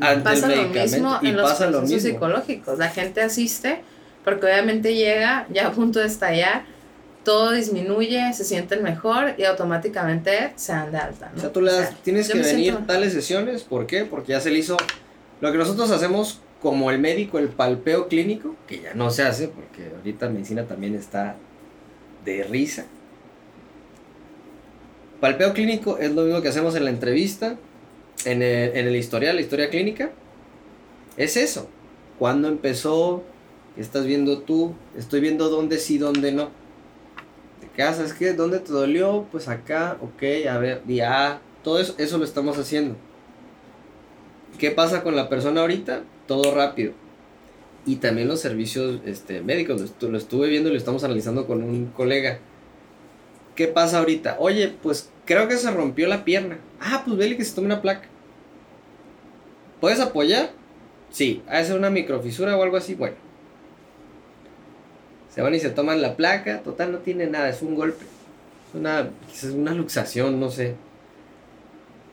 ante 0.00 0.24
pasa 0.24 0.52
el 0.52 0.62
lo 0.62 0.68
mismo 0.68 1.18
y 1.22 1.28
en 1.28 1.36
los 1.36 1.50
pasa 1.50 1.66
lo 1.66 1.78
procesos 1.78 2.02
mismo. 2.04 2.10
psicológicos. 2.12 2.78
La 2.78 2.88
gente 2.90 3.22
asiste 3.22 3.80
porque 4.24 4.46
obviamente 4.46 4.94
llega 4.94 5.46
ya 5.52 5.68
a 5.68 5.72
punto 5.72 5.98
de 6.00 6.06
estallar, 6.06 6.64
todo 7.24 7.52
disminuye, 7.52 8.32
se 8.32 8.44
sienten 8.44 8.82
mejor 8.82 9.34
y 9.38 9.44
automáticamente 9.44 10.52
se 10.56 10.72
dan 10.72 10.90
de 10.92 10.98
alta. 10.98 11.30
¿no? 11.32 11.38
O 11.38 11.40
sea, 11.40 11.52
tú 11.52 11.60
le 11.60 11.72
das, 11.72 11.88
O 11.88 11.92
sea, 11.92 11.98
tienes 12.02 12.28
que 12.28 12.38
venir 12.38 12.72
siento- 12.72 12.84
tales 12.86 13.12
sesiones, 13.12 13.62
¿por 13.62 13.86
qué? 13.86 14.04
Porque 14.04 14.32
ya 14.32 14.40
se 14.40 14.50
le 14.50 14.58
hizo 14.58 14.76
lo 15.40 15.52
que 15.52 15.58
nosotros 15.58 15.90
hacemos 15.90 16.40
como 16.60 16.90
el 16.90 16.98
médico, 16.98 17.38
el 17.38 17.48
palpeo 17.48 18.08
clínico, 18.08 18.54
que 18.68 18.80
ya 18.80 18.94
no 18.94 19.10
se 19.10 19.22
hace 19.24 19.48
porque 19.48 19.90
ahorita 19.96 20.28
medicina 20.28 20.64
también 20.66 20.94
está 20.94 21.36
de 22.24 22.44
risa. 22.44 22.84
Palpeo 25.20 25.52
clínico 25.52 25.98
es 25.98 26.12
lo 26.12 26.22
mismo 26.22 26.42
que 26.42 26.48
hacemos 26.48 26.74
en 26.74 26.84
la 26.84 26.90
entrevista, 26.90 27.56
en 28.24 28.42
el, 28.42 28.76
en 28.76 28.86
el 28.88 28.96
historial, 28.96 29.36
la 29.36 29.42
historia 29.42 29.70
clínica. 29.70 30.10
Es 31.16 31.36
eso. 31.36 31.68
¿Cuándo 32.18 32.48
empezó? 32.48 33.22
¿Qué 33.74 33.80
estás 33.82 34.04
viendo 34.04 34.38
tú? 34.40 34.74
Estoy 34.96 35.20
viendo 35.20 35.48
dónde 35.48 35.78
sí, 35.78 35.98
dónde 35.98 36.32
no. 36.32 36.50
¿De 37.72 37.82
casa? 37.82 38.04
¿Es 38.04 38.12
que 38.12 38.32
dónde 38.32 38.58
te 38.58 38.72
dolió? 38.72 39.26
Pues 39.30 39.48
acá, 39.48 39.96
ok, 40.00 40.46
a 40.48 40.58
ver, 40.58 40.84
día 40.84 41.40
todo 41.62 41.78
eso, 41.78 41.94
eso 41.98 42.18
lo 42.18 42.24
estamos 42.24 42.58
haciendo. 42.58 42.96
¿Qué 44.58 44.70
pasa 44.70 45.02
con 45.02 45.16
la 45.16 45.28
persona 45.28 45.60
ahorita? 45.60 46.02
Todo 46.26 46.54
rápido. 46.54 46.92
Y 47.86 47.96
también 47.96 48.28
los 48.28 48.40
servicios 48.40 49.00
este, 49.06 49.42
médicos, 49.42 49.92
lo, 50.00 50.08
lo 50.08 50.18
estuve 50.18 50.48
viendo 50.48 50.68
y 50.68 50.72
lo 50.72 50.78
estamos 50.78 51.04
analizando 51.04 51.46
con 51.46 51.62
un 51.62 51.86
colega. 51.86 52.38
¿qué 53.54 53.68
pasa 53.68 53.98
ahorita? 53.98 54.36
Oye, 54.38 54.72
pues 54.82 55.10
creo 55.24 55.48
que 55.48 55.56
se 55.56 55.70
rompió 55.70 56.08
la 56.08 56.24
pierna. 56.24 56.58
Ah, 56.80 57.02
pues 57.04 57.16
vele 57.16 57.36
que 57.36 57.44
se 57.44 57.54
tome 57.54 57.66
una 57.66 57.82
placa. 57.82 58.08
¿Puedes 59.80 60.00
apoyar? 60.00 60.50
Sí, 61.10 61.42
hace 61.48 61.74
una 61.74 61.90
microfisura 61.90 62.56
o 62.56 62.62
algo 62.62 62.76
así, 62.76 62.94
bueno. 62.94 63.16
Se 65.34 65.40
van 65.40 65.54
y 65.54 65.60
se 65.60 65.70
toman 65.70 66.02
la 66.02 66.16
placa, 66.16 66.62
total 66.62 66.92
no 66.92 66.98
tiene 66.98 67.26
nada, 67.26 67.48
es 67.48 67.62
un 67.62 67.74
golpe. 67.74 68.04
Es 68.68 68.74
una, 68.78 69.10
es 69.32 69.44
una 69.44 69.72
luxación, 69.72 70.38
no 70.38 70.50
sé. 70.50 70.74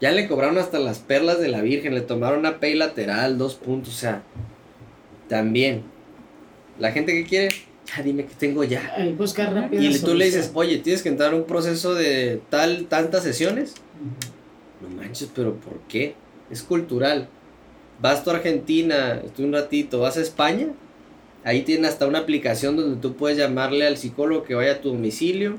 Ya 0.02 0.12
le 0.12 0.28
cobraron 0.28 0.58
hasta 0.58 0.80
las 0.80 1.00
perlas 1.00 1.40
de 1.42 1.50
la 1.50 1.62
Virgen, 1.62 1.94
le 1.94 2.02
tomaron 2.02 2.40
una 2.40 2.60
P 2.60 2.74
lateral, 2.76 3.38
dos 3.38 3.56
puntos, 3.56 3.94
o 3.94 3.98
sea, 3.98 4.24
también. 5.28 5.84
La 6.80 6.94
gente 6.94 7.12
que 7.12 7.26
quiere, 7.26 7.50
ya 7.86 8.02
dime 8.02 8.26
que 8.26 8.34
tengo 8.36 8.64
ya. 8.64 8.94
Ay, 8.96 9.12
buscar 9.12 9.54
rápido. 9.54 9.84
Y 9.84 10.00
tú 10.00 10.16
le 10.16 10.26
dices, 10.26 10.52
oye, 10.54 10.78
tienes 10.78 11.04
que 11.04 11.10
entrar 11.10 11.34
a 11.34 11.36
un 11.36 11.44
proceso 11.44 11.96
de 11.96 12.42
tal, 12.50 12.86
tantas 12.86 13.24
sesiones. 13.24 13.74
No 14.82 14.88
manches, 14.96 15.30
pero 15.36 15.56
¿por 15.56 15.80
qué? 15.90 16.16
Es 16.50 16.64
cultural. 16.64 17.28
Vas 18.02 18.24
tú 18.24 18.30
a 18.30 18.36
Argentina, 18.36 19.22
estoy 19.26 19.44
un 19.44 19.52
ratito, 19.52 20.00
vas 20.00 20.16
a 20.16 20.22
España, 20.22 20.68
ahí 21.44 21.62
tiene 21.64 21.88
hasta 21.88 22.08
una 22.08 22.20
aplicación 22.20 22.76
donde 22.76 23.02
tú 23.02 23.16
puedes 23.16 23.38
llamarle 23.38 23.86
al 23.88 23.98
psicólogo 23.98 24.44
que 24.44 24.56
vaya 24.56 24.74
a 24.74 24.82
tu 24.82 24.90
domicilio. 24.90 25.58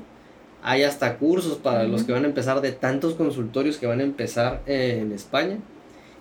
Hay 0.63 0.83
hasta 0.83 1.17
cursos 1.17 1.57
para 1.57 1.85
los 1.85 2.03
que 2.03 2.11
van 2.11 2.23
a 2.23 2.27
empezar 2.27 2.61
de 2.61 2.71
tantos 2.71 3.15
consultorios 3.15 3.77
que 3.77 3.87
van 3.87 3.99
a 3.99 4.03
empezar 4.03 4.61
eh, 4.67 4.99
en 5.01 5.11
España. 5.11 5.57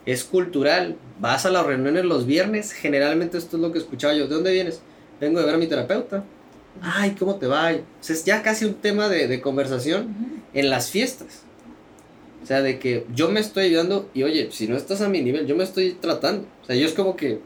Es 0.07 0.25
cultural. 0.25 0.97
Vas 1.21 1.45
a 1.45 1.51
las 1.51 1.67
reuniones 1.67 2.07
los 2.07 2.25
viernes. 2.25 2.73
Generalmente 2.73 3.37
esto 3.37 3.57
es 3.57 3.63
lo 3.63 3.71
que 3.71 3.79
escuchaba 3.79 4.15
yo. 4.15 4.29
¿De 4.29 4.35
dónde 4.35 4.53
vienes? 4.53 4.81
Vengo 5.21 5.41
de 5.41 5.47
ver 5.47 5.55
a 5.57 5.59
mi 5.59 5.67
terapeuta. 5.67 6.25
Ay, 6.81 7.15
¿cómo 7.19 7.35
te 7.35 7.47
va? 7.47 7.71
O 7.73 7.79
sea, 8.01 8.17
es 8.17 8.25
ya 8.25 8.43
casi 8.43 8.65
un 8.65 8.75
tema 8.75 9.09
de, 9.11 9.29
de 9.29 9.41
conversación 9.43 10.15
en 10.55 10.71
las 10.71 10.91
fiestas. 10.91 11.43
O 12.43 12.47
sea, 12.47 12.63
de 12.63 12.79
que 12.79 13.07
yo 13.15 13.29
me 13.29 13.41
estoy 13.41 13.67
ayudando 13.67 14.09
y 14.15 14.23
oye, 14.23 14.49
si 14.51 14.67
no 14.67 14.77
estás 14.77 15.03
a 15.03 15.09
mi 15.09 15.21
nivel, 15.21 15.47
yo 15.47 15.57
me 15.57 15.65
estoy 15.65 15.93
tratando. 15.93 16.47
O 16.63 16.65
sea, 16.65 16.77
yo 16.77 16.87
es 16.87 16.95
como 16.95 17.17
que... 17.17 17.41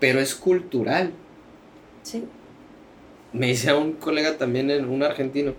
Pero 0.00 0.18
es 0.18 0.34
cultural. 0.34 1.12
Sí. 2.02 2.24
Me 3.32 3.48
decía 3.48 3.76
un 3.76 3.92
colega 3.92 4.36
también, 4.36 4.70
en 4.70 4.88
un 4.88 5.02
argentino, 5.02 5.52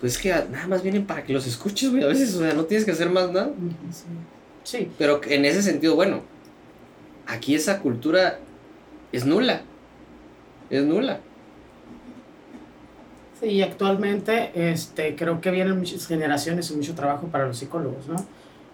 pues 0.00 0.14
es 0.14 0.18
que 0.18 0.30
nada 0.30 0.66
más 0.66 0.82
vienen 0.82 1.06
para 1.06 1.24
que 1.24 1.32
los 1.32 1.46
escuches, 1.46 1.90
güey. 1.90 2.02
A 2.02 2.06
veces, 2.06 2.34
o 2.34 2.40
sea, 2.40 2.54
no 2.54 2.64
tienes 2.64 2.84
que 2.84 2.92
hacer 2.92 3.10
más 3.10 3.30
nada. 3.32 3.50
Sí. 4.62 4.90
Pero 4.96 5.20
en 5.24 5.44
ese 5.44 5.62
sentido, 5.62 5.94
bueno, 5.96 6.22
aquí 7.26 7.54
esa 7.54 7.80
cultura 7.80 8.38
es 9.12 9.26
nula. 9.26 9.62
Es 10.70 10.84
nula. 10.84 11.20
Sí, 13.40 13.46
y 13.46 13.62
actualmente 13.62 14.50
este, 14.54 15.16
creo 15.16 15.40
que 15.40 15.50
vienen 15.50 15.78
muchas 15.78 16.06
generaciones 16.06 16.70
y 16.70 16.76
mucho 16.76 16.94
trabajo 16.94 17.26
para 17.28 17.46
los 17.46 17.58
psicólogos, 17.58 18.06
¿no? 18.06 18.16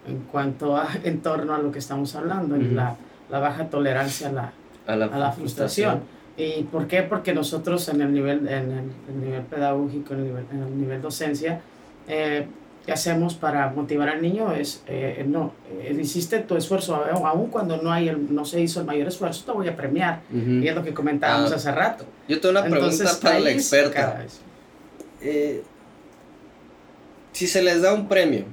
En 0.07 0.21
cuanto 0.21 0.77
a, 0.77 0.89
en 1.05 1.21
torno 1.21 1.55
a 1.55 1.59
lo 1.59 1.73
que 1.73 1.79
estamos 1.79 2.15
hablando, 2.15 2.55
en 2.55 2.77
la, 2.77 2.97
la 3.31 3.41
baja 3.41 3.69
tolerancia 3.71 4.29
a 4.29 4.33
la, 4.33 4.53
A 4.87 4.97
la, 4.97 5.07
a 5.07 5.19
la 5.19 5.33
frustración. 5.33 6.01
¿Y 6.37 6.63
por 6.65 6.87
qué? 6.87 7.03
Porque 7.03 7.35
nosotros 7.35 7.87
en 7.89 8.01
el 8.01 8.13
nivel, 8.15 8.49
en 8.49 8.71
el, 8.73 8.85
el 9.09 9.21
nivel 9.25 9.43
pedagógico, 9.43 10.15
en 10.15 10.21
el 10.21 10.27
nivel, 10.27 10.45
en 10.53 10.63
el 10.63 10.81
nivel 10.81 11.03
docencia, 11.03 11.61
eh, 12.09 12.47
¿qué 12.87 12.93
hacemos 12.93 13.35
para 13.35 13.69
motivar 13.71 14.09
al 14.09 14.23
niño? 14.23 14.53
Es, 14.55 14.83
eh, 14.87 15.23
no, 15.29 15.53
eh, 15.71 15.95
hiciste 16.01 16.39
tu 16.39 16.57
esfuerzo, 16.57 16.95
aún 16.97 17.51
cuando 17.51 17.77
no, 17.83 17.93
hay 17.93 18.09
el, 18.09 18.35
no 18.35 18.45
se 18.47 18.61
hizo 18.61 18.81
el 18.81 18.87
mayor 18.87 19.09
esfuerzo, 19.09 19.45
te 19.45 19.53
voy 19.53 19.69
a 19.69 19.77
premiar. 19.77 20.21
Y 20.33 20.67
es 20.67 20.75
lo 20.75 20.83
que 20.83 20.95
comentábamos 20.95 21.53
Ah. 21.53 21.57
hace 21.57 21.73
rato. 21.73 22.07
Yo 22.27 22.41
tengo 22.41 22.59
una 22.59 22.69
pregunta 22.69 23.11
para 23.21 23.39
la 23.41 23.51
experta. 23.51 24.25
si 27.33 27.47
se 27.47 27.63
les 27.63 27.83
da 27.83 27.93
un 27.93 28.09
premio, 28.09 28.45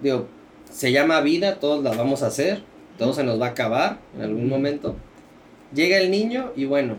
digo, 0.00 0.26
se 0.70 0.92
llama 0.92 1.20
vida, 1.20 1.56
todos 1.58 1.82
la 1.82 1.90
vamos 1.94 2.22
a 2.22 2.28
hacer, 2.28 2.62
todo 2.96 3.12
se 3.12 3.24
nos 3.24 3.40
va 3.40 3.46
a 3.46 3.50
acabar 3.50 3.98
en 4.16 4.22
algún 4.22 4.48
momento. 4.48 4.96
Llega 5.74 5.98
el 5.98 6.10
niño 6.10 6.52
y 6.54 6.64
bueno, 6.66 6.96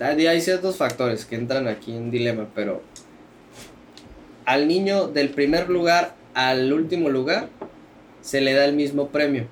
hay 0.00 0.40
ciertos 0.40 0.76
factores 0.76 1.24
que 1.24 1.36
entran 1.36 1.68
aquí 1.68 1.92
en 1.92 2.10
dilema, 2.10 2.48
pero 2.54 2.82
al 4.44 4.68
niño 4.68 5.08
del 5.08 5.30
primer 5.30 5.68
lugar 5.68 6.14
al 6.34 6.72
último 6.72 7.08
lugar 7.08 7.48
se 8.20 8.40
le 8.40 8.54
da 8.54 8.64
el 8.64 8.74
mismo 8.74 9.08
premio. 9.08 9.46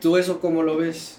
¿Tú 0.00 0.16
eso 0.16 0.40
cómo 0.40 0.62
lo 0.62 0.76
ves? 0.76 1.18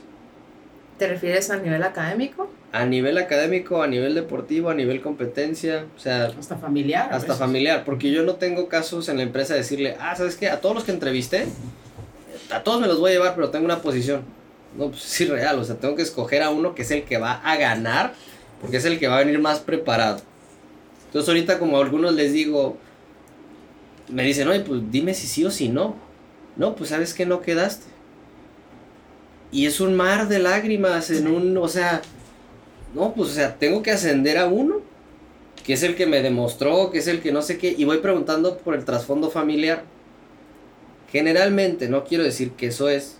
¿Te 0.97 1.07
refieres 1.07 1.49
a 1.49 1.57
nivel 1.57 1.83
académico? 1.83 2.49
A 2.71 2.85
nivel 2.85 3.17
académico, 3.17 3.81
a 3.83 3.87
nivel 3.87 4.15
deportivo, 4.15 4.69
a 4.69 4.73
nivel 4.73 5.01
competencia, 5.01 5.85
o 5.95 5.99
sea, 5.99 6.25
Hasta 6.39 6.57
familiar. 6.57 7.09
hasta 7.11 7.35
familiar, 7.35 7.83
porque 7.85 8.11
yo 8.11 8.23
no 8.23 8.35
tengo 8.35 8.69
casos 8.69 9.09
en 9.09 9.17
la 9.17 9.23
empresa 9.23 9.53
de 9.53 9.59
decirle, 9.59 9.97
ah, 9.99 10.15
¿sabes 10.15 10.35
qué? 10.35 10.49
A 10.49 10.61
todos 10.61 10.75
los 10.75 10.83
que 10.83 10.91
entrevisté, 10.91 11.45
a 12.51 12.63
todos 12.63 12.81
me 12.81 12.87
los 12.87 12.99
voy 12.99 13.11
a 13.11 13.13
llevar, 13.13 13.35
pero 13.35 13.49
tengo 13.49 13.65
una 13.65 13.81
posición. 13.81 14.23
No, 14.77 14.89
pues 14.89 15.05
es 15.05 15.21
irreal, 15.21 15.59
o 15.59 15.63
sea, 15.63 15.75
tengo 15.75 15.95
que 15.95 16.01
escoger 16.01 16.43
a 16.43 16.49
uno 16.49 16.75
que 16.75 16.83
es 16.83 16.91
el 16.91 17.03
que 17.03 17.17
va 17.17 17.33
a 17.43 17.57
ganar, 17.57 18.13
porque 18.61 18.77
es 18.77 18.85
el 18.85 18.99
que 18.99 19.07
va 19.07 19.17
a 19.17 19.23
venir 19.23 19.39
más 19.39 19.59
preparado. 19.59 20.21
Entonces 21.07 21.27
ahorita 21.27 21.59
como 21.59 21.77
a 21.77 21.81
algunos 21.81 22.13
les 22.13 22.31
digo, 22.31 22.77
me 24.07 24.23
dicen, 24.23 24.47
oye, 24.47 24.61
pues 24.61 24.81
dime 24.91 25.13
si 25.13 25.27
sí 25.27 25.43
o 25.43 25.51
si 25.51 25.69
no. 25.69 25.95
No, 26.55 26.75
pues 26.75 26.89
sabes 26.89 27.13
que 27.13 27.25
no 27.25 27.41
quedaste. 27.41 27.87
Y 29.51 29.65
es 29.65 29.81
un 29.81 29.95
mar 29.95 30.27
de 30.29 30.39
lágrimas 30.39 31.09
en 31.11 31.27
un, 31.27 31.57
o 31.57 31.67
sea, 31.67 32.01
no, 32.93 33.13
pues 33.13 33.31
o 33.31 33.33
sea, 33.33 33.57
tengo 33.57 33.83
que 33.83 33.91
ascender 33.91 34.37
a 34.37 34.47
uno 34.47 34.81
que 35.63 35.73
es 35.73 35.83
el 35.83 35.95
que 35.95 36.05
me 36.05 36.21
demostró, 36.21 36.91
que 36.91 36.99
es 36.99 37.07
el 37.07 37.21
que 37.21 37.31
no 37.31 37.41
sé 37.41 37.57
qué, 37.57 37.73
y 37.77 37.85
voy 37.85 37.97
preguntando 37.97 38.57
por 38.57 38.75
el 38.75 38.85
trasfondo 38.85 39.29
familiar. 39.29 39.83
Generalmente, 41.11 41.89
no 41.89 42.03
quiero 42.03 42.23
decir 42.23 42.51
que 42.51 42.67
eso 42.67 42.89
es 42.89 43.17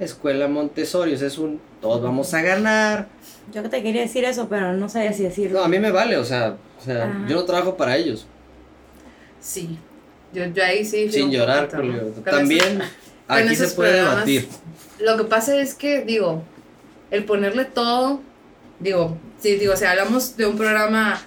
escuela 0.00 0.48
Montessori, 0.48 1.14
o 1.14 1.16
sea, 1.16 1.28
es 1.28 1.38
un 1.38 1.60
todos 1.80 2.02
vamos 2.02 2.32
a 2.34 2.42
ganar. 2.42 3.08
Yo 3.52 3.62
te 3.68 3.82
quería 3.82 4.02
decir 4.02 4.24
eso, 4.24 4.48
pero 4.48 4.72
no 4.72 4.88
sabía 4.88 5.12
si 5.12 5.24
decirlo. 5.24 5.58
No, 5.58 5.64
a 5.64 5.68
mí 5.68 5.78
me 5.78 5.90
vale, 5.90 6.16
o 6.16 6.24
sea, 6.24 6.56
o 6.80 6.84
sea 6.84 7.24
yo 7.28 7.36
no 7.36 7.44
trabajo 7.44 7.76
para 7.76 7.96
ellos, 7.96 8.26
Sí. 9.40 9.76
Yo, 10.32 10.46
yo 10.46 10.64
ahí 10.64 10.84
sí. 10.84 11.10
sin 11.10 11.30
llorar. 11.30 11.68
poquito, 11.68 11.82
¿no? 11.82 11.98
Julio. 11.98 12.22
También 12.24 12.80
aquí 13.28 13.56
se 13.56 13.68
puede 13.68 13.98
programas, 13.98 14.26
debatir. 14.26 14.48
Lo 15.00 15.16
que 15.16 15.24
pasa 15.24 15.60
es 15.60 15.74
que, 15.74 16.02
digo, 16.02 16.42
el 17.10 17.24
ponerle 17.24 17.64
todo, 17.64 18.20
digo, 18.78 19.18
si 19.40 19.56
digo, 19.56 19.76
si 19.76 19.84
hablamos 19.84 20.36
de 20.36 20.46
un 20.46 20.56
programa 20.56 21.20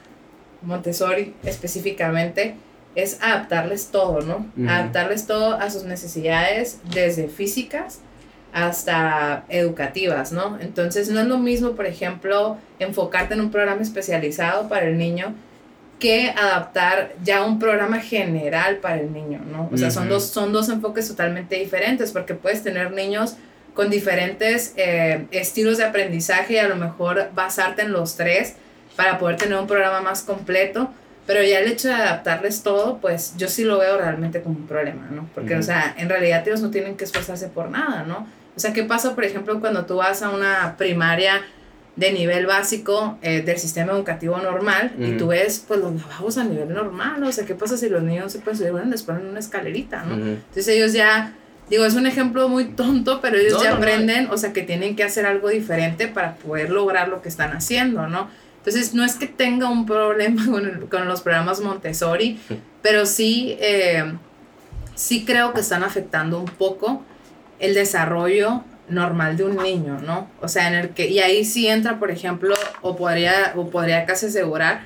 Montessori 0.61 1.35
específicamente, 1.43 2.55
es 2.95 3.21
adaptarles 3.21 3.87
todo, 3.87 4.21
¿no? 4.21 4.45
Adaptarles 4.69 5.27
todo 5.27 5.53
a 5.53 5.69
sus 5.69 5.83
necesidades, 5.83 6.79
desde 6.93 7.27
físicas 7.27 7.99
hasta 8.53 9.43
educativas, 9.49 10.31
¿no? 10.31 10.57
Entonces 10.61 11.09
no 11.09 11.19
es 11.19 11.27
lo 11.27 11.37
mismo, 11.37 11.71
por 11.71 11.85
ejemplo, 11.85 12.57
enfocarte 12.79 13.33
en 13.33 13.41
un 13.41 13.51
programa 13.51 13.81
especializado 13.81 14.69
para 14.69 14.87
el 14.87 14.97
niño 14.97 15.35
que 15.99 16.29
adaptar 16.29 17.13
ya 17.23 17.43
un 17.43 17.59
programa 17.59 17.99
general 17.99 18.77
para 18.77 19.01
el 19.01 19.11
niño, 19.11 19.41
¿no? 19.51 19.69
O 19.73 19.77
sea, 19.77 19.91
son, 19.91 20.07
dos, 20.07 20.27
son 20.27 20.53
dos 20.53 20.69
enfoques 20.69 21.07
totalmente 21.07 21.55
diferentes 21.55 22.11
porque 22.11 22.33
puedes 22.33 22.63
tener 22.63 22.91
niños 22.91 23.35
con 23.73 23.89
diferentes 23.89 24.73
eh, 24.77 25.25
estilos 25.31 25.77
de 25.77 25.83
aprendizaje 25.83 26.53
y 26.53 26.57
a 26.57 26.67
lo 26.67 26.77
mejor 26.77 27.29
basarte 27.33 27.81
en 27.81 27.91
los 27.91 28.15
tres 28.15 28.55
para 28.95 29.19
poder 29.19 29.35
tener 29.35 29.57
un 29.57 29.67
programa 29.67 30.01
más 30.01 30.21
completo, 30.21 30.89
pero 31.25 31.41
ya 31.43 31.59
el 31.59 31.71
hecho 31.71 31.87
de 31.87 31.95
adaptarles 31.95 32.61
todo, 32.63 32.99
pues 32.99 33.33
yo 33.37 33.47
sí 33.47 33.63
lo 33.63 33.79
veo 33.79 33.97
realmente 33.97 34.41
como 34.41 34.57
un 34.57 34.67
problema, 34.67 35.07
¿no? 35.11 35.27
Porque, 35.33 35.55
o 35.55 35.63
sea, 35.63 35.95
en 35.97 36.07
realidad 36.09 36.47
ellos 36.47 36.61
no 36.61 36.69
tienen 36.69 36.95
que 36.97 37.03
esforzarse 37.05 37.47
por 37.47 37.69
nada, 37.69 38.03
¿no? 38.03 38.27
O 38.55 38.59
sea, 38.59 38.73
¿qué 38.73 38.83
pasa, 38.83 39.15
por 39.15 39.23
ejemplo, 39.25 39.59
cuando 39.59 39.85
tú 39.85 39.95
vas 39.97 40.21
a 40.21 40.29
una 40.29 40.75
primaria 40.77 41.41
de 41.95 42.11
nivel 42.11 42.45
básico 42.45 43.17
eh, 43.21 43.41
del 43.41 43.57
sistema 43.57 43.93
educativo 43.93 44.37
normal 44.37 44.93
y 44.99 45.13
tú 45.17 45.27
ves, 45.27 45.63
pues, 45.67 45.79
los 45.79 45.93
lavabos 45.95 46.37
a 46.37 46.43
nivel 46.43 46.73
normal? 46.73 47.23
O 47.23 47.31
sea, 47.31 47.45
¿qué 47.45 47.55
pasa 47.55 47.75
si 47.77 47.89
los 47.89 48.03
niños 48.03 48.31
se 48.31 48.39
pueden 48.39 48.57
subir? 48.57 48.71
Bueno, 48.71 48.91
les 48.91 49.03
ponen 49.03 49.25
una 49.27 49.39
escalerita, 49.39 50.03
¿no? 50.03 50.15
Ujú. 50.15 50.23
Entonces 50.25 50.67
ellos 50.69 50.93
ya, 50.93 51.33
digo, 51.69 51.85
es 51.85 51.95
un 51.95 52.05
ejemplo 52.05 52.47
muy 52.49 52.65
tonto, 52.65 53.19
pero 53.21 53.37
ellos 53.37 53.53
No, 53.53 53.63
ya 53.63 53.69
no, 53.71 53.75
no. 53.77 53.81
aprenden, 53.81 54.27
o 54.29 54.37
sea, 54.37 54.53
que 54.53 54.61
tienen 54.61 54.95
que 54.95 55.03
hacer 55.03 55.25
algo 55.25 55.49
diferente 55.49 56.07
para 56.07 56.35
poder 56.35 56.69
lograr 56.69 57.07
lo 57.09 57.21
que 57.21 57.29
están 57.29 57.51
haciendo, 57.53 58.07
¿no? 58.07 58.29
Entonces 58.65 58.93
no 58.95 59.03
es 59.05 59.15
que 59.15 59.27
tenga 59.27 59.69
un 59.69 59.85
problema 59.85 60.43
con, 60.49 60.65
el- 60.65 60.89
con 60.89 61.07
los 61.07 61.21
programas 61.21 61.59
Montessori, 61.61 62.39
pero 62.81 63.05
sí, 63.05 63.55
eh, 63.59 64.03
sí 64.95 65.23
creo 65.25 65.53
que 65.53 65.61
están 65.61 65.83
afectando 65.83 66.39
un 66.39 66.45
poco 66.45 67.03
el 67.59 67.73
desarrollo 67.73 68.63
normal 68.89 69.35
de 69.37 69.43
un 69.43 69.57
niño, 69.57 69.99
¿no? 70.05 70.29
O 70.41 70.47
sea, 70.47 70.67
en 70.67 70.75
el 70.75 70.89
que, 70.89 71.07
y 71.09 71.19
ahí 71.19 71.43
sí 71.45 71.67
entra, 71.67 71.97
por 71.99 72.11
ejemplo, 72.11 72.53
o 72.81 72.95
podría, 72.95 73.53
o 73.55 73.69
podría 73.69 74.05
casi 74.05 74.27
asegurar 74.27 74.81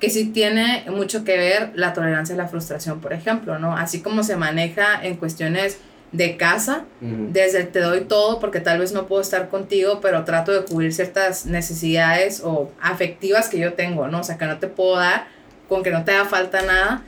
que 0.00 0.10
sí 0.10 0.26
tiene 0.26 0.84
mucho 0.90 1.22
que 1.24 1.36
ver 1.36 1.70
la 1.74 1.92
tolerancia 1.92 2.34
a 2.34 2.38
la 2.38 2.48
frustración, 2.48 3.00
por 3.00 3.12
ejemplo, 3.12 3.58
¿no? 3.58 3.76
Así 3.76 4.00
como 4.02 4.22
se 4.24 4.36
maneja 4.36 5.02
en 5.04 5.16
cuestiones 5.16 5.78
de 6.14 6.36
casa, 6.36 6.84
desde 7.00 7.58
el 7.58 7.68
te 7.68 7.80
doy 7.80 8.02
todo 8.02 8.38
porque 8.38 8.60
tal 8.60 8.78
vez 8.78 8.92
no 8.92 9.08
puedo 9.08 9.20
estar 9.20 9.48
contigo, 9.48 9.98
pero 10.00 10.24
trato 10.24 10.52
de 10.52 10.64
cubrir 10.64 10.94
ciertas 10.94 11.44
necesidades 11.44 12.40
o 12.44 12.70
afectivas 12.80 13.48
que 13.48 13.58
yo 13.58 13.72
tengo, 13.72 14.06
¿no? 14.06 14.20
O 14.20 14.22
sea, 14.22 14.38
que 14.38 14.46
no 14.46 14.58
te 14.58 14.68
puedo 14.68 14.96
dar, 14.96 15.26
con 15.68 15.82
que 15.82 15.90
no 15.90 16.04
te 16.04 16.12
haga 16.12 16.26
falta 16.26 16.62
nada, 16.62 17.02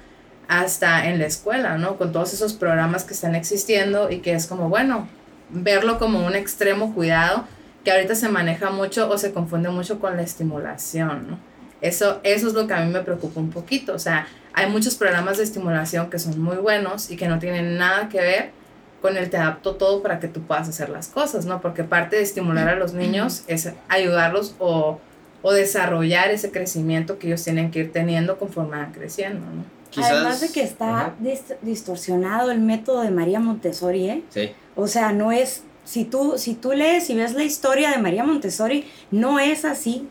hasta 0.49 1.09
en 1.09 1.21
la 1.21 1.27
escuela, 1.27 1.79
¿no? 1.79 1.97
Con 1.97 2.11
todos 2.11 2.33
esos 2.33 2.53
programas 2.53 3.05
que 3.05 3.15
están 3.15 3.37
existiendo 3.37 4.11
y 4.11 4.19
que 4.19 4.33
es 4.33 4.49
como, 4.49 4.69
bueno, 4.69 5.09
verlo 5.51 6.01
como 6.01 6.27
un 6.27 6.35
extremo 6.35 6.93
cuidado 6.93 7.45
que 7.85 7.93
ahorita 7.93 8.17
se 8.17 8.29
maneja 8.29 8.71
mucho 8.71 9.09
o 9.09 9.19
se 9.19 9.33
confunde 9.33 9.69
mucho 9.69 10.01
con 10.01 10.17
la 10.17 10.23
estimulación, 10.23 11.31
¿no? 11.31 11.39
Eso, 11.81 12.21
eso 12.25 12.49
es 12.49 12.55
lo 12.55 12.67
que 12.67 12.75
a 12.75 12.81
mí 12.81 12.91
me 12.91 13.03
preocupa 13.03 13.39
un 13.39 13.51
poquito, 13.51 13.95
o 13.95 13.99
sea, 14.01 14.27
hay 14.53 14.69
muchos 14.69 14.97
programas 14.97 15.37
de 15.37 15.45
estimulación 15.45 16.11
que 16.11 16.19
son 16.19 16.41
muy 16.41 16.57
buenos 16.57 17.11
y 17.11 17.17
que 17.17 17.29
no 17.29 17.39
tienen 17.39 17.77
nada 17.79 18.09
que 18.09 18.21
ver 18.21 18.66
con 19.03 19.17
el 19.17 19.31
te 19.31 19.37
adapto 19.37 19.77
todo 19.77 20.03
para 20.03 20.19
que 20.21 20.29
tú 20.29 20.43
puedas 20.43 20.69
hacer 20.69 20.89
las 20.89 21.09
cosas, 21.09 21.45
¿no? 21.47 21.61
Porque 21.61 21.85
parte 21.85 22.17
de 22.17 22.23
estimular 22.23 22.69
a 22.69 22.77
los 22.77 22.93
niños 22.93 23.45
es 23.47 23.71
ayudarlos 23.89 24.55
o, 24.59 24.99
o 25.43 25.53
desarrollar 25.53 26.31
ese 26.31 26.51
crecimiento 26.51 27.19
que 27.19 27.29
ellos 27.29 27.45
tienen 27.45 27.71
que 27.71 27.81
ir 27.81 27.93
teniendo 27.93 28.39
conforme 28.39 28.77
van 28.79 28.93
creciendo, 28.93 29.41
¿no? 29.47 29.65
Quizás- 29.91 30.11
Además 30.13 30.41
de 30.41 30.49
que 30.51 30.63
está 30.63 31.15
distorsionado 31.63 32.51
el 32.51 32.61
método 32.61 33.03
de 33.03 33.11
María 33.11 33.41
Montessori, 33.41 34.11
¿eh? 34.11 34.23
Sí. 34.31 34.51
O 34.75 34.89
sea, 34.89 35.13
no 35.13 35.31
es, 35.33 35.63
si 35.85 36.05
tú, 36.05 36.35
si 36.37 36.55
tú 36.55 36.73
lees 36.73 37.09
y 37.11 37.15
ves 37.15 37.35
la 37.35 37.45
historia 37.45 37.91
de 37.91 37.99
María 37.99 38.25
Montessori, 38.25 38.85
no 39.11 39.39
es 39.39 39.65
así. 39.65 40.09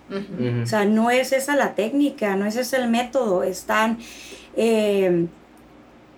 O 0.63 0.65
sea, 0.65 0.85
no 0.85 1.11
es 1.11 1.33
esa 1.33 1.55
la 1.55 1.75
técnica, 1.75 2.35
no 2.35 2.45
es 2.45 2.55
ese 2.55 2.77
el 2.77 2.89
método. 2.89 3.43
Están 3.43 3.99
eh, 4.55 5.25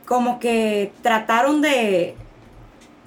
como 0.05 0.39
que 0.39 0.91
trataron 1.01 1.61
de, 1.61 2.15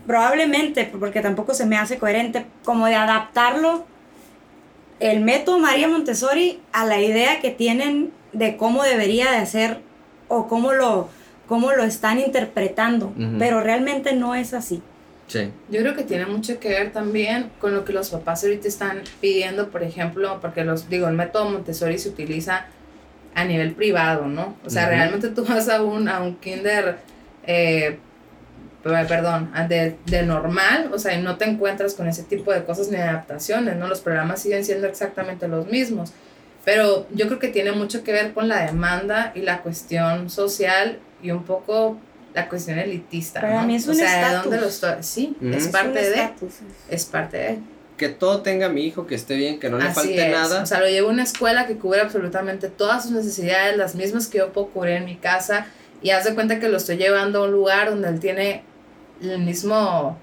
probablemente, 0.06 0.84
porque 0.98 1.20
tampoco 1.20 1.54
se 1.54 1.66
me 1.66 1.76
hace 1.76 1.98
coherente, 1.98 2.46
como 2.64 2.86
de 2.86 2.94
adaptarlo, 2.94 3.84
el 5.00 5.20
método 5.20 5.58
María 5.58 5.88
Montessori, 5.88 6.60
a 6.72 6.84
la 6.84 7.00
idea 7.00 7.40
que 7.40 7.50
tienen 7.50 8.12
de 8.32 8.56
cómo 8.56 8.82
debería 8.82 9.30
de 9.30 9.38
hacer 9.38 9.80
o 10.28 10.46
cómo 10.46 10.72
lo, 10.72 11.08
cómo 11.48 11.72
lo 11.72 11.84
están 11.84 12.18
interpretando. 12.18 13.12
Pero 13.38 13.62
realmente 13.62 14.14
no 14.14 14.34
es 14.34 14.52
así. 14.54 14.82
Sí. 15.26 15.50
Yo 15.70 15.80
creo 15.80 15.94
que 15.94 16.02
tiene 16.02 16.26
mucho 16.26 16.58
que 16.58 16.70
ver 16.70 16.92
también 16.92 17.50
con 17.60 17.72
lo 17.72 17.84
que 17.84 17.92
los 17.92 18.10
papás 18.10 18.42
ahorita 18.42 18.66
están 18.66 19.02
pidiendo, 19.20 19.70
por 19.70 19.82
ejemplo, 19.82 20.38
porque 20.40 20.64
los 20.64 20.88
digo, 20.88 21.08
el 21.08 21.14
método 21.14 21.48
Montessori 21.48 21.98
se 21.98 22.08
utiliza 22.08 22.66
a 23.34 23.44
nivel 23.44 23.72
privado, 23.72 24.26
¿no? 24.26 24.56
O 24.66 24.70
sea, 24.70 24.88
realmente 24.88 25.28
tú 25.28 25.44
vas 25.44 25.68
a 25.68 25.82
un, 25.82 26.08
a 26.08 26.20
un 26.20 26.36
kinder, 26.36 26.98
eh, 27.46 27.98
perdón, 28.82 29.50
a 29.54 29.66
de, 29.66 29.96
de 30.06 30.22
normal, 30.22 30.90
o 30.92 30.98
sea, 30.98 31.14
y 31.14 31.22
no 31.22 31.36
te 31.36 31.44
encuentras 31.44 31.94
con 31.94 32.08
ese 32.08 32.22
tipo 32.22 32.52
de 32.52 32.64
cosas 32.64 32.88
ni 32.88 32.96
adaptaciones, 32.96 33.76
¿no? 33.76 33.88
Los 33.88 34.00
programas 34.00 34.40
siguen 34.40 34.64
siendo 34.64 34.86
exactamente 34.86 35.48
los 35.48 35.66
mismos. 35.66 36.12
Pero 36.64 37.06
yo 37.12 37.26
creo 37.26 37.38
que 37.38 37.48
tiene 37.48 37.72
mucho 37.72 38.04
que 38.04 38.12
ver 38.12 38.32
con 38.32 38.48
la 38.48 38.64
demanda 38.66 39.32
y 39.34 39.40
la 39.40 39.62
cuestión 39.62 40.28
social 40.30 40.98
y 41.22 41.30
un 41.30 41.44
poco 41.44 41.98
la 42.34 42.48
cuestión 42.48 42.78
elitista. 42.78 43.40
Para 43.40 43.60
¿no? 43.62 43.66
mí 43.66 43.76
es 43.76 43.86
o 43.88 43.90
un 43.90 43.96
sea, 43.96 44.10
¿de 44.10 44.16
estatus. 44.20 44.42
dónde 44.44 44.60
lo 44.60 44.66
estoy? 44.68 44.94
Sí, 45.02 45.36
es 45.42 45.66
Es 45.66 45.68
parte 45.68 46.10
de. 46.10 46.30
Es 46.90 47.04
parte 47.06 47.36
de. 47.38 47.58
Que 47.96 48.08
todo 48.08 48.40
tenga 48.40 48.68
mi 48.70 48.86
hijo, 48.86 49.06
que 49.06 49.14
esté 49.14 49.34
bien, 49.36 49.58
que 49.58 49.68
no 49.68 49.76
le 49.78 49.84
Así 49.84 49.94
falte 49.94 50.26
es. 50.26 50.32
nada. 50.32 50.62
O 50.62 50.66
sea, 50.66 50.80
lo 50.80 50.86
llevo 50.86 51.08
a 51.08 51.12
una 51.12 51.22
escuela 51.22 51.66
que 51.66 51.76
cubre 51.76 52.00
absolutamente 52.00 52.68
todas 52.68 53.02
sus 53.02 53.12
necesidades, 53.12 53.76
las 53.76 53.94
mismas 53.94 54.26
que 54.26 54.38
yo 54.38 54.52
puedo 54.52 54.68
cubrir 54.68 54.94
en 54.96 55.04
mi 55.06 55.16
casa. 55.16 55.66
Y 56.02 56.10
haz 56.10 56.24
de 56.24 56.34
cuenta 56.34 56.58
que 56.60 56.68
lo 56.68 56.78
estoy 56.78 56.96
llevando 56.96 57.42
a 57.42 57.46
un 57.46 57.52
lugar 57.52 57.90
donde 57.90 58.08
él 58.08 58.20
tiene 58.20 58.62
el 59.22 59.38
mismo, 59.40 60.16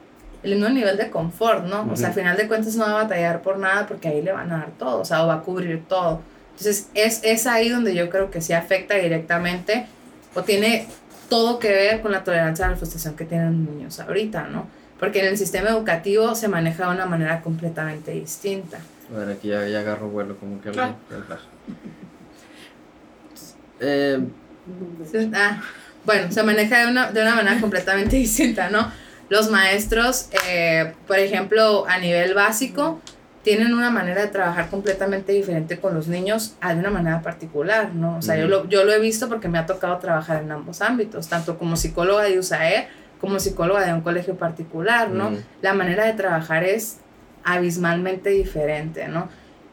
el 0.43 0.55
mismo 0.55 0.69
nivel 0.69 0.97
de 0.97 1.09
confort, 1.09 1.65
¿no? 1.65 1.87
O 1.91 1.95
sea, 1.95 2.09
al 2.09 2.13
final 2.13 2.37
de 2.37 2.47
cuentas 2.47 2.75
no 2.75 2.85
va 2.85 2.91
a 2.91 3.03
batallar 3.03 3.41
por 3.41 3.57
nada 3.57 3.85
porque 3.87 4.07
ahí 4.07 4.21
le 4.21 4.31
van 4.31 4.51
a 4.51 4.57
dar 4.57 4.71
todo, 4.77 5.01
o 5.01 5.05
sea, 5.05 5.23
o 5.23 5.27
va 5.27 5.35
a 5.35 5.41
cubrir 5.41 5.83
todo. 5.87 6.21
Entonces, 6.51 6.89
es, 6.95 7.21
es 7.23 7.45
ahí 7.47 7.69
donde 7.69 7.93
yo 7.93 8.09
creo 8.09 8.31
que 8.31 8.41
sí 8.41 8.53
afecta 8.53 8.95
directamente 8.95 9.85
o 10.33 10.41
tiene 10.43 10.87
todo 11.29 11.59
que 11.59 11.69
ver 11.69 12.01
con 12.01 12.11
la 12.11 12.23
tolerancia 12.23 12.65
a 12.65 12.69
la 12.69 12.75
frustración 12.77 13.15
que 13.15 13.25
tienen 13.25 13.65
los 13.65 13.75
niños 13.75 13.99
ahorita, 13.99 14.47
¿no? 14.47 14.67
Porque 14.99 15.19
en 15.19 15.27
el 15.27 15.37
sistema 15.37 15.69
educativo 15.69 16.33
se 16.33 16.47
maneja 16.47 16.87
de 16.87 16.95
una 16.95 17.05
manera 17.05 17.41
completamente 17.41 18.11
distinta. 18.11 18.79
A 19.13 19.19
ver, 19.19 19.29
aquí 19.37 19.49
ya, 19.49 19.67
ya 19.67 19.81
agarro 19.81 20.09
vuelo, 20.09 20.35
como 20.37 20.59
que 20.61 20.71
Claro. 20.71 20.95
hablar. 21.13 21.39
Eh, 23.79 24.19
Ah, 25.33 25.61
bueno, 26.07 26.31
se 26.31 26.41
maneja 26.41 26.79
de 26.79 26.87
una, 26.87 27.11
de 27.11 27.21
una 27.21 27.35
manera 27.35 27.59
completamente 27.59 28.15
distinta, 28.25 28.69
¿no? 28.69 28.91
Los 29.29 29.51
maestros, 29.51 30.29
eh, 30.47 30.93
por 31.05 31.19
ejemplo, 31.19 31.85
a 31.87 31.99
nivel 31.99 32.33
básico, 32.33 33.01
tienen 33.43 33.73
una 33.73 33.91
manera 33.91 34.21
de 34.21 34.27
trabajar 34.27 34.69
completamente 34.69 35.33
diferente 35.33 35.79
con 35.79 35.93
los 35.93 36.07
niños 36.07 36.55
a 36.61 36.73
de 36.73 36.79
una 36.79 36.89
manera 36.89 37.21
particular, 37.21 37.93
¿no? 37.93 38.17
O 38.17 38.21
sea, 38.21 38.37
yo, 38.37 38.47
lo, 38.47 38.67
yo 38.69 38.85
lo 38.85 38.93
he 38.93 38.99
visto 38.99 39.27
porque 39.27 39.49
me 39.49 39.59
ha 39.59 39.65
tocado 39.65 39.97
trabajar 39.97 40.41
en 40.41 40.51
ambos 40.51 40.81
ámbitos, 40.81 41.27
tanto 41.27 41.57
como 41.57 41.75
psicóloga 41.75 42.23
de 42.23 42.39
USAE 42.39 42.87
como 43.19 43.39
psicóloga 43.39 43.85
de 43.85 43.93
un 43.93 44.01
colegio 44.01 44.35
particular, 44.35 45.09
¿no? 45.09 45.31
La 45.61 45.73
manera 45.73 46.05
de 46.05 46.13
trabajar 46.13 46.63
es 46.63 46.97
abismalmente 47.43 48.29
diferente, 48.29 49.07
¿no? 49.07 49.27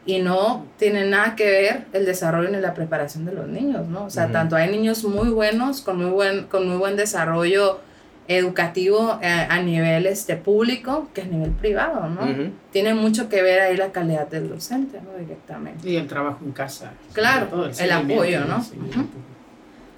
Y 0.06 0.18
no 0.18 0.66
tiene 0.78 1.08
nada 1.08 1.34
que 1.34 1.46
ver 1.46 1.86
el 1.92 2.04
desarrollo 2.04 2.50
ni 2.50 2.58
la 2.58 2.74
preparación 2.74 3.24
de 3.24 3.32
los 3.32 3.48
niños, 3.48 3.88
¿no? 3.88 4.04
O 4.04 4.10
sea, 4.10 4.30
tanto 4.30 4.54
hay 4.54 4.70
niños 4.70 5.02
muy 5.04 5.30
buenos, 5.30 5.80
con 5.80 5.96
muy 5.96 6.10
buen, 6.10 6.44
con 6.44 6.68
muy 6.68 6.76
buen 6.76 6.96
desarrollo 6.96 7.80
educativo 8.26 9.18
eh, 9.22 9.46
a 9.48 9.60
nivel 9.60 10.06
este, 10.06 10.36
público 10.36 11.08
que 11.12 11.22
a 11.22 11.24
nivel 11.26 11.50
privado, 11.50 12.08
¿no? 12.08 12.50
Tiene 12.72 12.94
mucho 12.94 13.28
que 13.28 13.42
ver 13.42 13.60
ahí 13.60 13.76
la 13.76 13.92
calidad 13.92 14.28
del 14.28 14.48
docente, 14.48 15.00
¿no? 15.00 15.18
Directamente. 15.18 15.88
Y 15.88 15.96
el 15.96 16.06
trabajo 16.06 16.38
en 16.44 16.52
casa. 16.52 16.92
Claro, 17.12 17.46
todo, 17.48 17.68
el 17.68 17.90
apoyo, 17.90 18.44
¿no? 18.44 18.64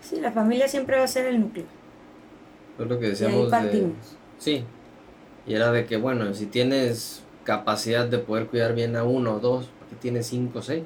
Sí, 0.00 0.20
la 0.20 0.30
familia 0.30 0.68
siempre 0.68 0.96
va 0.96 1.04
a 1.04 1.08
ser 1.08 1.26
el 1.26 1.40
núcleo. 1.40 1.66
Es 2.78 2.86
lo 2.86 2.98
que 2.98 3.06
Y 3.06 3.10
decíamos 3.10 3.52
ahí 3.52 3.66
de... 3.66 3.92
Sí. 4.38 4.64
Y 5.46 5.54
era 5.54 5.70
de 5.72 5.86
que, 5.86 5.96
bueno, 5.96 6.32
si 6.34 6.46
tienes 6.46 7.22
capacidad 7.44 8.06
de 8.06 8.18
poder 8.18 8.46
cuidar 8.46 8.74
bien 8.74 8.96
a 8.96 9.04
uno 9.04 9.34
o 9.34 9.38
dos, 9.40 9.70
¿por 9.96 10.02
qué 10.02 10.02
tienes 10.02 10.26
cinco 10.26 10.58
o 10.58 10.62
seis? 10.62 10.84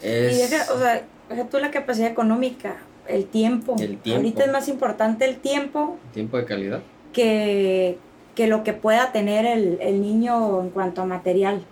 Es... 0.00 0.34
Y 0.36 0.38
deja, 0.50 0.72
o 0.72 0.78
sea, 0.78 1.02
deja 1.28 1.44
tú 1.48 1.58
la 1.58 1.70
capacidad 1.70 2.10
económica, 2.10 2.76
el 3.06 3.26
tiempo. 3.26 3.76
El 3.78 3.98
tiempo. 3.98 4.18
Ahorita 4.18 4.44
es 4.44 4.52
más 4.52 4.68
importante 4.68 5.24
el 5.24 5.36
tiempo 5.36 5.98
tiempo 6.12 6.36
de 6.36 6.44
calidad. 6.44 6.82
que, 7.12 7.98
que 8.34 8.46
lo 8.46 8.64
que 8.64 8.72
pueda 8.72 9.12
tener 9.12 9.46
el, 9.46 9.78
el 9.80 10.00
niño 10.02 10.60
en 10.60 10.70
cuanto 10.70 11.02
a 11.02 11.04
material. 11.06 11.64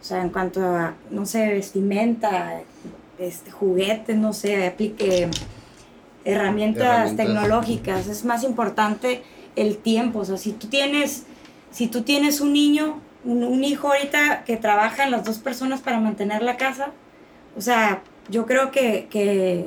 O 0.00 0.04
sea, 0.04 0.22
en 0.22 0.28
cuanto 0.28 0.60
a, 0.60 0.94
no 1.10 1.26
sé, 1.26 1.48
vestimenta, 1.48 2.60
este, 3.18 3.50
juguetes, 3.50 4.16
no 4.16 4.32
sé, 4.32 4.66
aplique 4.66 5.28
herramientas, 6.24 6.84
Herramientas. 6.84 7.16
tecnológicas. 7.16 8.06
Es 8.06 8.24
más 8.24 8.44
importante 8.44 9.22
el 9.56 9.78
tiempo. 9.78 10.20
O 10.20 10.24
sea, 10.24 10.36
si 10.36 10.52
tú 10.52 10.68
tienes, 10.68 11.24
si 11.70 11.88
tú 11.88 12.02
tienes 12.02 12.40
un 12.40 12.52
niño, 12.52 13.00
un, 13.26 13.44
un 13.44 13.64
hijo 13.64 13.92
ahorita 13.92 14.44
que 14.44 14.56
trabajan 14.56 15.10
las 15.10 15.24
dos 15.24 15.38
personas 15.38 15.80
para 15.80 16.00
mantener 16.00 16.42
la 16.42 16.56
casa, 16.56 16.92
o 17.56 17.60
sea, 17.60 18.02
yo 18.30 18.46
creo 18.46 18.70
que, 18.70 19.08
que 19.10 19.66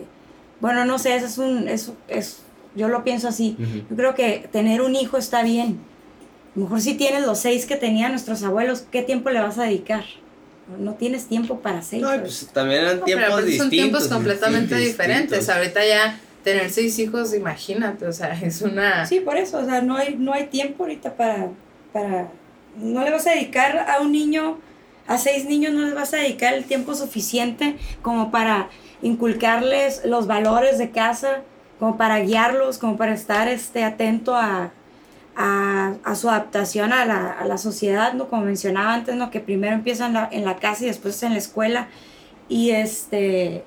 bueno, 0.60 0.86
no 0.86 0.98
sé, 1.00 1.16
eso 1.16 1.26
es 1.28 1.38
un, 1.38 1.68
eso 1.68 1.96
es, 2.08 2.40
yo 2.76 2.88
lo 2.88 3.04
pienso 3.04 3.28
así. 3.28 3.56
Ujú. 3.60 3.84
Yo 3.90 3.96
creo 3.96 4.16
que 4.16 4.48
tener 4.52 4.82
un 4.82 4.96
hijo 4.96 5.18
está 5.18 5.44
bien. 5.44 5.80
A 6.56 6.60
lo 6.60 6.64
mejor 6.66 6.82
si 6.82 6.96
tienes 6.96 7.26
los 7.26 7.40
seis 7.40 7.66
que 7.66 7.76
tenían 7.76 8.12
nuestros 8.12 8.44
abuelos, 8.44 8.86
¿qué 8.92 9.02
tiempo 9.04 9.30
le 9.30 9.40
vas 9.40 9.58
a 9.60 9.64
dedicar? 9.64 10.04
No 10.80 10.94
tienes 10.94 11.28
tiempo 11.28 11.60
para 11.62 11.82
seis. 11.82 12.02
No, 12.02 12.10
pues 12.20 12.48
también 12.54 12.82
eran 12.82 13.00
No, 13.00 13.06
pero 13.06 13.18
tiempos 13.18 13.36
son 13.36 13.46
distintos. 13.46 13.70
tiempos 13.70 14.08
completamente 14.08 14.76
distintos. 14.76 14.98
diferentes. 14.98 15.50
Ahorita 15.50 15.86
ya 15.86 16.20
tener 16.44 16.70
seis 16.70 17.00
hijos, 17.00 17.34
imagínate, 17.34 18.06
o 18.06 18.14
sea, 18.14 18.34
es 18.40 18.62
una... 18.62 19.06
Sí, 19.06 19.20
por 19.20 19.38
eso, 19.38 19.58
o 19.60 19.66
sea, 19.66 19.82
no 19.82 19.96
hay, 19.98 20.16
no 20.18 20.32
hay 20.34 20.46
tiempo 20.48 20.84
ahorita 20.84 21.16
para, 21.16 21.48
para, 21.92 22.30
no 22.80 23.04
le 23.04 23.12
vas 23.12 23.28
a 23.28 23.32
dedicar 23.32 23.78
a 23.90 24.02
un 24.02 24.12
niño, 24.12 24.58
a 25.08 25.18
seis 25.18 25.46
niños 25.46 25.74
no 25.74 25.82
les 25.86 25.94
vas 25.96 26.14
a 26.14 26.18
dedicar 26.18 26.54
el 26.54 26.66
tiempo 26.66 26.96
suficiente 26.96 27.76
como 28.02 28.32
para 28.32 28.70
inculcarles 29.02 30.02
los 30.06 30.28
valores 30.28 30.78
de 30.78 30.92
casa, 30.92 31.42
como 31.80 31.98
para 31.98 32.20
guiarlos, 32.20 32.78
como 32.78 32.98
para 32.98 33.14
estar 33.14 33.48
este, 33.48 33.84
atento 33.84 34.36
a, 34.36 34.72
a, 35.36 35.94
a 36.04 36.16
su 36.16 36.30
adaptación 36.30 36.92
a 36.94 37.06
la, 37.06 37.32
a 37.32 37.46
la 37.46 37.58
sociedad, 37.58 38.14
¿no? 38.14 38.28
Como 38.28 38.44
mencionaba 38.44 38.94
antes, 38.94 39.16
¿no? 39.16 39.32
Que 39.32 39.40
primero 39.40 39.74
empieza 39.74 40.08
en 40.08 40.14
la, 40.14 40.28
en 40.32 40.44
la 40.46 40.58
casa 40.58 40.84
y 40.84 40.88
después 40.88 41.22
en 41.24 41.32
la 41.34 41.40
escuela. 41.40 41.88
Y 42.50 42.72
este... 42.72 43.64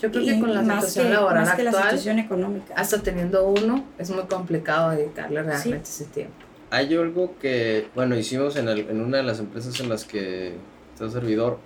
Yo 0.00 0.10
creo 0.10 0.24
que 0.24 0.40
con 0.40 0.52
la 0.52 0.62
más 0.62 0.80
situación 0.88 1.06
que- 1.06 1.14
laboral 1.14 1.44
más 1.44 1.54
que 1.54 1.62
la 1.62 1.70
actual, 1.70 1.84
situación 1.90 2.18
económica. 2.18 2.74
hasta 2.76 2.98
teniendo 3.02 3.46
uno, 3.46 3.84
es 3.98 4.10
muy 4.10 4.24
complicado 4.24 4.90
dedicarle 4.90 5.42
realmente 5.42 5.88
ese 5.88 6.06
tiempo. 6.06 6.41
Hay 6.74 6.94
algo 6.94 7.34
que, 7.38 7.88
bueno, 7.94 8.16
hicimos 8.16 8.56
en, 8.56 8.66
el- 8.68 8.88
en 8.88 9.00
una 9.02 9.18
de 9.18 9.22
las 9.24 9.38
empresas 9.40 9.78
en 9.80 9.90
las 9.90 10.04
que 10.04 10.54
está 10.94 11.04
el 11.04 11.10
servidor. 11.10 11.58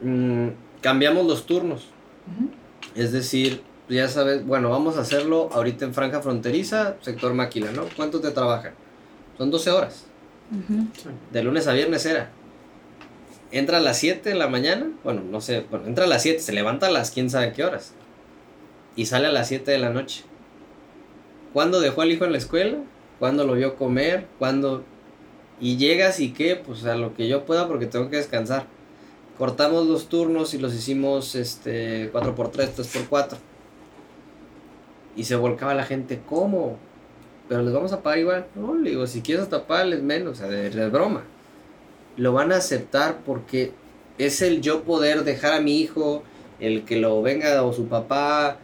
Mm, 0.00 0.48
cambiamos 0.80 1.26
los 1.26 1.46
turnos. 1.46 1.88
Es 2.94 3.10
decir, 3.10 3.62
ya 3.88 4.06
sabes, 4.06 4.46
bueno, 4.46 4.70
vamos 4.70 4.96
a 4.96 5.00
hacerlo 5.00 5.48
ahorita 5.52 5.84
en 5.84 5.94
franja 5.94 6.20
fronteriza, 6.20 6.94
sector 7.00 7.34
Maquila, 7.34 7.72
¿no? 7.72 7.86
¿Cuánto 7.96 8.20
te 8.20 8.30
trabajan? 8.30 8.72
Son 9.36 9.50
12 9.50 9.70
horas. 9.70 10.06
De 11.32 11.42
lunes 11.42 11.66
a 11.66 11.72
viernes 11.72 12.06
era. 12.06 12.30
Entra 13.50 13.78
a 13.78 13.80
las 13.80 13.98
7 13.98 14.28
de 14.30 14.34
la 14.36 14.46
mañana, 14.48 14.90
bueno, 15.02 15.22
no 15.28 15.40
sé, 15.40 15.66
bueno, 15.70 15.86
entra 15.86 16.04
a 16.04 16.08
las 16.08 16.22
7, 16.22 16.38
se 16.40 16.52
levanta 16.52 16.86
a 16.86 16.90
las 16.90 17.10
quién 17.10 17.30
sabe 17.30 17.52
qué 17.52 17.64
horas. 17.64 17.94
Y 18.94 19.06
sale 19.06 19.26
a 19.26 19.32
las 19.32 19.48
7 19.48 19.70
de 19.72 19.78
la 19.78 19.90
noche. 19.90 20.22
¿Cuándo 21.52 21.80
dejó 21.80 22.02
al 22.02 22.12
hijo 22.12 22.24
en 22.24 22.32
la 22.32 22.38
escuela? 22.38 22.78
¿Cuándo 23.22 23.46
lo 23.46 23.54
vio 23.54 23.76
comer? 23.76 24.26
¿Cuándo? 24.40 24.82
Y 25.60 25.76
llegas 25.76 26.18
y 26.18 26.32
qué, 26.32 26.56
pues 26.56 26.84
a 26.86 26.96
lo 26.96 27.14
que 27.14 27.28
yo 27.28 27.44
pueda 27.44 27.68
porque 27.68 27.86
tengo 27.86 28.10
que 28.10 28.16
descansar. 28.16 28.66
Cortamos 29.38 29.86
los 29.86 30.08
turnos 30.08 30.54
y 30.54 30.58
los 30.58 30.74
hicimos 30.74 31.36
este 31.36 32.12
4x3, 32.12 32.74
3x4. 32.74 33.36
Y 35.14 35.22
se 35.22 35.36
volcaba 35.36 35.72
la 35.72 35.84
gente, 35.84 36.20
¿cómo? 36.28 36.78
Pero 37.48 37.62
les 37.62 37.72
vamos 37.72 37.92
a 37.92 38.02
pagar 38.02 38.18
igual. 38.18 38.46
No, 38.56 38.74
le 38.74 38.90
digo, 38.90 39.06
si 39.06 39.22
quieres 39.22 39.44
hasta 39.44 39.68
pagarles 39.68 40.02
menos, 40.02 40.32
o 40.32 40.34
sea, 40.34 40.48
de, 40.48 40.70
de 40.70 40.88
broma. 40.88 41.22
Lo 42.16 42.32
van 42.32 42.50
a 42.50 42.56
aceptar 42.56 43.18
porque 43.24 43.70
es 44.18 44.42
el 44.42 44.62
yo 44.62 44.82
poder 44.82 45.22
dejar 45.22 45.52
a 45.52 45.60
mi 45.60 45.78
hijo, 45.78 46.24
el 46.58 46.84
que 46.84 46.96
lo 46.96 47.22
venga 47.22 47.62
o 47.62 47.72
su 47.72 47.86
papá, 47.86 48.58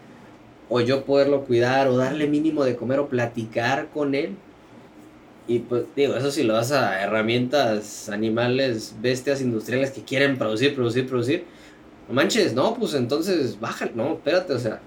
o 0.68 0.80
yo 0.80 1.04
poderlo 1.04 1.44
cuidar, 1.44 1.86
o 1.86 1.96
darle 1.96 2.26
mínimo 2.26 2.64
de 2.64 2.74
comer, 2.74 2.98
o 2.98 3.08
platicar 3.08 3.90
con 3.94 4.16
él. 4.16 4.36
Y 5.48 5.60
pues 5.60 5.84
digo, 5.96 6.14
eso 6.14 6.30
si 6.30 6.42
lo 6.42 6.52
das 6.52 6.72
a 6.72 7.02
herramientas, 7.02 8.10
animales, 8.10 8.94
bestias 9.00 9.40
industriales 9.40 9.90
que 9.90 10.02
quieren 10.02 10.36
producir, 10.36 10.74
producir, 10.74 11.08
producir. 11.08 11.44
No 12.06 12.14
manches, 12.14 12.52
no, 12.52 12.74
pues 12.74 12.92
entonces 12.92 13.58
bájale, 13.58 13.92
no, 13.94 14.12
espérate, 14.12 14.52
o 14.52 14.58
sea, 14.58 14.80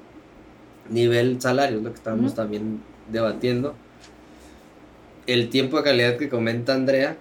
nivel 0.89 1.41
salario, 1.41 1.78
es 1.78 1.84
lo 1.84 1.89
que 1.89 1.97
estamos 1.97 2.36
también 2.36 2.80
debatiendo. 3.12 3.74
El 5.26 5.49
tiempo 5.49 5.78
de 5.78 5.84
calidad 5.84 6.18
que 6.18 6.30
comenta 6.30 6.76
Andrea 6.76 7.18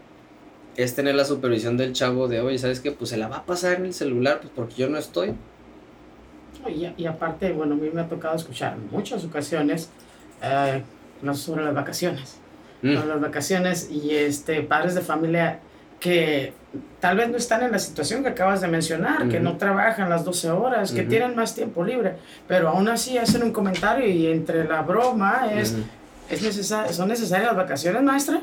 es 0.76 0.94
tener 0.94 1.14
la 1.14 1.24
supervisión 1.24 1.78
del 1.78 1.94
chavo 1.94 2.28
de, 2.28 2.40
oye, 2.40 2.58
¿sabes 2.58 2.80
qué? 2.80 2.92
Pues 2.92 3.10
se 3.10 3.16
la 3.16 3.28
va 3.28 3.38
a 3.38 3.46
pasar 3.46 3.76
en 3.76 3.86
el 3.86 3.94
celular, 3.94 4.40
pues 4.40 4.52
porque 4.54 4.74
yo 4.74 4.88
no 4.90 4.98
estoy. 4.98 5.34
Y, 6.68 6.92
y 6.94 7.06
aparte, 7.06 7.52
bueno, 7.52 7.74
a 7.74 7.78
mí 7.78 7.88
me 7.92 8.02
ha 8.02 8.08
tocado 8.08 8.36
escuchar 8.36 8.74
en 8.74 8.90
muchas 8.90 9.24
ocasiones, 9.24 9.88
eh, 10.42 10.82
no 11.22 11.34
sobre 11.34 11.64
las 11.64 11.74
vacaciones, 11.74 12.36
Mm. 12.82 13.08
las 13.08 13.20
vacaciones 13.20 13.90
y 13.90 14.14
este, 14.14 14.62
padres 14.62 14.94
de 14.94 15.02
familia 15.02 15.60
que 15.98 16.54
tal 16.98 17.16
vez 17.16 17.28
no 17.28 17.36
están 17.36 17.62
en 17.62 17.72
la 17.72 17.78
situación 17.78 18.22
que 18.22 18.30
acabas 18.30 18.60
de 18.60 18.68
mencionar, 18.68 19.28
que 19.28 19.38
no 19.38 19.58
trabajan 19.58 20.08
las 20.08 20.24
12 20.24 20.50
horas, 20.50 20.92
que 20.92 21.02
tienen 21.02 21.36
más 21.36 21.54
tiempo 21.54 21.84
libre, 21.84 22.14
pero 22.48 22.68
aún 22.68 22.88
así 22.88 23.18
hacen 23.18 23.42
un 23.42 23.52
comentario 23.52 24.06
y 24.06 24.26
entre 24.28 24.64
la 24.64 24.82
broma 24.82 25.50
es, 25.52 25.76
es 26.30 26.72
¿son 26.92 27.08
necesarias 27.08 27.48
las 27.48 27.56
vacaciones, 27.56 28.02
maestra? 28.02 28.40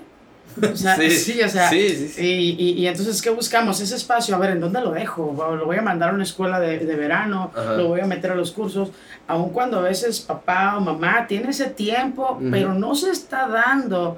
O 0.71 0.75
sea, 0.75 0.95
sí, 0.95 1.09
Sí, 1.11 1.41
o 1.41 1.49
sea, 1.49 1.69
sí, 1.69 1.89
sí. 2.09 2.21
Y, 2.25 2.55
y, 2.57 2.71
y 2.81 2.87
entonces, 2.87 3.21
¿qué 3.21 3.29
buscamos? 3.29 3.79
Ese 3.79 3.95
espacio, 3.95 4.35
a 4.35 4.39
ver, 4.39 4.51
¿en 4.51 4.59
dónde 4.59 4.81
lo 4.81 4.91
dejo? 4.91 5.33
Lo 5.55 5.65
voy 5.65 5.77
a 5.77 5.81
mandar 5.81 6.09
a 6.09 6.13
una 6.13 6.23
escuela 6.23 6.59
de, 6.59 6.79
de 6.79 6.95
verano, 6.95 7.51
Ajá. 7.55 7.73
lo 7.73 7.89
voy 7.89 7.99
a 7.99 8.05
meter 8.07 8.31
a 8.31 8.35
los 8.35 8.51
cursos, 8.51 8.89
aun 9.27 9.49
cuando 9.51 9.79
a 9.79 9.81
veces 9.83 10.19
papá 10.19 10.75
o 10.77 10.81
mamá 10.81 11.27
tiene 11.27 11.49
ese 11.49 11.65
tiempo, 11.67 12.37
Ujú. 12.39 12.49
pero 12.51 12.73
no 12.73 12.95
se 12.95 13.11
está 13.11 13.47
dando, 13.47 14.17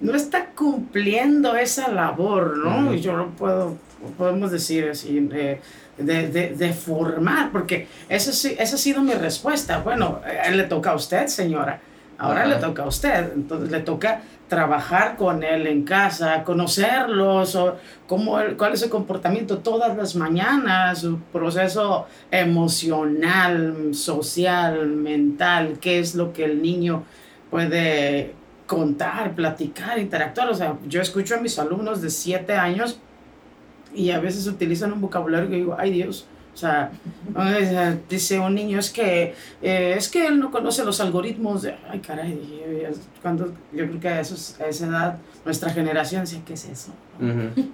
no 0.00 0.14
está 0.14 0.46
cumpliendo 0.54 1.56
esa 1.56 1.88
labor, 1.88 2.56
¿no? 2.58 2.86
Ujú. 2.86 2.94
Y 2.94 3.00
yo 3.00 3.16
lo 3.16 3.30
puedo, 3.30 3.76
podemos 4.16 4.50
decir 4.52 4.88
así, 4.90 5.28
eh, 5.32 5.60
de, 5.98 6.28
de, 6.28 6.48
de 6.50 6.72
formar, 6.72 7.50
porque 7.50 7.86
esa, 8.08 8.30
esa 8.30 8.74
ha 8.74 8.78
sido 8.78 9.02
mi 9.02 9.14
respuesta. 9.14 9.78
Bueno, 9.78 10.20
eh, 10.26 10.50
le 10.54 10.64
toca 10.64 10.90
a 10.92 10.94
usted, 10.94 11.26
señora. 11.26 11.80
Ahora 12.18 12.42
Ajá. 12.42 12.50
le 12.50 12.56
toca 12.56 12.84
a 12.84 12.86
usted, 12.86 13.32
entonces 13.34 13.70
le 13.70 13.80
toca 13.80 14.22
trabajar 14.52 15.16
con 15.16 15.42
él 15.42 15.66
en 15.66 15.82
casa, 15.82 16.44
conocerlos, 16.44 17.56
o 17.56 17.76
cómo 18.06 18.36
cuál 18.58 18.74
es 18.74 18.80
su 18.80 18.90
comportamiento 18.90 19.60
todas 19.60 19.96
las 19.96 20.14
mañanas, 20.14 21.00
su 21.00 21.18
proceso 21.32 22.06
emocional, 22.30 23.94
social, 23.94 24.88
mental, 24.88 25.78
qué 25.80 26.00
es 26.00 26.14
lo 26.14 26.34
que 26.34 26.44
el 26.44 26.60
niño 26.60 27.04
puede 27.50 28.34
contar, 28.66 29.34
platicar, 29.34 29.98
interactuar. 29.98 30.50
O 30.50 30.54
sea, 30.54 30.76
yo 30.86 31.00
escucho 31.00 31.36
a 31.36 31.40
mis 31.40 31.58
alumnos 31.58 32.02
de 32.02 32.10
7 32.10 32.52
años 32.52 33.00
y 33.94 34.10
a 34.10 34.20
veces 34.20 34.46
utilizan 34.46 34.92
un 34.92 35.00
vocabulario 35.00 35.48
que 35.48 35.56
digo, 35.56 35.76
ay 35.78 35.92
Dios. 35.92 36.26
O 36.54 36.56
sea, 36.56 36.90
dice 38.10 38.38
un 38.38 38.54
niño, 38.54 38.78
es 38.78 38.90
que, 38.90 39.34
eh, 39.62 39.94
es 39.96 40.08
que 40.08 40.26
él 40.26 40.38
no 40.38 40.50
conoce 40.50 40.84
los 40.84 41.00
algoritmos 41.00 41.62
de, 41.62 41.74
ay 41.88 42.00
caray, 42.00 42.34
dije, 42.34 42.90
cuando, 43.22 43.46
yo 43.72 43.86
creo 43.86 44.00
que 44.00 44.08
a, 44.08 44.20
esos, 44.20 44.60
a 44.60 44.66
esa 44.66 44.86
edad 44.86 45.18
nuestra 45.44 45.70
generación 45.70 46.22
decía, 46.22 46.40
¿qué 46.44 46.52
es 46.54 46.66
eso? 46.68 46.92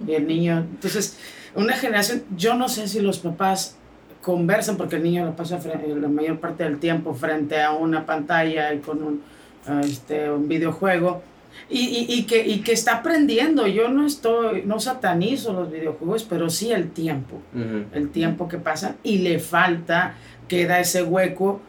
Y 0.07 0.13
el 0.13 0.25
niño, 0.27 0.59
entonces, 0.59 1.17
una 1.55 1.73
generación, 1.73 2.23
yo 2.37 2.53
no 2.53 2.69
sé 2.69 2.87
si 2.87 3.01
los 3.01 3.19
papás 3.19 3.75
conversan 4.21 4.77
porque 4.77 4.95
el 4.97 5.03
niño 5.03 5.25
lo 5.25 5.35
pasa 5.35 5.59
fre- 5.59 5.95
la 5.99 6.07
mayor 6.07 6.39
parte 6.39 6.63
del 6.63 6.77
tiempo 6.79 7.13
frente 7.13 7.61
a 7.61 7.71
una 7.71 8.05
pantalla 8.05 8.73
y 8.73 8.79
con 8.79 9.01
un, 9.03 9.21
ah, 9.67 9.81
este, 9.83 10.29
un 10.31 10.47
videojuego 10.47 11.21
y, 11.69 11.79
y, 11.79 12.05
y 12.13 12.23
que, 12.23 12.45
y 12.47 12.59
que 12.61 12.71
está 12.73 12.95
aprendiendo. 12.97 13.67
Yo 13.67 13.89
no 13.89 14.05
estoy, 14.05 14.63
no 14.65 14.79
satanizo 14.79 15.53
los 15.53 15.71
videojuegos, 15.71 16.23
pero 16.23 16.49
sí 16.49 16.71
el 16.71 16.89
tiempo, 16.91 17.41
Ujú. 17.53 17.85
el 17.93 18.09
tiempo 18.09 18.47
que 18.47 18.57
pasa 18.57 18.95
y 19.03 19.19
le 19.19 19.39
falta, 19.39 20.15
queda 20.47 20.79
ese 20.79 21.03
hueco 21.03 21.61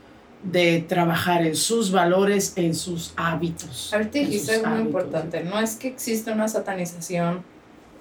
de 0.43 0.85
trabajar 0.89 1.45
en 1.47 1.55
sus 1.55 1.93
valores, 1.93 2.55
en 2.57 2.75
sus 2.75 3.13
hábitos. 3.17 3.93
Ahorita 3.93 4.19
dijiste 4.21 4.53
algo 4.55 4.67
muy 4.69 4.75
hábitos. 4.81 4.87
importante, 5.03 5.45
no 5.45 5.61
es 5.61 5.77
que 5.77 5.89
exista 5.89 6.33
una 6.33 6.49
satanización 6.49 7.43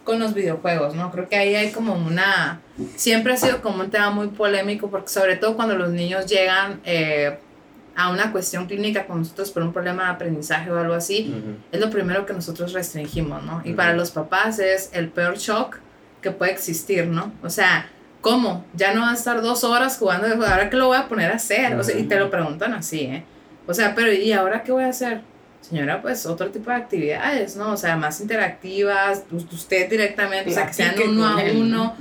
con 0.06 0.20
los 0.20 0.34
videojuegos, 0.34 0.96
¿no? 0.96 1.12
Creo 1.12 1.28
que 1.28 1.36
ahí 1.36 1.54
hay 1.56 1.72
como 1.72 1.94
una... 1.94 2.62
Siempre 2.96 3.34
ha 3.34 3.38
sido 3.38 3.62
como 3.62 3.84
un 3.84 3.90
tema 3.92 4.10
muy 4.10 4.28
polémico 4.30 4.90
porque 4.90 5.10
sobre 5.10 5.36
todo 5.36 5.56
cuando 5.56 5.76
los 5.76 5.90
niños 5.92 6.26
llegan 6.28 6.80
eh, 6.86 7.38
a 8.02 8.10
una 8.10 8.32
cuestión 8.32 8.66
clínica 8.66 9.06
con 9.06 9.20
nosotros 9.20 9.52
por 9.52 9.62
un 9.62 9.74
problema 9.74 10.06
de 10.06 10.10
aprendizaje 10.12 10.72
o 10.72 10.78
algo 10.80 10.94
así, 10.94 11.34
es 11.72 11.80
lo 11.82 11.90
primero 11.90 12.26
que 12.26 12.34
nosotros 12.34 12.72
restringimos, 12.72 13.44
¿no? 13.44 13.62
Y 13.66 13.74
para 13.74 13.94
los 13.94 14.12
papás 14.12 14.58
es 14.60 14.90
el 14.94 15.10
peor 15.10 15.38
shock 15.38 15.78
que 16.22 16.32
puede 16.32 16.52
existir, 16.54 17.08
¿no? 17.08 17.34
O 17.44 17.50
sea, 17.50 17.88
¿cómo? 18.22 18.66
Ya 18.74 18.94
no 18.94 19.02
va 19.02 19.12
a 19.12 19.14
estar 19.16 19.42
dos 19.42 19.64
horas 19.66 19.98
jugando, 19.98 20.28
de 20.28 20.36
juego, 20.38 20.50
¿ahora 20.52 20.70
qué 20.70 20.78
lo 20.78 20.88
voy 20.88 20.98
a 20.98 21.08
poner 21.10 21.30
a 21.32 21.36
hacer? 21.36 21.76
O 21.76 21.84
sea, 21.84 21.98
y 22.00 22.04
te 22.04 22.18
lo 22.18 22.30
preguntan 22.32 22.74
así, 22.74 23.02
¿eh? 23.02 23.24
O 23.68 23.74
sea, 23.74 23.94
pero 23.96 24.14
¿y 24.14 24.32
ahora 24.32 24.64
qué 24.64 24.72
voy 24.72 24.86
a 24.86 24.90
hacer? 24.90 25.22
Señora, 25.62 26.02
pues 26.02 26.26
otro 26.26 26.50
tipo 26.52 26.70
de 26.72 26.78
actividades, 26.78 27.58
¿no? 27.58 27.72
O 27.74 27.78
sea, 27.78 27.98
más 27.98 28.22
interactivas, 28.22 29.24
us- 29.30 29.46
usted 29.52 29.90
directamente, 29.90 30.50
o 30.52 30.54
sea, 30.54 30.68
que 30.68 30.74
sean 30.74 30.96
uno 31.06 31.28
a 31.28 31.36
uno. 31.54 31.96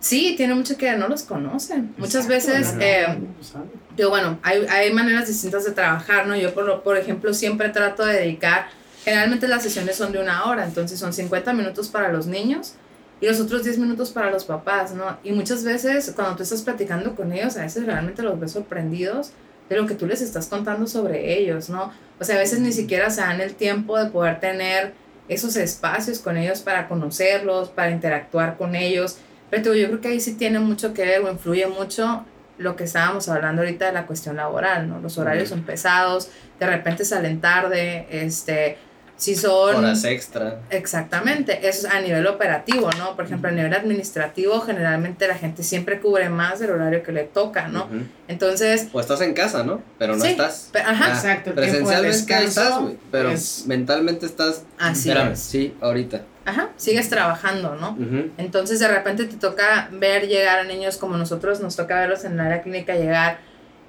Sí, 0.00 0.34
tiene 0.36 0.54
mucho 0.56 0.76
que 0.76 0.86
ver, 0.86 0.98
no 0.98 1.06
los 1.06 1.22
conocen. 1.22 1.94
Muchas 1.96 2.26
Exacto, 2.28 2.28
veces... 2.28 2.74
no, 2.74 2.80
eh, 2.82 3.06
no. 3.20 3.64
Digo, 3.96 4.10
bueno, 4.10 4.38
hay, 4.42 4.66
hay 4.70 4.92
maneras 4.92 5.28
distintas 5.28 5.64
de 5.64 5.72
trabajar, 5.72 6.26
¿no? 6.26 6.36
Yo, 6.36 6.54
por, 6.54 6.82
por 6.82 6.96
ejemplo, 6.96 7.34
siempre 7.34 7.68
trato 7.68 8.04
de 8.04 8.14
dedicar, 8.14 8.68
generalmente 9.04 9.48
las 9.48 9.62
sesiones 9.62 9.96
son 9.96 10.12
de 10.12 10.20
una 10.20 10.44
hora, 10.44 10.64
entonces 10.64 10.98
son 10.98 11.12
50 11.12 11.52
minutos 11.52 11.88
para 11.88 12.12
los 12.12 12.26
niños 12.26 12.74
y 13.20 13.26
los 13.26 13.38
otros 13.38 13.62
10 13.62 13.78
minutos 13.78 14.10
para 14.10 14.30
los 14.30 14.44
papás, 14.44 14.92
¿no? 14.94 15.16
Y 15.22 15.32
muchas 15.32 15.62
veces 15.62 16.12
cuando 16.16 16.36
tú 16.36 16.42
estás 16.42 16.62
platicando 16.62 17.14
con 17.14 17.32
ellos, 17.32 17.56
a 17.56 17.62
veces 17.62 17.86
realmente 17.86 18.22
los 18.22 18.38
ves 18.40 18.52
sorprendidos 18.52 19.30
de 19.68 19.76
lo 19.76 19.86
que 19.86 19.94
tú 19.94 20.06
les 20.06 20.20
estás 20.20 20.46
contando 20.46 20.86
sobre 20.86 21.38
ellos, 21.38 21.68
¿no? 21.70 21.92
O 22.18 22.24
sea, 22.24 22.36
a 22.36 22.38
veces 22.38 22.60
ni 22.60 22.72
siquiera 22.72 23.10
se 23.10 23.20
dan 23.20 23.40
el 23.40 23.54
tiempo 23.54 23.98
de 23.98 24.10
poder 24.10 24.40
tener 24.40 24.92
esos 25.28 25.56
espacios 25.56 26.18
con 26.18 26.36
ellos 26.36 26.60
para 26.60 26.88
conocerlos, 26.88 27.68
para 27.68 27.90
interactuar 27.90 28.56
con 28.56 28.74
ellos. 28.74 29.18
Pero 29.50 29.72
digo, 29.72 29.74
yo 29.74 29.88
creo 29.88 30.00
que 30.00 30.08
ahí 30.08 30.20
sí 30.20 30.34
tiene 30.34 30.58
mucho 30.58 30.92
que 30.92 31.04
ver 31.04 31.20
o 31.20 31.30
influye 31.30 31.66
mucho 31.66 32.24
lo 32.62 32.76
que 32.76 32.84
estábamos 32.84 33.28
hablando 33.28 33.62
ahorita 33.62 33.86
de 33.86 33.92
la 33.92 34.06
cuestión 34.06 34.36
laboral, 34.36 34.88
¿no? 34.88 35.00
Los 35.00 35.18
horarios 35.18 35.48
son 35.48 35.62
pesados, 35.62 36.28
de 36.58 36.66
repente 36.66 37.04
salen 37.04 37.40
tarde, 37.40 38.06
este, 38.10 38.78
si 39.16 39.36
son... 39.36 39.76
Horas 39.76 40.02
extra. 40.04 40.58
Exactamente, 40.70 41.68
eso 41.68 41.86
es 41.86 41.92
a 41.94 42.00
nivel 42.00 42.26
operativo, 42.26 42.90
¿no? 42.98 43.14
Por 43.14 43.24
ejemplo, 43.26 43.48
a 43.50 43.52
nivel 43.52 43.72
administrativo, 43.74 44.60
generalmente 44.60 45.28
la 45.28 45.34
gente 45.36 45.62
siempre 45.62 46.00
cubre 46.00 46.28
más 46.28 46.58
del 46.58 46.70
horario 46.70 47.02
que 47.02 47.12
le 47.12 47.24
toca, 47.24 47.68
¿no? 47.68 47.88
Entonces, 48.28 48.88
O 48.92 49.00
estás 49.00 49.20
en 49.20 49.34
casa, 49.34 49.62
¿no? 49.64 49.80
Pero 49.98 50.16
no 50.16 50.24
Sí, 50.24 50.30
estás. 50.30 50.70
pe- 50.72 50.80
ajá, 50.80 51.06
Ah, 51.06 51.14
Exacto, 51.14 51.52
Presencialmente 51.54 52.44
estás, 52.44 52.78
güey. 52.80 52.96
Pero 53.10 53.30
es- 53.30 53.64
mentalmente 53.66 54.26
estás. 54.26 54.64
Así 54.78 55.08
Espérame, 55.10 55.32
es. 55.32 55.38
Sí, 55.40 55.74
ahorita. 55.80 56.22
Ajá, 56.44 56.70
sigues 56.76 57.08
trabajando, 57.08 57.76
¿no? 57.76 57.96
Entonces 58.38 58.80
de 58.80 58.88
repente 58.88 59.24
te 59.24 59.36
toca 59.36 59.88
ver 59.92 60.28
llegar 60.28 60.58
a 60.58 60.64
niños 60.64 60.96
como 60.96 61.16
nosotros, 61.16 61.60
nos 61.60 61.76
toca 61.76 62.00
verlos 62.00 62.24
en 62.24 62.36
la 62.36 62.46
área 62.46 62.62
clínica 62.62 62.94
llegar, 62.94 63.38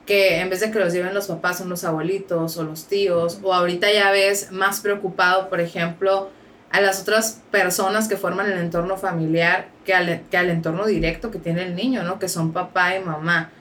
que 0.06 0.40
en 0.40 0.50
vez 0.50 0.60
de 0.60 0.72
que 0.72 0.80
los 0.80 0.94
lleven 0.94 1.14
los 1.14 1.28
papás 1.28 1.60
son 1.60 1.70
los 1.70 1.84
abuelitos 1.84 2.58
o 2.58 2.64
los 2.64 2.88
tíos, 2.88 3.40
o 3.42 3.54
ahorita 3.54 3.92
ya 3.92 4.12
ves 4.12 4.52
más 4.52 4.82
preocupado, 4.82 5.50
por 5.50 5.62
ejemplo, 5.62 6.30
a 6.72 6.82
las 6.82 7.02
otras 7.02 7.42
personas 7.52 8.08
que 8.08 8.18
forman 8.18 8.52
el 8.52 8.58
entorno 8.58 8.98
familiar 8.98 9.68
que 9.86 9.94
al, 9.94 10.24
que 10.30 10.38
al 10.38 10.50
entorno 10.50 10.86
directo 10.86 11.30
que 11.30 11.38
tiene 11.38 11.64
el 11.64 11.76
niño, 11.76 12.04
¿no? 12.04 12.20
Que 12.20 12.28
son 12.28 12.52
papá 12.52 12.96
y 12.96 13.00
mamá. 13.04 13.52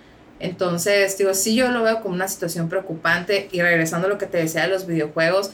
Entonces, 0.41 1.17
digo, 1.19 1.35
sí 1.35 1.55
yo 1.55 1.71
lo 1.71 1.83
veo 1.83 2.01
como 2.01 2.15
una 2.15 2.27
situación 2.27 2.69
preocupante 2.69 3.49
y 3.53 3.63
regresando 3.63 4.09
a 4.09 4.11
lo 4.11 4.19
que 4.19 4.27
te 4.27 4.39
decía 4.39 4.63
de 4.63 4.69
los 4.69 4.87
videojuegos, 4.87 5.53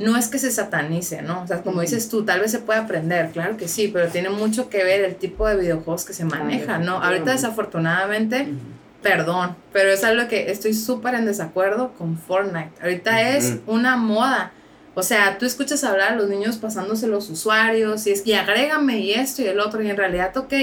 no 0.00 0.16
es 0.16 0.28
que 0.28 0.38
se 0.38 0.50
satanice, 0.50 1.20
¿no? 1.20 1.42
O 1.42 1.46
sea, 1.46 1.62
como 1.62 1.82
dices 1.82 2.08
tú, 2.08 2.24
tal 2.24 2.40
vez 2.40 2.50
se 2.50 2.58
puede 2.58 2.80
aprender, 2.80 3.30
claro 3.32 3.58
que 3.58 3.68
sí, 3.68 3.88
pero 3.92 4.08
tiene 4.08 4.30
mucho 4.30 4.70
que 4.70 4.82
ver 4.82 5.04
el 5.04 5.14
tipo 5.14 5.46
de 5.46 5.56
videojuegos 5.56 6.06
que 6.06 6.14
se 6.14 6.24
manejan, 6.24 6.86
¿no? 6.86 7.02
Ahorita 7.02 7.32
desafortunadamente, 7.32 8.48
perdón, 9.02 9.56
pero 9.74 9.90
es 9.90 10.02
algo 10.02 10.26
que 10.26 10.50
estoy 10.50 10.72
súper 10.72 11.14
en 11.14 11.26
desacuerdo 11.26 11.92
con 11.98 12.16
Fortnite. 12.16 12.72
Ahorita 12.80 13.36
es 13.36 13.58
una 13.66 13.96
moda. 13.96 14.52
O 14.94 15.02
sea, 15.02 15.36
tú 15.36 15.44
escuchas 15.44 15.84
hablar 15.84 16.12
a 16.12 16.16
los 16.16 16.30
niños 16.30 16.56
pasándose 16.56 17.06
los 17.06 17.28
usuarios 17.28 18.06
y 18.06 18.12
es 18.12 18.22
que 18.22 18.36
agrégame 18.36 19.00
y 19.00 19.12
esto 19.12 19.42
y 19.42 19.48
el 19.48 19.60
otro 19.60 19.82
y 19.82 19.90
en 19.90 19.98
realidad, 19.98 20.34
ok, 20.34 20.54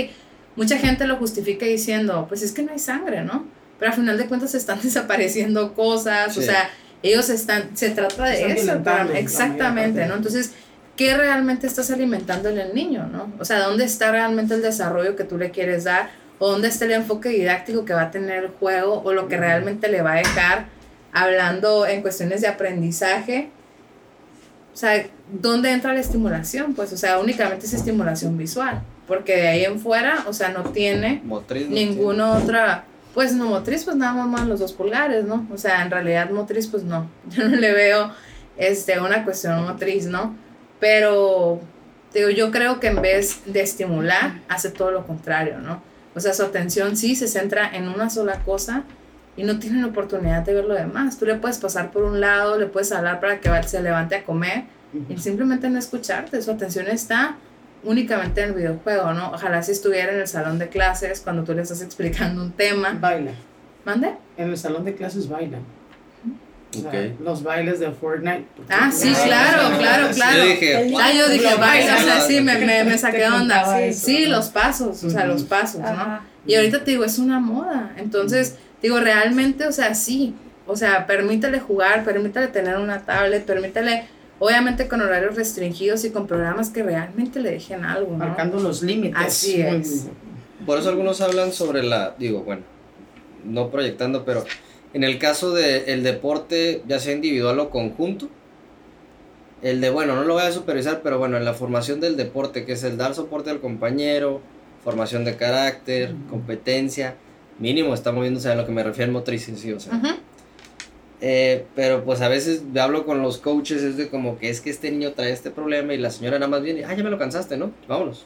mucha 0.55 0.79
gente 0.79 1.05
lo 1.05 1.17
justifica 1.17 1.67
diciendo, 1.67 2.25
pues 2.27 2.41
es 2.41 2.53
que 2.53 2.63
no 2.63 2.71
hay 2.71 2.79
sangre, 2.79 3.23
¿no? 3.23 3.45
Pero 3.77 3.91
al 3.91 3.95
final 3.97 4.17
de 4.17 4.25
cuentas 4.25 4.51
se 4.51 4.57
están 4.57 4.79
desapareciendo 4.83 5.75
cosas, 5.75 6.35
o 6.35 6.41
sea, 6.41 6.71
ellos 7.03 7.29
están, 7.29 7.75
se 7.75 7.89
trata 7.91 8.25
de 8.25 8.53
eso, 8.53 8.81
exactamente, 9.13 10.05
¿no? 10.05 10.15
Entonces, 10.15 10.51
¿qué 10.95 11.15
realmente 11.15 11.67
estás 11.67 11.91
alimentando 11.91 12.49
en 12.49 12.57
el 12.57 12.73
niño, 12.73 13.07
¿no? 13.07 13.31
O 13.39 13.45
sea, 13.45 13.59
¿dónde 13.59 13.85
está 13.85 14.11
realmente 14.11 14.55
el 14.55 14.61
desarrollo 14.61 15.15
que 15.15 15.23
tú 15.23 15.37
le 15.37 15.51
quieres 15.51 15.83
dar? 15.83 16.09
¿O 16.39 16.51
dónde 16.51 16.67
está 16.67 16.85
el 16.85 16.91
enfoque 16.91 17.29
didáctico 17.29 17.85
que 17.85 17.93
va 17.93 18.03
a 18.03 18.11
tener 18.11 18.43
el 18.43 18.49
juego? 18.49 19.01
¿O 19.03 19.13
lo 19.13 19.27
que 19.27 19.37
realmente 19.37 19.87
le 19.89 20.01
va 20.01 20.13
a 20.13 20.17
dejar 20.17 20.65
hablando 21.13 21.85
en 21.87 22.01
cuestiones 22.01 22.41
de 22.41 22.47
aprendizaje? 22.47 23.49
O 24.73 24.77
sea, 24.77 25.05
¿dónde 25.31 25.71
entra 25.71 25.93
la 25.93 25.99
estimulación? 25.99 26.73
Pues, 26.73 26.93
o 26.93 26.97
sea, 26.97 27.19
únicamente 27.19 27.65
es 27.65 27.73
estimulación 27.73 28.37
visual 28.37 28.81
porque 29.07 29.37
de 29.37 29.47
ahí 29.47 29.65
en 29.65 29.79
fuera, 29.79 30.25
o 30.27 30.33
sea, 30.33 30.49
no 30.49 30.63
tiene 30.65 31.23
ninguna 31.69 32.33
otra, 32.33 32.83
pues 33.17 33.33
no 33.33 33.45
motriz, 33.47 33.83
pues 33.83 33.95
nada 33.95 34.27
más 34.27 34.45
los 34.45 34.59
dos 34.59 34.73
pulgares, 34.73 35.25
¿no? 35.25 35.47
O 35.51 35.57
sea, 35.57 35.81
en 35.81 35.89
realidad 35.89 36.29
motriz, 36.29 36.67
pues 36.67 36.83
no, 36.83 37.09
yo 37.31 37.49
no 37.49 37.55
le 37.55 37.73
veo 37.73 38.11
este, 38.57 38.99
una 38.99 39.23
cuestión 39.23 39.63
motriz, 39.63 40.05
¿no? 40.05 40.35
Pero, 40.79 41.59
digo, 42.13 42.29
yo 42.29 42.51
creo 42.51 42.79
que 42.79 42.85
en 42.85 43.01
vez 43.01 43.41
de 43.47 43.61
estimular, 43.61 44.41
hace 44.49 44.69
todo 44.69 44.91
lo 44.91 45.07
contrario, 45.07 45.57
¿no? 45.57 45.81
O 46.13 46.19
sea, 46.19 46.31
su 46.31 46.43
atención 46.43 46.95
sí 46.95 47.15
se 47.15 47.27
centra 47.27 47.67
en 47.75 47.87
una 47.87 48.11
sola 48.11 48.43
cosa 48.43 48.83
y 49.35 49.41
no 49.45 49.57
tiene 49.57 49.81
la 49.81 49.87
oportunidad 49.87 50.43
de 50.43 50.53
ver 50.53 50.65
lo 50.65 50.75
demás. 50.75 51.17
Tú 51.17 51.25
le 51.25 51.33
puedes 51.33 51.57
pasar 51.57 51.89
por 51.89 52.03
un 52.03 52.19
lado, 52.19 52.59
le 52.59 52.67
puedes 52.67 52.91
hablar 52.91 53.19
para 53.19 53.39
que 53.39 53.49
se 53.63 53.81
levante 53.81 54.13
a 54.13 54.25
comer 54.25 54.65
y 55.09 55.17
simplemente 55.17 55.71
no 55.71 55.79
escucharte. 55.79 56.39
Su 56.43 56.51
atención 56.51 56.85
está 56.85 57.35
únicamente 57.87 58.41
en 58.41 58.49
el 58.49 58.55
videojuego, 58.55 59.13
¿no? 59.13 59.31
Ojalá 59.31 59.63
si 59.63 59.71
estuviera 59.71 60.13
en 60.13 60.19
el 60.19 60.27
salón 60.27 60.59
de 60.59 60.67
clases 60.67 61.21
cuando 61.21 61.43
tú 61.43 61.53
le 61.53 61.61
estás 61.61 61.81
explicando 61.81 62.43
un 62.43 62.51
tema. 62.51 62.97
Baila. 62.99 63.31
¿Mande? 63.85 64.13
En 64.37 64.49
el 64.49 64.57
salón 64.57 64.83
de 64.85 64.93
clases 64.93 65.29
baila. 65.29 65.59
Okay. 66.85 67.15
los 67.23 67.43
bailes 67.43 67.79
de 67.79 67.89
Fortnite. 67.91 68.45
Ah, 68.69 68.91
sí, 68.91 69.11
claro, 69.13 69.77
claro, 69.77 70.09
claro. 70.13 70.37
Yo 70.37 70.49
dije, 70.49 70.93
ah, 70.99 71.11
yo 71.13 71.29
dije, 71.29 71.55
baila, 71.55 71.95
o 71.95 71.99
sea, 71.99 72.21
sí, 72.21 72.41
me, 72.41 72.57
me, 72.59 72.83
me 72.83 72.97
saqué 72.97 73.25
onda. 73.25 73.91
Sí, 73.93 74.25
los 74.25 74.49
pasos, 74.49 75.03
o 75.03 75.09
sea, 75.09 75.25
los 75.25 75.43
pasos, 75.43 75.81
¿no? 75.81 76.19
Y 76.45 76.55
ahorita 76.55 76.83
te 76.83 76.91
digo, 76.91 77.05
es 77.05 77.17
una 77.19 77.39
moda. 77.39 77.93
Entonces, 77.97 78.57
digo, 78.81 78.99
realmente, 78.99 79.65
o 79.65 79.71
sea, 79.71 79.95
sí. 79.95 80.35
O 80.65 80.75
sea, 80.75 81.07
permítale 81.07 81.61
jugar, 81.61 82.03
permítale 82.03 82.47
tener 82.47 82.77
una 82.77 82.99
tablet, 83.05 83.45
permítale 83.45 84.05
Obviamente 84.39 84.87
con 84.87 85.01
horarios 85.01 85.35
restringidos 85.35 86.05
y 86.05 86.11
con 86.11 86.27
programas 86.27 86.69
que 86.69 86.83
realmente 86.83 87.39
le 87.39 87.51
dejen 87.51 87.83
algo. 87.83 88.15
Marcando 88.15 88.59
los 88.59 88.83
límites. 88.83 89.19
Así 89.19 89.61
es. 89.61 90.07
Por 90.65 90.77
eso 90.77 90.89
algunos 90.89 91.21
hablan 91.21 91.53
sobre 91.53 91.83
la, 91.83 92.15
digo, 92.17 92.43
bueno, 92.43 92.63
no 93.45 93.69
proyectando, 93.69 94.25
pero 94.25 94.43
en 94.93 95.03
el 95.03 95.17
caso 95.17 95.51
del 95.51 96.03
deporte, 96.03 96.83
ya 96.87 96.99
sea 96.99 97.13
individual 97.13 97.59
o 97.59 97.69
conjunto, 97.69 98.29
el 99.61 99.81
de, 99.81 99.89
bueno, 99.89 100.15
no 100.15 100.23
lo 100.23 100.33
voy 100.35 100.43
a 100.43 100.51
supervisar, 100.51 101.01
pero 101.03 101.17
bueno, 101.17 101.37
en 101.37 101.45
la 101.45 101.53
formación 101.53 101.99
del 101.99 102.15
deporte, 102.15 102.65
que 102.65 102.73
es 102.73 102.83
el 102.83 102.97
dar 102.97 103.15
soporte 103.15 103.49
al 103.49 103.59
compañero, 103.59 104.41
formación 104.83 105.25
de 105.25 105.35
carácter, 105.35 106.13
competencia, 106.29 107.15
mínimo 107.59 107.93
está 107.93 108.11
moviéndose 108.11 108.49
a 108.49 108.55
lo 108.55 108.65
que 108.65 108.71
me 108.71 108.83
refiero 108.83 109.11
motriz, 109.11 109.51
sí, 109.55 109.71
o 109.71 109.79
sea. 109.79 109.99
Eh, 111.19 111.65
pero 111.75 112.03
pues 112.03 112.21
a 112.21 112.27
veces 112.27 112.61
hablo 112.79 113.05
con 113.05 113.23
los 113.23 113.39
coaches, 113.39 113.81
es 113.81 113.97
de 113.97 114.09
como 114.09 114.37
que 114.37 114.49
es 114.49 114.61
que 114.61 114.69
este 114.69 114.91
niño 114.91 115.13
trae 115.13 115.31
este 115.31 115.49
problema 115.49 115.93
y 115.93 115.97
la 115.97 116.11
señora 116.11 116.37
nada 116.37 116.49
más 116.49 116.61
viene, 116.61 116.85
ah, 116.85 116.93
ya 116.93 117.03
me 117.03 117.09
lo 117.09 117.17
cansaste, 117.17 117.57
¿no? 117.57 117.71
Vámonos. 117.87 118.25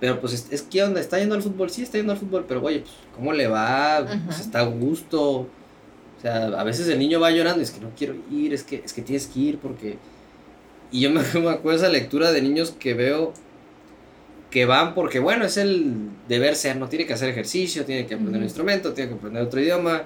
Pero 0.00 0.20
pues 0.20 0.48
es, 0.50 0.62
que 0.62 0.82
onda, 0.82 1.00
está 1.00 1.18
yendo 1.18 1.36
al 1.36 1.42
fútbol, 1.42 1.70
sí 1.70 1.82
está 1.82 1.98
yendo 1.98 2.12
al 2.12 2.18
fútbol, 2.18 2.44
pero 2.48 2.62
oye, 2.62 2.80
pues 2.80 2.92
¿cómo 3.14 3.32
le 3.32 3.46
va? 3.46 4.04
Pues, 4.26 4.40
está 4.40 4.60
a 4.60 4.64
gusto. 4.64 5.22
O 5.22 6.20
sea, 6.20 6.46
a 6.46 6.64
veces 6.64 6.88
el 6.88 6.98
niño 6.98 7.20
va 7.20 7.30
llorando 7.30 7.60
y 7.60 7.62
es 7.62 7.70
que 7.70 7.80
no 7.80 7.90
quiero 7.96 8.16
ir, 8.30 8.52
es 8.52 8.64
que, 8.64 8.82
es 8.84 8.92
que 8.92 9.02
tienes 9.02 9.26
que 9.26 9.40
ir 9.40 9.58
porque... 9.58 9.98
Y 10.90 11.00
yo 11.00 11.10
me, 11.12 11.20
me 11.20 11.50
acuerdo 11.50 11.70
de 11.70 11.76
esa 11.76 11.88
lectura 11.88 12.32
de 12.32 12.42
niños 12.42 12.72
que 12.72 12.94
veo 12.94 13.32
que 14.50 14.66
van 14.66 14.94
porque, 14.94 15.20
bueno, 15.20 15.44
es 15.44 15.56
el 15.56 15.94
deber 16.28 16.54
ser, 16.56 16.76
no 16.76 16.88
tiene 16.88 17.06
que 17.06 17.12
hacer 17.12 17.28
ejercicio, 17.28 17.84
tiene 17.84 18.06
que 18.06 18.14
aprender 18.14 18.38
un 18.38 18.44
instrumento, 18.44 18.92
tiene 18.92 19.10
que 19.10 19.16
aprender 19.16 19.42
otro 19.42 19.60
idioma 19.60 20.04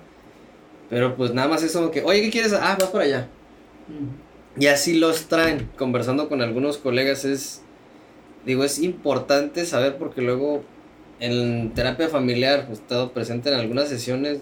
pero 0.90 1.16
pues 1.16 1.34
nada 1.34 1.48
más 1.48 1.62
es 1.62 1.72
como 1.72 1.90
que, 1.90 2.02
oye, 2.02 2.22
¿qué 2.22 2.30
quieres? 2.30 2.52
Ah, 2.52 2.76
vas 2.78 2.88
por 2.88 3.02
allá. 3.02 3.28
Y 4.58 4.66
así 4.66 4.98
los 4.98 5.26
traen. 5.26 5.68
Conversando 5.76 6.28
con 6.28 6.42
algunos 6.42 6.78
colegas 6.78 7.24
es, 7.24 7.62
digo, 8.44 8.64
es 8.64 8.78
importante 8.78 9.66
saber 9.66 9.96
porque 9.98 10.22
luego 10.22 10.62
en 11.20 11.72
terapia 11.74 12.08
familiar 12.08 12.66
he 12.70 12.72
estado 12.72 13.12
presente 13.12 13.50
en 13.50 13.56
algunas 13.56 13.88
sesiones, 13.88 14.40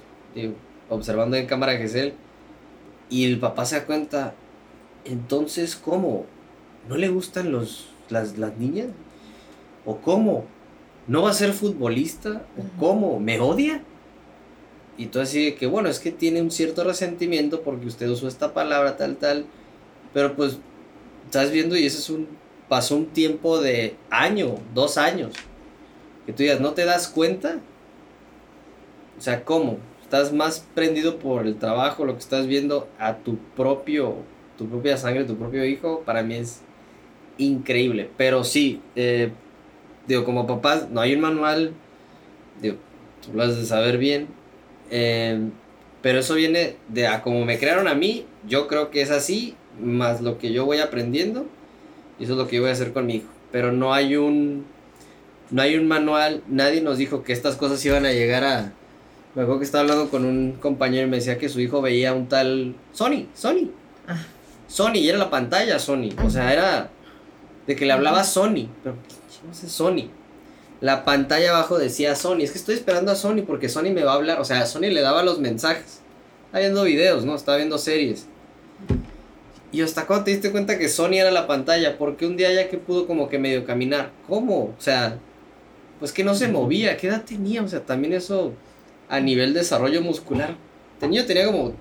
observando 0.89 1.37
en 1.37 1.47
cámara 1.47 1.77
Gesell, 1.77 2.15
y 3.09 3.25
el 3.25 3.39
papá 3.39 3.65
se 3.65 3.77
da 3.77 3.87
cuenta, 3.87 4.35
entonces, 5.05 5.77
¿cómo? 5.77 6.27
¿No 6.89 6.97
le 6.97 7.09
gustan 7.09 7.53
los, 7.53 7.89
las, 8.09 8.39
las 8.39 8.57
niñas? 8.57 8.89
¿O 9.85 9.99
cómo? 9.99 10.45
¿No 11.07 11.23
va 11.23 11.31
a 11.31 11.35
ser 11.35 11.53
futbolista? 11.53 12.43
¿O 12.59 12.79
cómo? 12.81 13.21
¿Me 13.21 13.39
odia? 13.39 13.83
Y 14.99 15.07
tú 15.07 15.21
así 15.21 15.45
de 15.45 15.55
que, 15.55 15.67
bueno, 15.67 15.89
es 15.89 16.01
que 16.01 16.11
tiene 16.11 16.41
un 16.41 16.51
cierto 16.51 16.85
resentimiento 16.85 17.61
porque 17.63 17.87
usted 17.87 18.09
usó 18.09 18.29
esta 18.29 18.55
palabra, 18.55 18.97
tal, 18.97 19.17
tal. 19.17 19.47
Pero 20.15 20.35
pues, 20.35 20.59
estás 21.27 21.51
viendo 21.51 21.77
y 21.77 21.87
ese 21.87 21.99
es 21.99 22.11
un. 22.11 22.29
Pasó 22.69 22.97
un 22.97 23.07
tiempo 23.07 23.61
de 23.61 23.95
año, 24.11 24.57
dos 24.75 24.99
años. 24.99 25.35
Que 26.25 26.33
tú 26.33 26.43
digas, 26.43 26.61
¿no 26.61 26.73
te 26.73 26.85
das 26.85 27.07
cuenta? 27.07 27.61
O 29.17 29.21
sea, 29.21 29.45
¿cómo? 29.45 29.79
Estás 30.03 30.33
más 30.33 30.67
prendido 30.75 31.19
por 31.19 31.47
el 31.47 31.57
trabajo, 31.57 32.05
lo 32.05 32.15
que 32.15 32.21
estás 32.21 32.47
viendo 32.47 32.89
a 32.99 33.19
tu 33.19 33.39
propio, 33.55 34.17
tu 34.59 34.69
propia 34.69 34.97
sangre, 34.97 35.25
tu 35.25 35.37
propio 35.37 35.65
hijo. 35.65 36.03
Para 36.05 36.23
mí 36.23 36.35
es 36.35 36.63
increíble. 37.39 38.11
Pero 38.17 38.43
sí, 38.43 38.81
eh, 38.97 39.31
digo, 40.09 40.25
como 40.25 40.47
papás, 40.47 40.89
no 40.91 41.01
hay 41.01 41.15
un 41.15 41.21
manual. 41.21 41.73
Digo, 42.61 42.77
tú 43.25 43.37
lo 43.37 43.45
has 43.45 43.57
de 43.57 43.65
saber 43.65 43.99
bien 43.99 44.27
Em, 44.91 45.51
pero 46.03 46.21
eso 46.21 46.35
viene 46.35 46.77
de 46.89 47.07
a 47.07 47.23
como 47.23 47.45
me 47.45 47.59
crearon 47.59 47.89
a 47.89 47.95
mí, 47.95 48.27
yo 48.47 48.69
creo 48.69 48.91
que 48.91 49.03
es 49.03 49.11
así, 49.11 49.57
más 49.81 50.21
lo 50.21 50.39
que 50.39 50.53
yo 50.53 50.65
voy 50.65 50.79
aprendiendo, 50.79 51.47
y 52.19 52.25
eso 52.25 52.33
es 52.33 52.39
lo 52.39 52.47
que 52.47 52.57
yo 52.57 52.63
voy 52.63 52.71
a 52.71 52.75
hacer 52.75 52.93
con 52.93 53.07
mi 53.07 53.17
hijo. 53.17 53.29
Pero 53.51 53.73
no 53.73 53.93
hay 53.93 54.17
un, 54.17 54.65
no 55.51 55.63
hay 55.63 55.77
un 55.77 55.89
manual, 55.89 56.43
nadie 56.49 56.81
nos 56.81 56.99
dijo 56.99 57.23
que 57.23 57.33
estas 57.33 57.57
cosas 57.57 57.85
iban 57.85 58.07
a 58.07 58.13
llegar 58.13 58.45
a... 58.45 58.73
Me 59.35 59.43
acuerdo 59.43 59.59
que 59.59 59.67
estaba 59.67 59.83
hablando 59.83 60.09
con 60.09 60.25
un 60.25 60.53
compañero 60.53 61.07
y 61.07 61.11
me 61.11 61.17
decía 61.17 61.37
que 61.37 61.49
su 61.49 61.61
hijo 61.61 61.83
veía 61.83 62.15
un 62.15 62.27
tal 62.27 62.75
Sony, 62.93 63.27
Sony. 63.35 63.71
Ah. 64.09 64.25
Sony, 64.67 64.95
y 64.97 65.09
era 65.09 65.19
la 65.19 65.29
pantalla 65.29 65.79
Sony. 65.79 66.09
O 66.25 66.31
sea, 66.31 66.53
era 66.53 66.91
de 67.67 67.77
que 67.77 67.85
le 67.85 67.93
hablaba 67.93 68.25
Sony, 68.25 68.69
pero 68.83 68.97
no 69.47 69.53
sé, 69.53 69.69
Sony 69.69 70.09
la 70.81 71.05
pantalla 71.05 71.51
abajo 71.51 71.79
decía 71.79 72.15
Sony. 72.17 72.41
Es 72.41 72.53
que 72.53 72.59
estoy 72.59 72.75
esperando 72.75 73.13
a 73.13 73.17
Sony 73.17 73.43
porque 73.47 73.69
Sony 73.69 73.93
me 73.93 74.05
va 74.05 74.13
a 74.13 74.17
hablar. 74.17 74.41
O 74.41 74.45
sea, 74.45 74.67
Sony 74.67 74.91
le 74.91 75.01
daba 75.01 75.23
los 75.23 75.39
mensajes. 75.39 76.01
Estaba 76.47 76.61
viendo 76.61 76.85
videos, 76.85 77.25
¿no? 77.25 77.35
Estaba 77.35 77.57
viendo 77.57 77.79
series. 77.79 78.27
Y 79.73 79.83
hasta 79.83 80.07
cuando 80.07 80.25
te 80.25 80.31
diste 80.31 80.53
cuenta 80.53 80.79
que 80.79 80.89
Sony 80.89 81.15
era 81.15 81.31
la 81.31 81.47
pantalla, 81.47 81.99
porque 81.99 82.27
un 82.27 82.37
día 82.37 82.53
ya 82.53 82.69
que 82.69 82.79
pudo 82.79 83.07
como 83.07 83.29
que 83.29 83.39
medio 83.39 83.65
caminar. 83.65 84.11
¿Cómo? 84.29 84.75
O 84.79 84.81
sea, 84.81 85.19
pues 85.99 86.13
que 86.13 86.25
no 86.25 86.35
se 86.35 86.49
movía. 86.49 86.97
¿Qué 86.97 87.09
edad 87.09 87.25
tenía? 87.25 87.63
O 87.63 87.69
sea, 87.69 87.81
también 87.81 88.13
eso 88.13 88.53
a 89.09 89.21
nivel 89.21 89.55
de 89.55 89.61
desarrollo 89.61 90.03
muscular. 90.03 90.57
Tenía, 91.01 91.27
tenía 91.27 91.47
como 91.47 91.73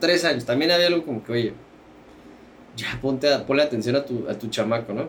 tres 0.00 0.24
años. 0.24 0.44
También 0.44 0.70
había 0.70 0.86
algo 0.86 1.04
como 1.04 1.22
que, 1.22 1.32
oye, 1.32 1.52
ya 2.76 2.98
ponte 3.02 3.32
a, 3.32 3.44
ponle 3.46 3.62
atención 3.62 3.96
a 3.96 4.04
tu, 4.04 4.26
a 4.28 4.34
tu 4.34 4.48
chamaco, 4.48 4.92
¿no? 4.92 5.08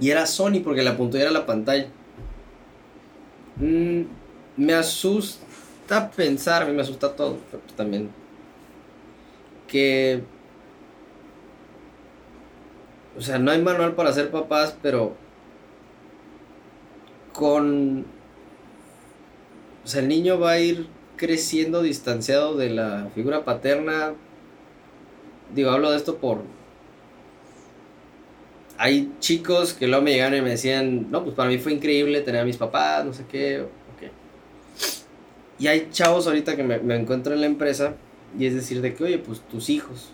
Y 0.00 0.10
era 0.10 0.26
Sony 0.26 0.60
porque 0.62 0.82
la 0.82 0.96
pantalla 0.96 1.24
era 1.24 1.32
la 1.32 1.46
pantalla. 1.46 1.86
Mm, 3.58 4.02
me 4.56 4.74
asusta 4.74 6.10
pensar, 6.10 6.70
me 6.70 6.82
asusta 6.82 7.14
todo, 7.14 7.38
pues 7.50 7.74
también 7.74 8.10
que... 9.66 10.22
O 13.16 13.20
sea, 13.20 13.38
no 13.38 13.50
hay 13.50 13.62
manual 13.62 13.94
para 13.94 14.12
ser 14.12 14.30
papás, 14.30 14.76
pero 14.82 15.14
con... 17.32 18.04
o 19.84 19.86
sea, 19.86 20.02
el 20.02 20.08
niño 20.08 20.38
va 20.38 20.52
a 20.52 20.58
ir 20.58 20.86
creciendo 21.16 21.80
distanciado 21.80 22.56
de 22.56 22.70
la 22.70 23.08
figura 23.14 23.44
paterna. 23.44 24.12
Digo, 25.54 25.70
hablo 25.70 25.90
de 25.90 25.96
esto 25.96 26.18
por... 26.18 26.42
Hay 28.78 29.12
chicos 29.20 29.72
que 29.72 29.86
luego 29.86 30.02
me 30.02 30.12
llegaron 30.12 30.38
y 30.38 30.42
me 30.42 30.50
decían, 30.50 31.10
no, 31.10 31.22
pues 31.24 31.34
para 31.34 31.48
mí 31.48 31.58
fue 31.58 31.72
increíble 31.72 32.20
tener 32.20 32.42
a 32.42 32.44
mis 32.44 32.56
papás, 32.56 33.04
no 33.04 33.12
sé 33.12 33.24
qué, 33.30 33.60
ok. 33.60 34.10
Y 35.58 35.66
hay 35.68 35.88
chavos 35.90 36.26
ahorita 36.26 36.56
que 36.56 36.62
me, 36.62 36.78
me 36.78 36.96
encuentro 36.96 37.32
en 37.32 37.40
la 37.40 37.46
empresa 37.46 37.94
y 38.38 38.46
es 38.46 38.54
decir, 38.54 38.82
de 38.82 38.94
que, 38.94 39.04
oye, 39.04 39.18
pues 39.18 39.40
tus 39.40 39.70
hijos, 39.70 40.10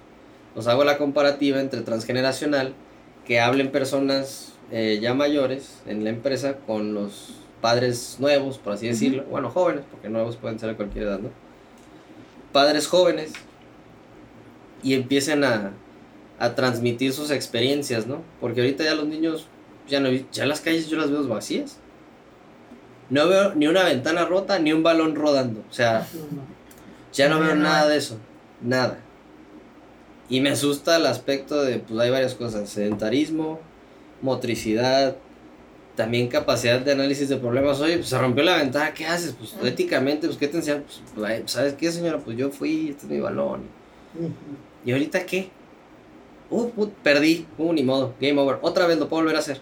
os 0.55 0.67
hago 0.67 0.85
la 0.85 0.99
comparativa 0.99 1.61
entre 1.61 1.81
transgeneracional, 1.81 2.75
que 3.27 3.41
hablen 3.41 3.71
personas 3.71 4.53
eh, 4.71 4.99
ya 5.01 5.15
mayores 5.15 5.83
en 5.87 6.05
la 6.05 6.11
empresa 6.11 6.57
con 6.67 6.95
los 6.95 7.35
padres 7.61 8.17
nuevos, 8.19 8.59
por 8.59 8.73
así 8.73 8.89
decirlo, 8.89 9.25
bueno, 9.25 9.51
jóvenes, 9.51 9.85
porque 9.91 10.09
nuevos 10.09 10.37
pueden 10.37 10.59
ser 10.59 10.71
a 10.71 10.77
cualquier 10.77 11.05
edad, 11.05 11.21
¿no? 11.21 11.31
Padres 12.53 12.87
jóvenes 12.87 13.33
y 14.83 14.95
empiecen 14.95 15.45
a, 15.45 15.73
a 16.43 16.57
transmitir 16.57 17.13
sus 17.13 17.31
experiencias, 17.31 18.09
¿no? 18.09 18.21
Porque 18.41 18.63
ahorita 18.63 18.83
ya 18.83 18.97
los 18.97 19.07
niños, 19.07 19.47
ya, 19.87 20.01
no, 20.01 20.11
ya 20.11 20.45
las 20.45 20.61
calles 20.61 20.89
yo 20.89 20.97
las 20.97 21.09
veo 21.09 21.27
vacías. 21.29 21.79
No 23.11 23.29
veo 23.29 23.55
ni 23.55 23.69
una 23.69 23.85
ventana 23.85 24.25
rota, 24.25 24.59
ni 24.59 24.73
un 24.73 24.83
balón 24.83 25.15
rodando. 25.15 25.61
O 25.71 25.73
sea, 25.73 26.05
ya 27.13 27.29
no 27.29 27.39
veo 27.39 27.55
nada 27.55 27.87
de 27.89 27.97
eso. 27.97 28.17
Nada. 28.61 28.99
Y 30.29 30.41
me 30.41 30.51
asusta 30.51 30.97
el 30.97 31.07
aspecto 31.07 31.63
de, 31.63 31.79
pues 31.79 32.01
hay 32.01 32.11
varias 32.11 32.35
cosas. 32.35 32.69
Sedentarismo, 32.69 33.61
motricidad, 34.21 35.17
también 35.95 36.27
capacidad 36.27 36.81
de 36.81 36.91
análisis 36.91 37.29
de 37.29 37.37
problemas. 37.37 37.81
Oye, 37.81 37.99
pues 37.99 38.09
se 38.09 38.19
rompió 38.19 38.43
la 38.43 38.57
ventana, 38.57 38.93
¿qué 38.95 39.07
haces? 39.07 39.37
Pues 39.39 39.55
éticamente, 39.63 40.27
pues 40.27 40.39
¿qué 40.39 40.49
te 40.49 40.57
enseñan? 40.57 40.83
Pues, 40.83 41.03
pues, 41.15 41.53
¿sabes 41.53 41.75
qué, 41.75 41.93
señora? 41.93 42.19
Pues 42.19 42.37
yo 42.37 42.51
fui, 42.51 42.89
este 42.89 43.07
es 43.07 43.13
mi 43.13 43.21
balón. 43.21 43.61
¿Y 44.85 44.91
ahorita 44.91 45.25
qué? 45.25 45.62
Uh, 46.53 46.71
put, 46.71 46.91
perdí. 47.03 47.47
Uh, 47.59 47.73
ni 47.73 47.83
modo. 47.83 48.15
Game 48.21 48.39
over. 48.41 48.59
Otra 48.63 48.87
vez 48.87 48.99
lo 48.99 49.09
puedo 49.09 49.23
volver 49.23 49.37
a 49.37 49.41
hacer. 49.41 49.61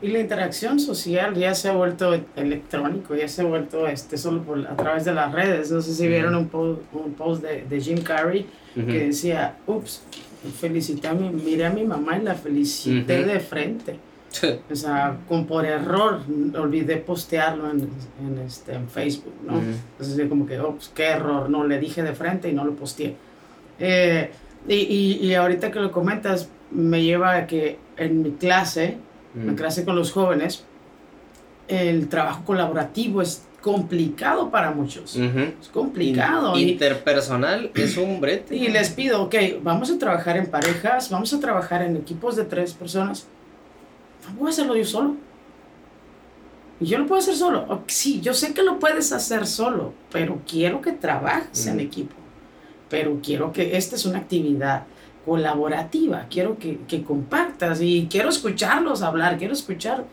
Y 0.00 0.08
la 0.08 0.20
interacción 0.20 0.78
social 0.78 1.34
ya 1.34 1.54
se 1.54 1.68
ha 1.68 1.72
vuelto 1.72 2.14
electrónico, 2.36 3.16
ya 3.16 3.26
se 3.26 3.42
ha 3.42 3.44
vuelto 3.44 3.88
este, 3.88 4.16
solo 4.16 4.42
por, 4.42 4.64
a 4.66 4.76
través 4.76 5.04
de 5.04 5.12
las 5.12 5.32
redes. 5.32 5.70
No 5.72 5.80
sé 5.80 5.92
si 5.94 6.06
vieron 6.06 6.34
un, 6.36 6.48
po- 6.48 6.78
un 6.92 7.14
post 7.14 7.42
de, 7.42 7.64
de 7.68 7.80
Jim 7.80 8.00
Carrey 8.02 8.46
Ujú. 8.76 8.86
que 8.86 9.06
decía, 9.06 9.56
ups, 9.66 10.02
felicité 10.60 11.08
a 11.08 11.14
mi, 11.14 11.30
miré 11.30 11.66
a 11.66 11.70
mi 11.70 11.82
mamá 11.84 12.16
y 12.16 12.22
la 12.22 12.34
felicité 12.34 13.24
de 13.24 13.40
frente. 13.40 13.96
O 14.70 14.76
sea, 14.76 15.16
con 15.28 15.46
por 15.46 15.64
error 15.66 16.20
olvidé 16.56 16.98
postearlo 16.98 17.68
en, 17.70 17.80
en, 18.24 18.38
este, 18.46 18.74
en 18.74 18.88
Facebook, 18.88 19.32
¿no? 19.44 19.58
Entonces, 19.58 20.28
como 20.28 20.46
que, 20.46 20.60
ups, 20.60 20.92
qué 20.94 21.06
error, 21.06 21.50
no, 21.50 21.64
le 21.64 21.80
dije 21.80 22.04
de 22.04 22.12
frente 22.12 22.48
y 22.48 22.52
no 22.52 22.64
lo 22.64 22.72
posteé. 22.74 23.16
Eh, 23.80 24.30
y, 24.68 24.74
y, 24.74 25.26
y 25.26 25.34
ahorita 25.34 25.70
que 25.70 25.80
lo 25.80 25.90
comentas, 25.90 26.48
me 26.70 27.02
lleva 27.02 27.34
a 27.36 27.46
que 27.46 27.78
en 27.96 28.22
mi 28.22 28.30
clase, 28.32 28.98
en 29.34 29.52
Mm. 29.52 29.56
clase 29.56 29.84
con 29.84 29.96
los 29.96 30.12
jóvenes, 30.12 30.64
el 31.68 32.08
trabajo 32.08 32.44
colaborativo 32.44 33.20
es 33.22 33.42
complicado 33.60 34.50
para 34.50 34.70
muchos. 34.70 35.16
Es 35.16 35.68
complicado. 35.68 36.56
In- 36.56 36.68
y- 36.68 36.72
interpersonal 36.72 37.70
es 37.74 37.96
un 37.96 38.20
brete. 38.20 38.54
y 38.56 38.68
les 38.68 38.90
pido, 38.90 39.22
ok, 39.22 39.34
vamos 39.62 39.90
a 39.90 39.98
trabajar 39.98 40.36
en 40.36 40.46
parejas, 40.46 41.10
vamos 41.10 41.32
a 41.34 41.40
trabajar 41.40 41.82
en 41.82 41.96
equipos 41.96 42.36
de 42.36 42.44
tres 42.44 42.72
personas. 42.72 43.26
No 44.28 44.34
voy 44.38 44.46
a 44.48 44.50
hacerlo 44.50 44.76
yo 44.76 44.84
solo. 44.84 45.16
Y 46.80 46.86
yo 46.86 46.98
lo 46.98 47.06
puedo 47.06 47.18
hacer 47.20 47.34
solo. 47.34 47.82
Sí, 47.88 48.20
yo 48.20 48.32
sé 48.32 48.54
que 48.54 48.62
lo 48.62 48.78
puedes 48.78 49.12
hacer 49.12 49.46
solo, 49.46 49.92
pero 50.12 50.38
quiero 50.48 50.80
que 50.80 50.92
trabajes 50.92 51.66
en 51.66 51.80
equipo. 51.80 52.14
Pero 52.88 53.20
quiero 53.22 53.52
que 53.52 53.76
esta 53.76 53.96
es 53.96 54.06
una 54.06 54.18
actividad 54.18 54.84
colaborativa. 55.24 56.26
Quiero 56.30 56.58
que, 56.58 56.78
que 56.88 57.02
compartas 57.02 57.80
y 57.82 58.08
quiero 58.10 58.28
escucharlos 58.30 59.02
hablar, 59.02 59.36
quiero 59.38 59.52
escuchar. 59.52 60.04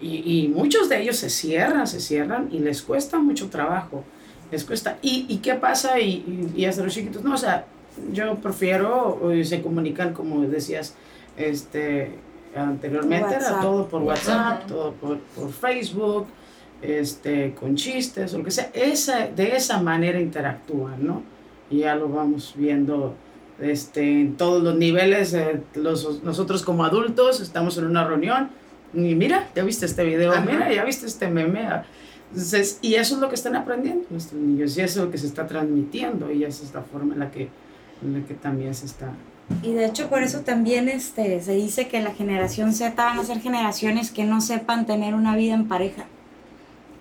Y, 0.00 0.44
y 0.44 0.48
muchos 0.48 0.88
de 0.88 1.00
ellos 1.00 1.16
se 1.16 1.30
cierran, 1.30 1.86
se 1.86 2.00
cierran 2.00 2.48
y 2.50 2.58
les 2.58 2.82
cuesta 2.82 3.18
mucho 3.18 3.48
trabajo. 3.50 4.02
Les 4.50 4.64
cuesta. 4.64 4.98
¿Y, 5.00 5.26
y 5.28 5.36
qué 5.38 5.54
pasa? 5.54 6.00
Y, 6.00 6.50
y, 6.56 6.60
y 6.62 6.64
hasta 6.64 6.82
los 6.82 6.92
chiquitos, 6.92 7.22
no, 7.22 7.34
o 7.34 7.38
sea, 7.38 7.66
yo 8.12 8.34
prefiero, 8.36 9.30
eh, 9.30 9.44
se 9.44 9.62
comunican 9.62 10.12
como 10.12 10.40
decías, 10.42 10.94
este, 11.36 12.18
anteriormente, 12.54 13.34
era 13.34 13.60
todo 13.60 13.86
por 13.86 14.02
WhatsApp, 14.02 14.66
todo 14.66 14.92
por, 14.92 15.18
por 15.18 15.52
Facebook, 15.52 16.26
este, 16.80 17.54
con 17.54 17.76
chistes 17.76 18.34
o 18.34 18.38
lo 18.38 18.44
que 18.44 18.50
sea. 18.50 18.70
Esa, 18.74 19.28
de 19.28 19.56
esa 19.56 19.80
manera 19.80 20.20
interactúan, 20.20 21.06
¿no? 21.06 21.22
Y 21.72 21.78
ya 21.78 21.96
lo 21.96 22.08
vamos 22.08 22.54
viendo 22.56 23.14
este, 23.60 24.02
en 24.20 24.36
todos 24.36 24.62
los 24.62 24.76
niveles. 24.76 25.32
eh, 25.34 25.60
los, 25.74 26.22
nosotros 26.22 26.62
como 26.62 26.84
adultos 26.84 27.40
estamos 27.40 27.76
en 27.78 27.86
una 27.86 28.04
reunión 28.06 28.50
y 28.94 29.14
mira, 29.14 29.48
ya 29.56 29.64
viste 29.64 29.86
este 29.86 30.04
video, 30.04 30.32
Ajá. 30.32 30.42
mira, 30.42 30.72
ya 30.72 30.84
viste 30.84 31.06
este 31.06 31.28
meme. 31.28 31.66
ah. 31.66 31.84
Entonces, 32.30 32.78
y 32.82 32.94
eso 32.94 33.14
es 33.16 33.20
lo 33.20 33.28
que 33.28 33.34
están 33.34 33.56
aprendiendo 33.56 34.04
nuestros 34.10 34.40
niños 34.40 34.76
y 34.76 34.80
eso 34.80 35.00
es 35.00 35.04
lo 35.06 35.10
que 35.10 35.18
se 35.18 35.26
está 35.26 35.46
transmitiendo 35.46 36.30
y 36.30 36.44
esa 36.44 36.64
es 36.64 36.72
la 36.74 36.82
forma 36.82 37.14
en 37.14 37.20
la 37.20 37.30
que, 37.30 37.48
en 38.02 38.20
la 38.20 38.26
que 38.26 38.34
también 38.34 38.74
se 38.74 38.86
está. 38.86 39.12
Y 39.62 39.72
de 39.72 39.84
hecho 39.86 40.08
por 40.08 40.22
eso 40.22 40.40
también 40.40 40.88
este, 40.88 41.40
se 41.42 41.52
dice 41.54 41.88
que 41.88 42.00
la 42.00 42.12
generación 42.12 42.72
Z 42.72 42.94
van 43.02 43.18
a 43.18 43.24
ser 43.24 43.40
generaciones 43.40 44.10
que 44.10 44.24
no 44.24 44.40
sepan 44.40 44.86
tener 44.86 45.14
una 45.14 45.36
vida 45.36 45.52
en 45.54 45.68
pareja, 45.68 46.04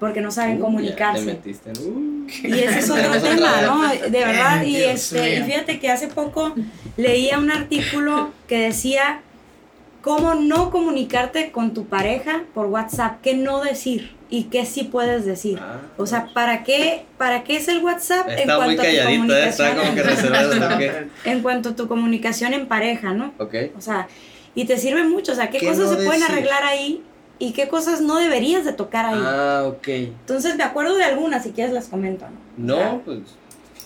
porque 0.01 0.19
no 0.19 0.31
saben 0.31 0.53
Uh, 0.55 0.57
te 0.57 0.61
comunicarse. 0.63 1.23
metiste 1.25 1.69
en- 1.69 1.77
uh. 1.87 2.27
Y 2.43 2.59
ese 2.59 2.79
es 2.79 2.89
otro 2.89 3.21
tema, 3.21 3.61
¿no? 3.61 3.87
De 3.87 4.09
verdad, 4.09 4.63
y, 4.63 4.75
este, 4.83 5.37
y 5.39 5.43
fíjate 5.43 5.79
que 5.79 5.89
hace 5.89 6.07
poco 6.09 6.53
leía 6.97 7.37
un 7.37 7.49
artículo 7.51 8.31
que 8.47 8.57
decía 8.59 9.21
cómo 10.01 10.33
no 10.33 10.71
comunicarte 10.71 11.51
con 11.51 11.73
tu 11.75 11.85
pareja 11.85 12.41
por 12.55 12.65
WhatsApp, 12.65 13.21
qué 13.21 13.35
no 13.35 13.61
decir 13.63 14.15
y 14.31 14.45
qué 14.45 14.65
sí 14.65 14.85
puedes 14.85 15.23
decir. 15.25 15.59
Ah. 15.61 15.81
O 15.97 16.07
sea, 16.07 16.29
¿para 16.33 16.63
qué, 16.63 17.05
¿para 17.19 17.43
qué 17.43 17.57
es 17.57 17.67
el 17.67 17.83
WhatsApp 17.83 18.27
en 18.29 18.39
Está 18.39 18.57
muy 18.57 18.75
cuanto 18.75 18.81
a 18.81 18.85
tu 18.85 18.89
¿eh? 18.91 18.97
está 18.97 19.05
comunicación? 19.11 19.77
como 19.77 19.95
que 19.95 20.03
reservada. 20.03 20.75
¿ok? 20.75 20.81
En 21.25 21.41
cuanto 21.41 21.69
a 21.69 21.75
tu 21.75 21.87
comunicación 21.87 22.53
en 22.55 22.65
pareja, 22.67 23.13
¿no? 23.13 23.33
Ok. 23.37 23.53
O 23.77 23.81
sea, 23.81 24.07
y 24.55 24.65
te 24.65 24.77
sirve 24.77 25.03
mucho, 25.03 25.33
o 25.33 25.35
sea, 25.35 25.49
qué, 25.51 25.59
¿Qué 25.59 25.67
cosas 25.67 25.83
no 25.91 25.97
se 25.97 26.05
pueden 26.05 26.21
decir? 26.21 26.31
arreglar 26.35 26.63
ahí 26.63 27.03
y 27.41 27.53
qué 27.53 27.67
cosas 27.67 28.01
no 28.01 28.17
deberías 28.19 28.63
de 28.65 28.73
tocar 28.73 29.05
ahí. 29.05 29.19
Ah, 29.21 29.63
ok. 29.67 29.87
Entonces, 29.87 30.55
me 30.55 30.63
acuerdo 30.63 30.95
de 30.95 31.03
algunas, 31.03 31.43
si 31.43 31.51
quieres 31.51 31.73
las 31.73 31.87
comento, 31.87 32.25
¿no? 32.57 32.75
No, 32.77 33.01
pues. 33.03 33.19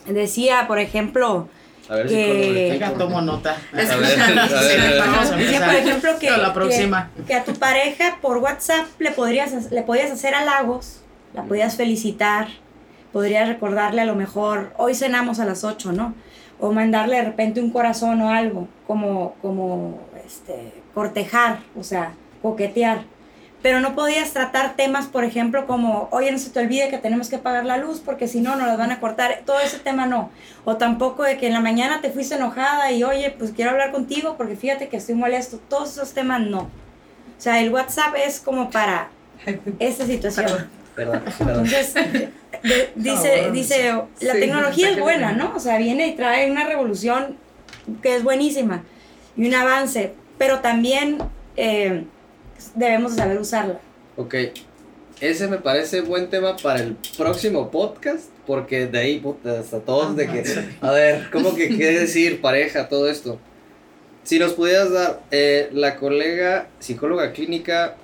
Decía, 0.05 0.65
por 0.67 0.79
ejemplo, 0.79 1.47
A 1.87 1.95
ver 1.97 2.07
Que- 2.07 2.71
si 2.73 2.83
con 2.83 2.97
tomo 2.97 3.21
nota. 3.21 3.55
A 3.71 3.75
ver, 3.75 3.91
a 3.91 3.95
ver, 3.97 4.19
a 4.19 4.27
ver. 4.27 4.39
A 4.39 4.43
decía, 4.43 5.35
empezar. 5.35 5.65
por 5.67 5.75
ejemplo, 5.75 6.11
que, 6.19 6.29
No, 6.31 6.37
la 6.37 6.47
que- 6.47 6.53
próxima. 6.55 7.11
que 7.27 7.33
a 7.35 7.43
tu 7.43 7.53
pareja 7.53 8.17
por 8.23 8.37
WhatsApp 8.39 8.87
le 8.97 9.11
podrías, 9.11 9.71
le 9.71 9.83
podías 9.83 10.09
hacer 10.11 10.33
halagos, 10.33 11.01
la 11.35 11.43
podías 11.43 11.75
felicitar, 11.75 12.47
podrías 13.13 13.47
recordarle 13.47 14.01
a 14.01 14.05
lo 14.05 14.15
mejor, 14.15 14.73
hoy 14.77 14.95
cenamos 14.95 15.39
a 15.39 15.45
las 15.45 15.63
8, 15.63 15.91
¿no? 15.91 16.15
O 16.59 16.71
mandarle 16.71 17.17
de 17.17 17.23
repente 17.25 17.61
un 17.61 17.69
corazón 17.69 18.19
o 18.23 18.31
algo, 18.31 18.67
como, 18.87 19.35
como 19.43 19.99
este, 20.25 20.73
cortejar, 20.95 21.59
o 21.79 21.83
sea, 21.83 22.13
coquetear. 22.41 23.03
Pero 23.65 23.79
no 23.79 23.95
podías 23.95 24.29
tratar 24.29 24.75
temas, 24.75 25.07
por 25.07 25.23
ejemplo, 25.23 25.65
como, 25.65 26.07
oye, 26.11 26.31
no 26.31 26.37
se 26.37 26.51
te 26.51 26.59
olvide 26.59 26.87
que 26.89 26.99
tenemos 26.99 27.29
que 27.29 27.39
pagar 27.39 27.65
la 27.65 27.77
luz 27.77 27.99
porque 27.99 28.27
si 28.27 28.39
no, 28.39 28.55
nos 28.55 28.67
las 28.67 28.77
van 28.77 28.91
a 28.91 28.99
cortar. 28.99 29.41
Todo 29.43 29.59
ese 29.59 29.79
tema 29.79 30.05
no. 30.05 30.29
O 30.65 30.75
tampoco 30.77 31.23
de 31.23 31.37
que 31.39 31.47
en 31.47 31.53
la 31.53 31.61
mañana 31.61 31.99
te 31.99 32.11
fuiste 32.11 32.35
enojada 32.35 32.91
y, 32.91 33.03
oye, 33.03 33.33
pues 33.35 33.53
quiero 33.55 33.71
hablar 33.71 33.91
contigo 33.91 34.35
porque 34.37 34.55
fíjate 34.55 34.87
que 34.87 34.97
estoy 34.97 35.15
molesto. 35.15 35.57
Todos 35.67 35.93
esos 35.93 36.13
temas 36.13 36.41
no. 36.41 36.59
O 36.59 36.69
sea, 37.39 37.59
el 37.59 37.71
WhatsApp 37.73 38.13
es 38.23 38.39
como 38.39 38.69
para 38.69 39.09
esta 39.79 40.05
situación. 40.05 40.69
Perdón, 40.95 41.23
perdón. 41.39 41.65
Entonces, 41.65 41.93
de- 41.95 42.91
dice, 42.93 43.31
Cabrón. 43.35 43.53
dice, 43.53 43.93
la 44.21 44.33
Sí, 44.33 44.39
tecnología 44.41 44.91
es 44.91 44.99
buena. 44.99 45.31
¿no? 45.31 45.53
O 45.55 45.59
sea, 45.59 45.79
viene 45.79 46.05
y 46.09 46.15
trae 46.15 46.51
una 46.51 46.67
revolución 46.67 47.35
que 48.03 48.15
es 48.15 48.21
buenísima 48.23 48.83
y 49.35 49.47
un 49.47 49.55
avance, 49.55 50.13
pero 50.37 50.59
también 50.59 51.17
eh, 51.57 52.05
debemos 52.75 53.15
de 53.15 53.21
saber 53.21 53.39
usarla. 53.39 53.79
Ok. 54.17 54.35
Ese 55.21 55.47
me 55.47 55.57
parece 55.57 56.01
buen 56.01 56.29
tema 56.29 56.57
para 56.57 56.81
el 56.81 56.97
próximo 57.17 57.71
podcast. 57.71 58.29
Porque 58.45 58.85
de 58.87 58.99
ahí, 58.99 59.19
puta, 59.19 59.59
hasta 59.59 59.79
todos 59.79 60.15
de 60.15 60.27
que. 60.27 60.43
A 60.81 60.91
ver, 60.91 61.29
¿cómo 61.31 61.55
que 61.55 61.77
qué 61.77 61.91
decir, 61.99 62.41
pareja, 62.41 62.89
todo 62.89 63.09
esto? 63.09 63.39
Si 64.23 64.39
nos 64.39 64.53
pudieras 64.53 64.91
dar, 64.91 65.21
eh, 65.31 65.69
la 65.71 65.97
colega 65.97 66.67
psicóloga 66.79 67.31
clínica, 67.31 67.95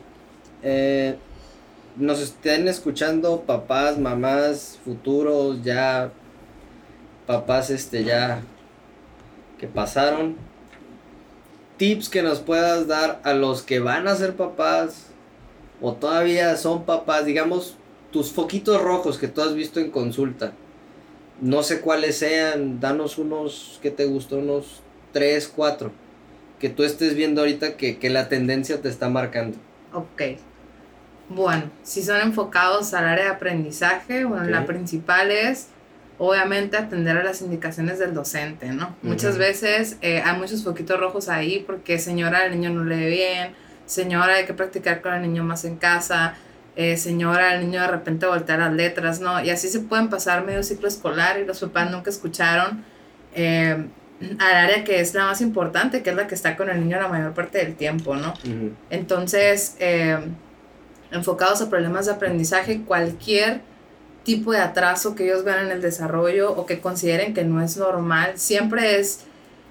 eh, 0.64 1.16
nos 1.96 2.22
estén 2.22 2.68
escuchando 2.68 3.42
papás, 3.42 3.98
mamás, 3.98 4.80
futuros, 4.86 5.64
ya, 5.64 6.12
papás, 7.28 7.70
este, 7.70 8.04
ya, 8.04 8.42
que 9.60 9.68
pasaron. 9.68 10.38
Tips 11.82 12.10
que 12.10 12.22
nos 12.22 12.42
puedas 12.42 12.86
dar 12.86 13.20
a 13.24 13.34
los 13.34 13.64
que 13.64 13.80
van 13.80 14.08
a 14.08 14.16
ser 14.16 14.36
papás 14.36 15.08
o 15.82 15.94
todavía 15.94 16.56
son 16.56 16.86
papás, 16.86 17.26
digamos, 17.26 17.76
tus 18.12 18.32
foquitos 18.32 18.80
rojos 18.80 19.18
que 19.18 19.28
tú 19.28 19.42
has 19.42 19.56
visto 19.56 19.80
en 19.80 19.90
consulta, 19.90 20.54
no 21.42 21.64
sé 21.64 21.82
cuáles 21.82 22.20
sean, 22.20 22.80
danos 22.80 23.18
unos, 23.18 23.80
¿qué 23.82 23.90
te 23.90 24.06
gustó? 24.06 24.38
Unos 24.38 24.84
3, 25.12 25.52
4, 25.56 25.92
que 26.60 26.70
tú 26.70 26.84
estés 26.84 27.16
viendo 27.16 27.42
ahorita 27.42 27.76
que, 27.78 27.98
que 27.98 28.12
la 28.12 28.30
tendencia 28.30 28.80
te 28.80 28.88
está 28.88 29.10
marcando. 29.10 29.58
Ok. 29.92 30.22
Bueno, 31.30 31.72
si 31.82 32.04
son 32.04 32.22
enfocados 32.22 32.94
al 32.94 33.06
área 33.08 33.26
de 33.26 33.32
aprendizaje, 33.32 34.24
bueno, 34.24 34.46
la 34.50 34.62
Ok. 34.62 34.68
principal 34.68 35.32
es 35.32 35.70
obviamente 36.24 36.78
atender 36.78 37.18
a 37.18 37.24
las 37.24 37.42
indicaciones 37.42 37.98
del 37.98 38.14
docente, 38.14 38.68
¿no? 38.68 38.96
Muchas 39.02 39.40
veces 39.40 39.98
eh, 40.04 40.22
hay 40.24 40.38
muchos 40.38 40.64
foquitos 40.64 41.00
rojos 41.00 41.30
ahí 41.30 41.64
porque 41.66 41.98
señora, 41.98 42.46
el 42.46 42.52
niño 42.52 42.70
no 42.70 42.84
lee 42.84 43.10
bien, 43.10 43.54
señora, 43.88 44.36
hay 44.36 44.46
que 44.46 44.54
practicar 44.54 45.02
con 45.02 45.16
el 45.16 45.24
niño 45.24 45.44
más 45.44 45.66
en 45.66 45.78
casa, 45.78 46.36
eh, 46.76 46.96
señora, 46.96 47.56
el 47.56 47.62
niño 47.62 47.82
de 47.82 47.88
repente 47.88 48.28
voltea 48.28 48.56
las 48.56 48.72
letras, 48.72 49.20
¿no? 49.20 49.44
Y 49.44 49.50
así 49.50 49.68
se 49.68 49.80
pueden 49.80 50.10
pasar 50.10 50.46
medio 50.46 50.62
ciclo 50.62 50.88
escolar 50.88 51.40
y 51.40 51.46
los 51.46 51.60
papás 51.60 51.90
nunca 51.90 52.12
escucharon 52.12 52.86
eh, 53.34 53.84
al 54.38 54.56
área 54.56 54.84
que 54.84 55.00
es 55.00 55.16
la 55.16 55.26
más 55.26 55.42
importante, 55.42 56.04
que 56.04 56.12
es 56.12 56.16
la 56.16 56.28
que 56.28 56.36
está 56.36 56.56
con 56.56 56.70
el 56.70 56.82
niño 56.82 57.00
la 57.00 57.08
mayor 57.08 57.34
parte 57.34 57.58
del 57.58 57.74
tiempo, 57.74 58.16
¿no? 58.16 58.36
Entonces, 58.92 59.76
enfocados 61.10 61.64
a 61.64 61.70
problemas 61.72 62.06
de 62.06 62.12
aprendizaje, 62.12 62.82
cualquier 62.84 63.71
tipo 64.24 64.52
de 64.52 64.60
atraso 64.60 65.16
que 65.16 65.26
ellos 65.26 65.44
vean 65.44 65.66
en 65.66 65.72
el 65.72 65.82
desarrollo 65.82 66.52
o 66.52 66.66
que 66.66 66.80
consideren 66.80 67.34
que 67.34 67.44
no 67.44 67.62
es 67.62 67.78
normal, 67.78 68.34
siempre 68.36 69.00
es, 69.00 69.22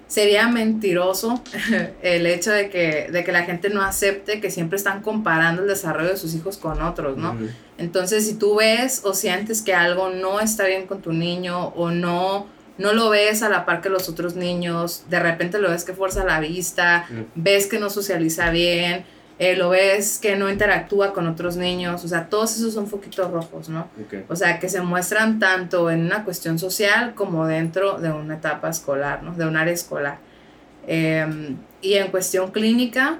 sería 0.07 0.47
mentiroso 0.49 1.41
el 2.01 2.25
hecho 2.25 2.51
de 2.51 2.69
que, 2.69 3.09
de 3.11 3.23
que 3.23 3.31
la 3.31 3.43
gente 3.43 3.69
no 3.69 3.81
acepte 3.81 4.41
que 4.41 4.51
siempre 4.51 4.77
están 4.77 5.01
comparando 5.01 5.61
el 5.61 5.67
desarrollo 5.67 6.09
de 6.09 6.17
sus 6.17 6.35
hijos 6.35 6.57
con 6.57 6.81
otros, 6.81 7.17
¿no? 7.17 7.37
Entonces, 7.77 8.27
si 8.27 8.35
tú 8.35 8.57
ves 8.57 9.01
o 9.05 9.13
sientes 9.13 9.61
que 9.61 9.73
algo 9.73 10.09
no 10.09 10.39
está 10.39 10.65
bien 10.65 10.85
con 10.85 11.01
tu 11.01 11.13
niño 11.13 11.67
o 11.69 11.89
no, 11.89 12.47
no 12.77 12.93
lo 12.93 13.09
ves 13.09 13.41
a 13.43 13.49
la 13.49 13.65
par 13.65 13.81
que 13.81 13.89
los 13.89 14.09
otros 14.09 14.35
niños, 14.35 15.05
de 15.09 15.19
repente 15.19 15.59
lo 15.59 15.69
ves 15.69 15.83
que 15.83 15.93
fuerza 15.93 16.25
la 16.25 16.39
vista, 16.39 17.07
ves 17.35 17.67
que 17.67 17.79
no 17.79 17.89
socializa 17.89 18.49
bien, 18.51 19.05
eh, 19.41 19.55
lo 19.55 19.69
ves 19.69 20.19
que 20.19 20.35
no 20.35 20.51
interactúa 20.51 21.13
con 21.13 21.25
otros 21.25 21.57
niños, 21.57 22.05
o 22.05 22.07
sea, 22.07 22.27
todos 22.29 22.55
esos 22.57 22.75
son 22.75 22.85
foquitos 22.85 23.31
rojos, 23.31 23.69
¿no? 23.69 23.87
O 24.29 24.35
sea, 24.35 24.59
que 24.59 24.69
se 24.69 24.81
muestran 24.81 25.39
tanto 25.39 25.89
en 25.89 26.05
una 26.05 26.23
cuestión 26.23 26.59
social 26.59 27.15
como 27.15 27.47
dentro 27.47 27.97
de 27.97 28.11
una 28.11 28.35
etapa 28.35 28.69
escolar, 28.69 29.23
¿no? 29.23 29.33
De 29.33 29.47
un 29.47 29.57
área 29.57 29.73
escolar. 29.73 30.19
Em, 30.85 31.57
y 31.81 31.95
en 31.95 32.11
cuestión 32.11 32.51
clínica, 32.51 33.17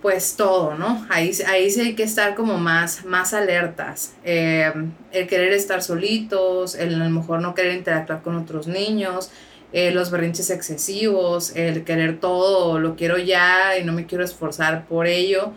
pues 0.00 0.34
todo, 0.36 0.76
¿no? 0.78 1.06
Ahí, 1.10 1.30
ahí 1.46 1.70
sí 1.70 1.80
hay 1.82 1.94
que 1.94 2.04
estar 2.04 2.34
como 2.34 2.56
más, 2.56 3.04
más 3.04 3.34
alertas. 3.34 4.14
Eh, 4.24 4.72
el 5.12 5.26
querer 5.26 5.52
estar 5.52 5.82
solitos, 5.82 6.74
el 6.74 6.94
a 6.94 7.04
lo 7.04 7.10
mejor 7.10 7.42
no 7.42 7.54
querer 7.54 7.74
interactuar 7.74 8.22
con 8.22 8.36
otros 8.36 8.66
niños, 8.66 9.30
eh, 9.76 9.90
los 9.90 10.12
berrinches 10.12 10.50
excesivos, 10.50 11.56
el 11.56 11.82
querer 11.82 12.20
todo, 12.20 12.78
lo 12.78 12.94
quiero 12.94 13.18
ya 13.18 13.76
y 13.76 13.82
no 13.82 13.92
me 13.92 14.06
quiero 14.06 14.22
esforzar 14.22 14.86
por 14.86 15.08
ello, 15.08 15.50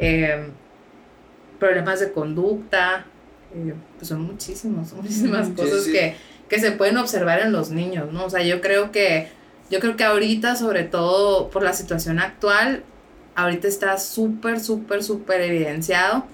eh, 0.00 0.48
problemas 1.60 2.00
de 2.00 2.10
conducta, 2.10 3.06
eh, 3.54 3.74
pues 3.96 4.08
son 4.08 4.22
muchísimos, 4.22 4.92
muchísimas 4.94 5.46
Sí, 5.46 5.52
cosas 5.52 5.84
sí. 5.84 5.92
Que, 5.92 6.16
que 6.48 6.58
se 6.58 6.72
pueden 6.72 6.96
observar 6.96 7.38
en 7.38 7.52
los 7.52 7.70
niños, 7.70 8.12
¿no? 8.12 8.24
O 8.24 8.30
sea, 8.30 8.42
yo 8.42 8.60
creo 8.60 8.90
que, 8.90 9.28
yo 9.70 9.78
creo 9.78 9.96
que 9.96 10.02
ahorita, 10.02 10.56
sobre 10.56 10.82
todo 10.82 11.48
por 11.50 11.62
la 11.62 11.72
situación 11.72 12.18
actual, 12.18 12.82
ahorita 13.36 13.68
está 13.68 13.98
súper, 13.98 14.58
súper, 14.58 15.04
súper 15.04 15.42
evidenciado 15.42 16.24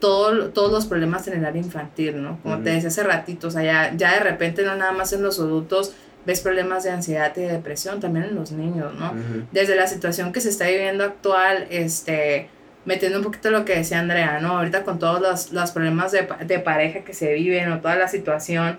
todo, 0.00 0.48
todos 0.48 0.72
los 0.72 0.86
problemas 0.86 1.28
en 1.28 1.38
el 1.38 1.44
área 1.44 1.62
infantil, 1.62 2.20
¿no? 2.20 2.40
Como 2.42 2.58
te 2.64 2.70
decía 2.70 2.88
hace 2.88 3.04
ratito, 3.04 3.46
o 3.46 3.50
sea, 3.52 3.62
ya, 3.62 3.96
ya 3.96 4.14
de 4.14 4.20
repente 4.20 4.64
no 4.64 4.74
nada 4.74 4.90
más 4.90 5.12
en 5.12 5.22
los 5.22 5.38
adultos 5.38 5.94
ves 6.26 6.40
problemas 6.40 6.84
de 6.84 6.90
ansiedad 6.90 7.32
y 7.36 7.40
de 7.40 7.52
depresión, 7.52 8.00
también 8.00 8.26
en 8.26 8.34
los 8.34 8.52
niños, 8.52 8.94
¿no? 8.94 9.14
Desde 9.52 9.76
la 9.76 9.86
situación 9.86 10.32
que 10.32 10.40
se 10.40 10.50
está 10.50 10.66
viviendo 10.66 11.04
actual, 11.04 11.66
este, 11.70 12.48
metiendo 12.84 13.18
un 13.18 13.24
poquito 13.24 13.50
lo 13.50 13.64
que 13.64 13.76
decía 13.76 14.00
Andrea, 14.00 14.40
¿no? 14.40 14.58
Ahorita 14.58 14.84
con 14.84 14.98
todos 14.98 15.20
los, 15.20 15.52
los 15.52 15.70
problemas 15.72 16.12
de, 16.12 16.26
de 16.46 16.58
pareja 16.58 17.00
que 17.00 17.14
se 17.14 17.32
viven 17.34 17.70
o 17.72 17.80
toda 17.80 17.96
la 17.96 18.08
situación 18.08 18.78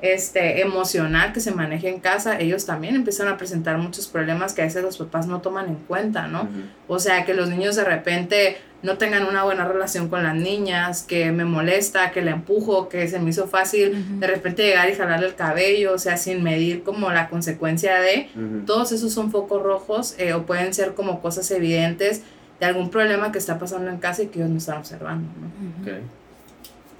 este, 0.00 0.60
emocional 0.60 1.32
que 1.32 1.40
se 1.40 1.50
maneja 1.50 1.88
en 1.88 1.98
casa, 1.98 2.38
ellos 2.38 2.66
también 2.66 2.94
empiezan 2.94 3.28
a 3.28 3.36
presentar 3.36 3.78
muchos 3.78 4.06
problemas 4.06 4.52
que 4.52 4.62
a 4.62 4.64
veces 4.64 4.82
los 4.82 4.96
papás 4.96 5.26
no 5.26 5.40
toman 5.40 5.68
en 5.68 5.74
cuenta, 5.74 6.28
¿no? 6.28 6.48
O 6.86 6.98
sea, 6.98 7.24
que 7.24 7.34
los 7.34 7.48
niños 7.48 7.74
de 7.76 7.84
repente 7.84 8.58
no 8.80 8.96
tengan 8.96 9.26
una 9.26 9.42
buena 9.42 9.66
relación 9.66 10.08
con 10.08 10.22
las 10.22 10.36
niñas, 10.36 11.02
que 11.02 11.32
me 11.32 11.44
molesta, 11.44 12.12
que 12.12 12.22
le 12.22 12.30
empujo, 12.30 12.88
que 12.88 13.08
se 13.08 13.18
me 13.18 13.30
hizo 13.30 13.48
fácil 13.48 14.20
de 14.20 14.26
repente 14.28 14.62
llegar 14.62 14.88
y 14.88 14.94
jalarle 14.94 15.26
el 15.26 15.34
cabello, 15.34 15.94
o 15.94 15.98
sea, 15.98 16.16
sin 16.16 16.44
medir 16.44 16.84
como 16.84 17.10
la 17.10 17.28
consecuencia 17.28 18.00
de, 18.00 18.28
Ujú. 18.36 18.66
todos 18.66 18.92
esos 18.92 19.12
son 19.12 19.32
focos 19.32 19.62
rojos 19.62 20.14
eh, 20.18 20.32
o 20.32 20.46
pueden 20.46 20.74
ser 20.74 20.94
como 20.94 21.20
cosas 21.20 21.50
evidentes 21.50 22.22
de 22.60 22.66
algún 22.66 22.90
problema 22.90 23.32
que 23.32 23.38
está 23.38 23.58
pasando 23.58 23.90
en 23.90 23.98
casa 23.98 24.22
y 24.22 24.26
que 24.28 24.38
ellos 24.38 24.50
no 24.50 24.58
están 24.58 24.78
observando, 24.78 25.28
¿no? 25.40 25.90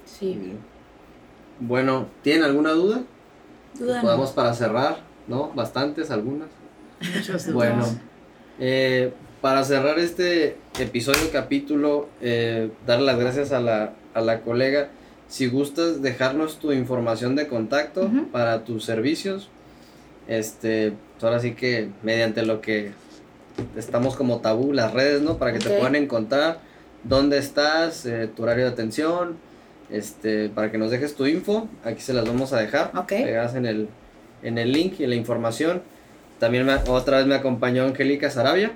Sí. 0.05 0.53
Bueno, 1.59 2.07
¿tienen 2.21 2.43
alguna 2.43 2.71
duda? 2.71 3.01
duda 3.77 3.97
no. 3.97 4.01
Podemos 4.01 4.31
para 4.31 4.53
cerrar, 4.53 4.99
¿no? 5.27 5.51
Bastantes, 5.53 6.11
algunas. 6.11 6.49
Muchas 7.15 7.47
dudas. 7.47 7.53
Bueno, 7.53 7.85
eh, 8.59 9.13
para 9.41 9.63
cerrar 9.63 9.99
este 9.99 10.57
episodio, 10.79 11.31
capítulo, 11.31 12.09
eh, 12.21 12.71
darle 12.85 13.05
las 13.05 13.19
gracias 13.19 13.51
a 13.51 13.59
la, 13.59 13.93
a 14.13 14.21
la 14.21 14.41
colega. 14.41 14.89
Si 15.27 15.47
gustas 15.47 16.01
dejarnos 16.01 16.59
tu 16.59 16.71
información 16.71 17.35
de 17.35 17.47
contacto 17.47 18.09
para 18.31 18.63
tus 18.63 18.83
servicios, 18.83 19.49
este, 20.27 20.93
pues 21.13 21.23
ahora 21.23 21.39
sí 21.39 21.53
que 21.53 21.89
mediante 22.01 22.43
lo 22.45 22.61
que 22.61 22.91
estamos 23.77 24.15
como 24.15 24.39
tabú, 24.39 24.73
las 24.73 24.93
redes, 24.93 25.21
¿no? 25.21 25.37
Para 25.37 25.53
que 25.53 25.59
te 25.59 25.69
puedan 25.69 25.95
encontrar 25.95 26.61
dónde 27.03 27.37
estás, 27.37 28.05
eh, 28.05 28.29
tu 28.35 28.43
horario 28.43 28.65
de 28.65 28.71
atención, 28.71 29.37
este, 29.91 30.49
para 30.49 30.71
que 30.71 30.77
nos 30.77 30.91
dejes 30.91 31.15
tu 31.15 31.25
info, 31.25 31.67
aquí 31.83 32.01
se 32.01 32.13
las 32.13 32.25
vamos 32.25 32.53
a 32.53 32.59
dejar, 32.59 32.91
Ok. 32.95 33.07
pegadas 33.09 33.55
en 33.55 33.65
el, 33.65 33.87
en 34.43 34.57
el 34.57 34.71
link 34.71 34.99
y 34.99 35.03
en 35.03 35.09
la 35.11 35.15
información. 35.15 35.81
También 36.39 36.65
me- 36.65 36.75
otra 36.89 37.17
vez 37.17 37.27
me 37.27 37.35
acompañó 37.35 37.83
Angélica 37.83 38.29
Sarabia, 38.29 38.71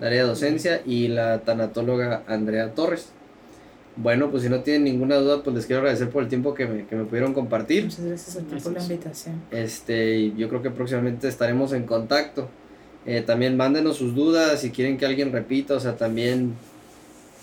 la 0.00 0.08
área 0.08 0.22
de 0.22 0.28
docencia, 0.28 0.82
y 0.84 1.08
la 1.08 1.40
tanatóloga 1.40 2.22
Andrea 2.26 2.72
Torres. 2.74 3.10
Bueno, 3.96 4.30
pues 4.30 4.44
si 4.44 4.48
no 4.48 4.60
tienen 4.60 4.84
ninguna 4.84 5.16
duda, 5.16 5.42
pues 5.42 5.54
les 5.56 5.66
quiero 5.66 5.80
agradecer 5.80 6.08
por 6.10 6.22
el 6.22 6.28
tiempo 6.28 6.54
que 6.54 6.66
me, 6.66 6.86
que 6.86 6.96
me 6.96 7.04
pudieron 7.04 7.34
compartir. 7.34 7.84
Muchas 7.84 8.04
gracias 8.04 8.36
a 8.36 8.40
ti 8.40 8.56
por 8.62 8.72
la 8.72 8.80
invitación. 8.82 9.42
Este, 9.50 10.32
yo 10.36 10.48
creo 10.48 10.62
que 10.62 10.70
próximamente 10.70 11.28
estaremos 11.28 11.72
en 11.72 11.84
contacto. 11.84 12.48
Eh, 13.06 13.22
también 13.22 13.56
mándenos 13.56 13.96
sus 13.96 14.14
dudas 14.14 14.60
si 14.60 14.70
quieren 14.70 14.96
que 14.96 15.06
alguien 15.06 15.32
repita, 15.32 15.74
o 15.74 15.80
sea, 15.80 15.96
también 15.96 16.54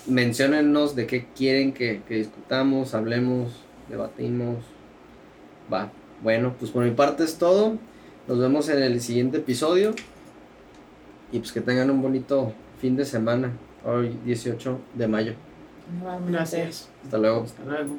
menciónennos 0.08 0.94
de 0.96 1.06
qué 1.06 1.26
quieren 1.36 1.72
que, 1.72 2.02
que 2.08 2.16
discutamos, 2.16 2.94
hablemos, 2.94 3.52
debatimos. 3.88 4.56
Va. 5.72 5.90
Bueno, 6.22 6.54
pues 6.58 6.70
por 6.70 6.84
mi 6.84 6.90
parte 6.90 7.24
es 7.24 7.38
todo. 7.38 7.76
Nos 8.26 8.38
vemos 8.38 8.68
en 8.68 8.82
el 8.82 9.00
siguiente 9.00 9.38
episodio. 9.38 9.94
Y 11.32 11.38
pues 11.38 11.52
que 11.52 11.60
tengan 11.60 11.90
un 11.90 12.02
bonito 12.02 12.52
fin 12.80 12.96
de 12.96 13.04
semana. 13.04 13.52
Hoy 13.84 14.18
18 14.24 14.78
de 14.94 15.08
mayo. 15.08 15.34
Gracias. 16.28 16.88
Hasta 17.04 17.18
luego. 17.18 17.44
Hasta 17.44 17.64
luego. 17.64 17.96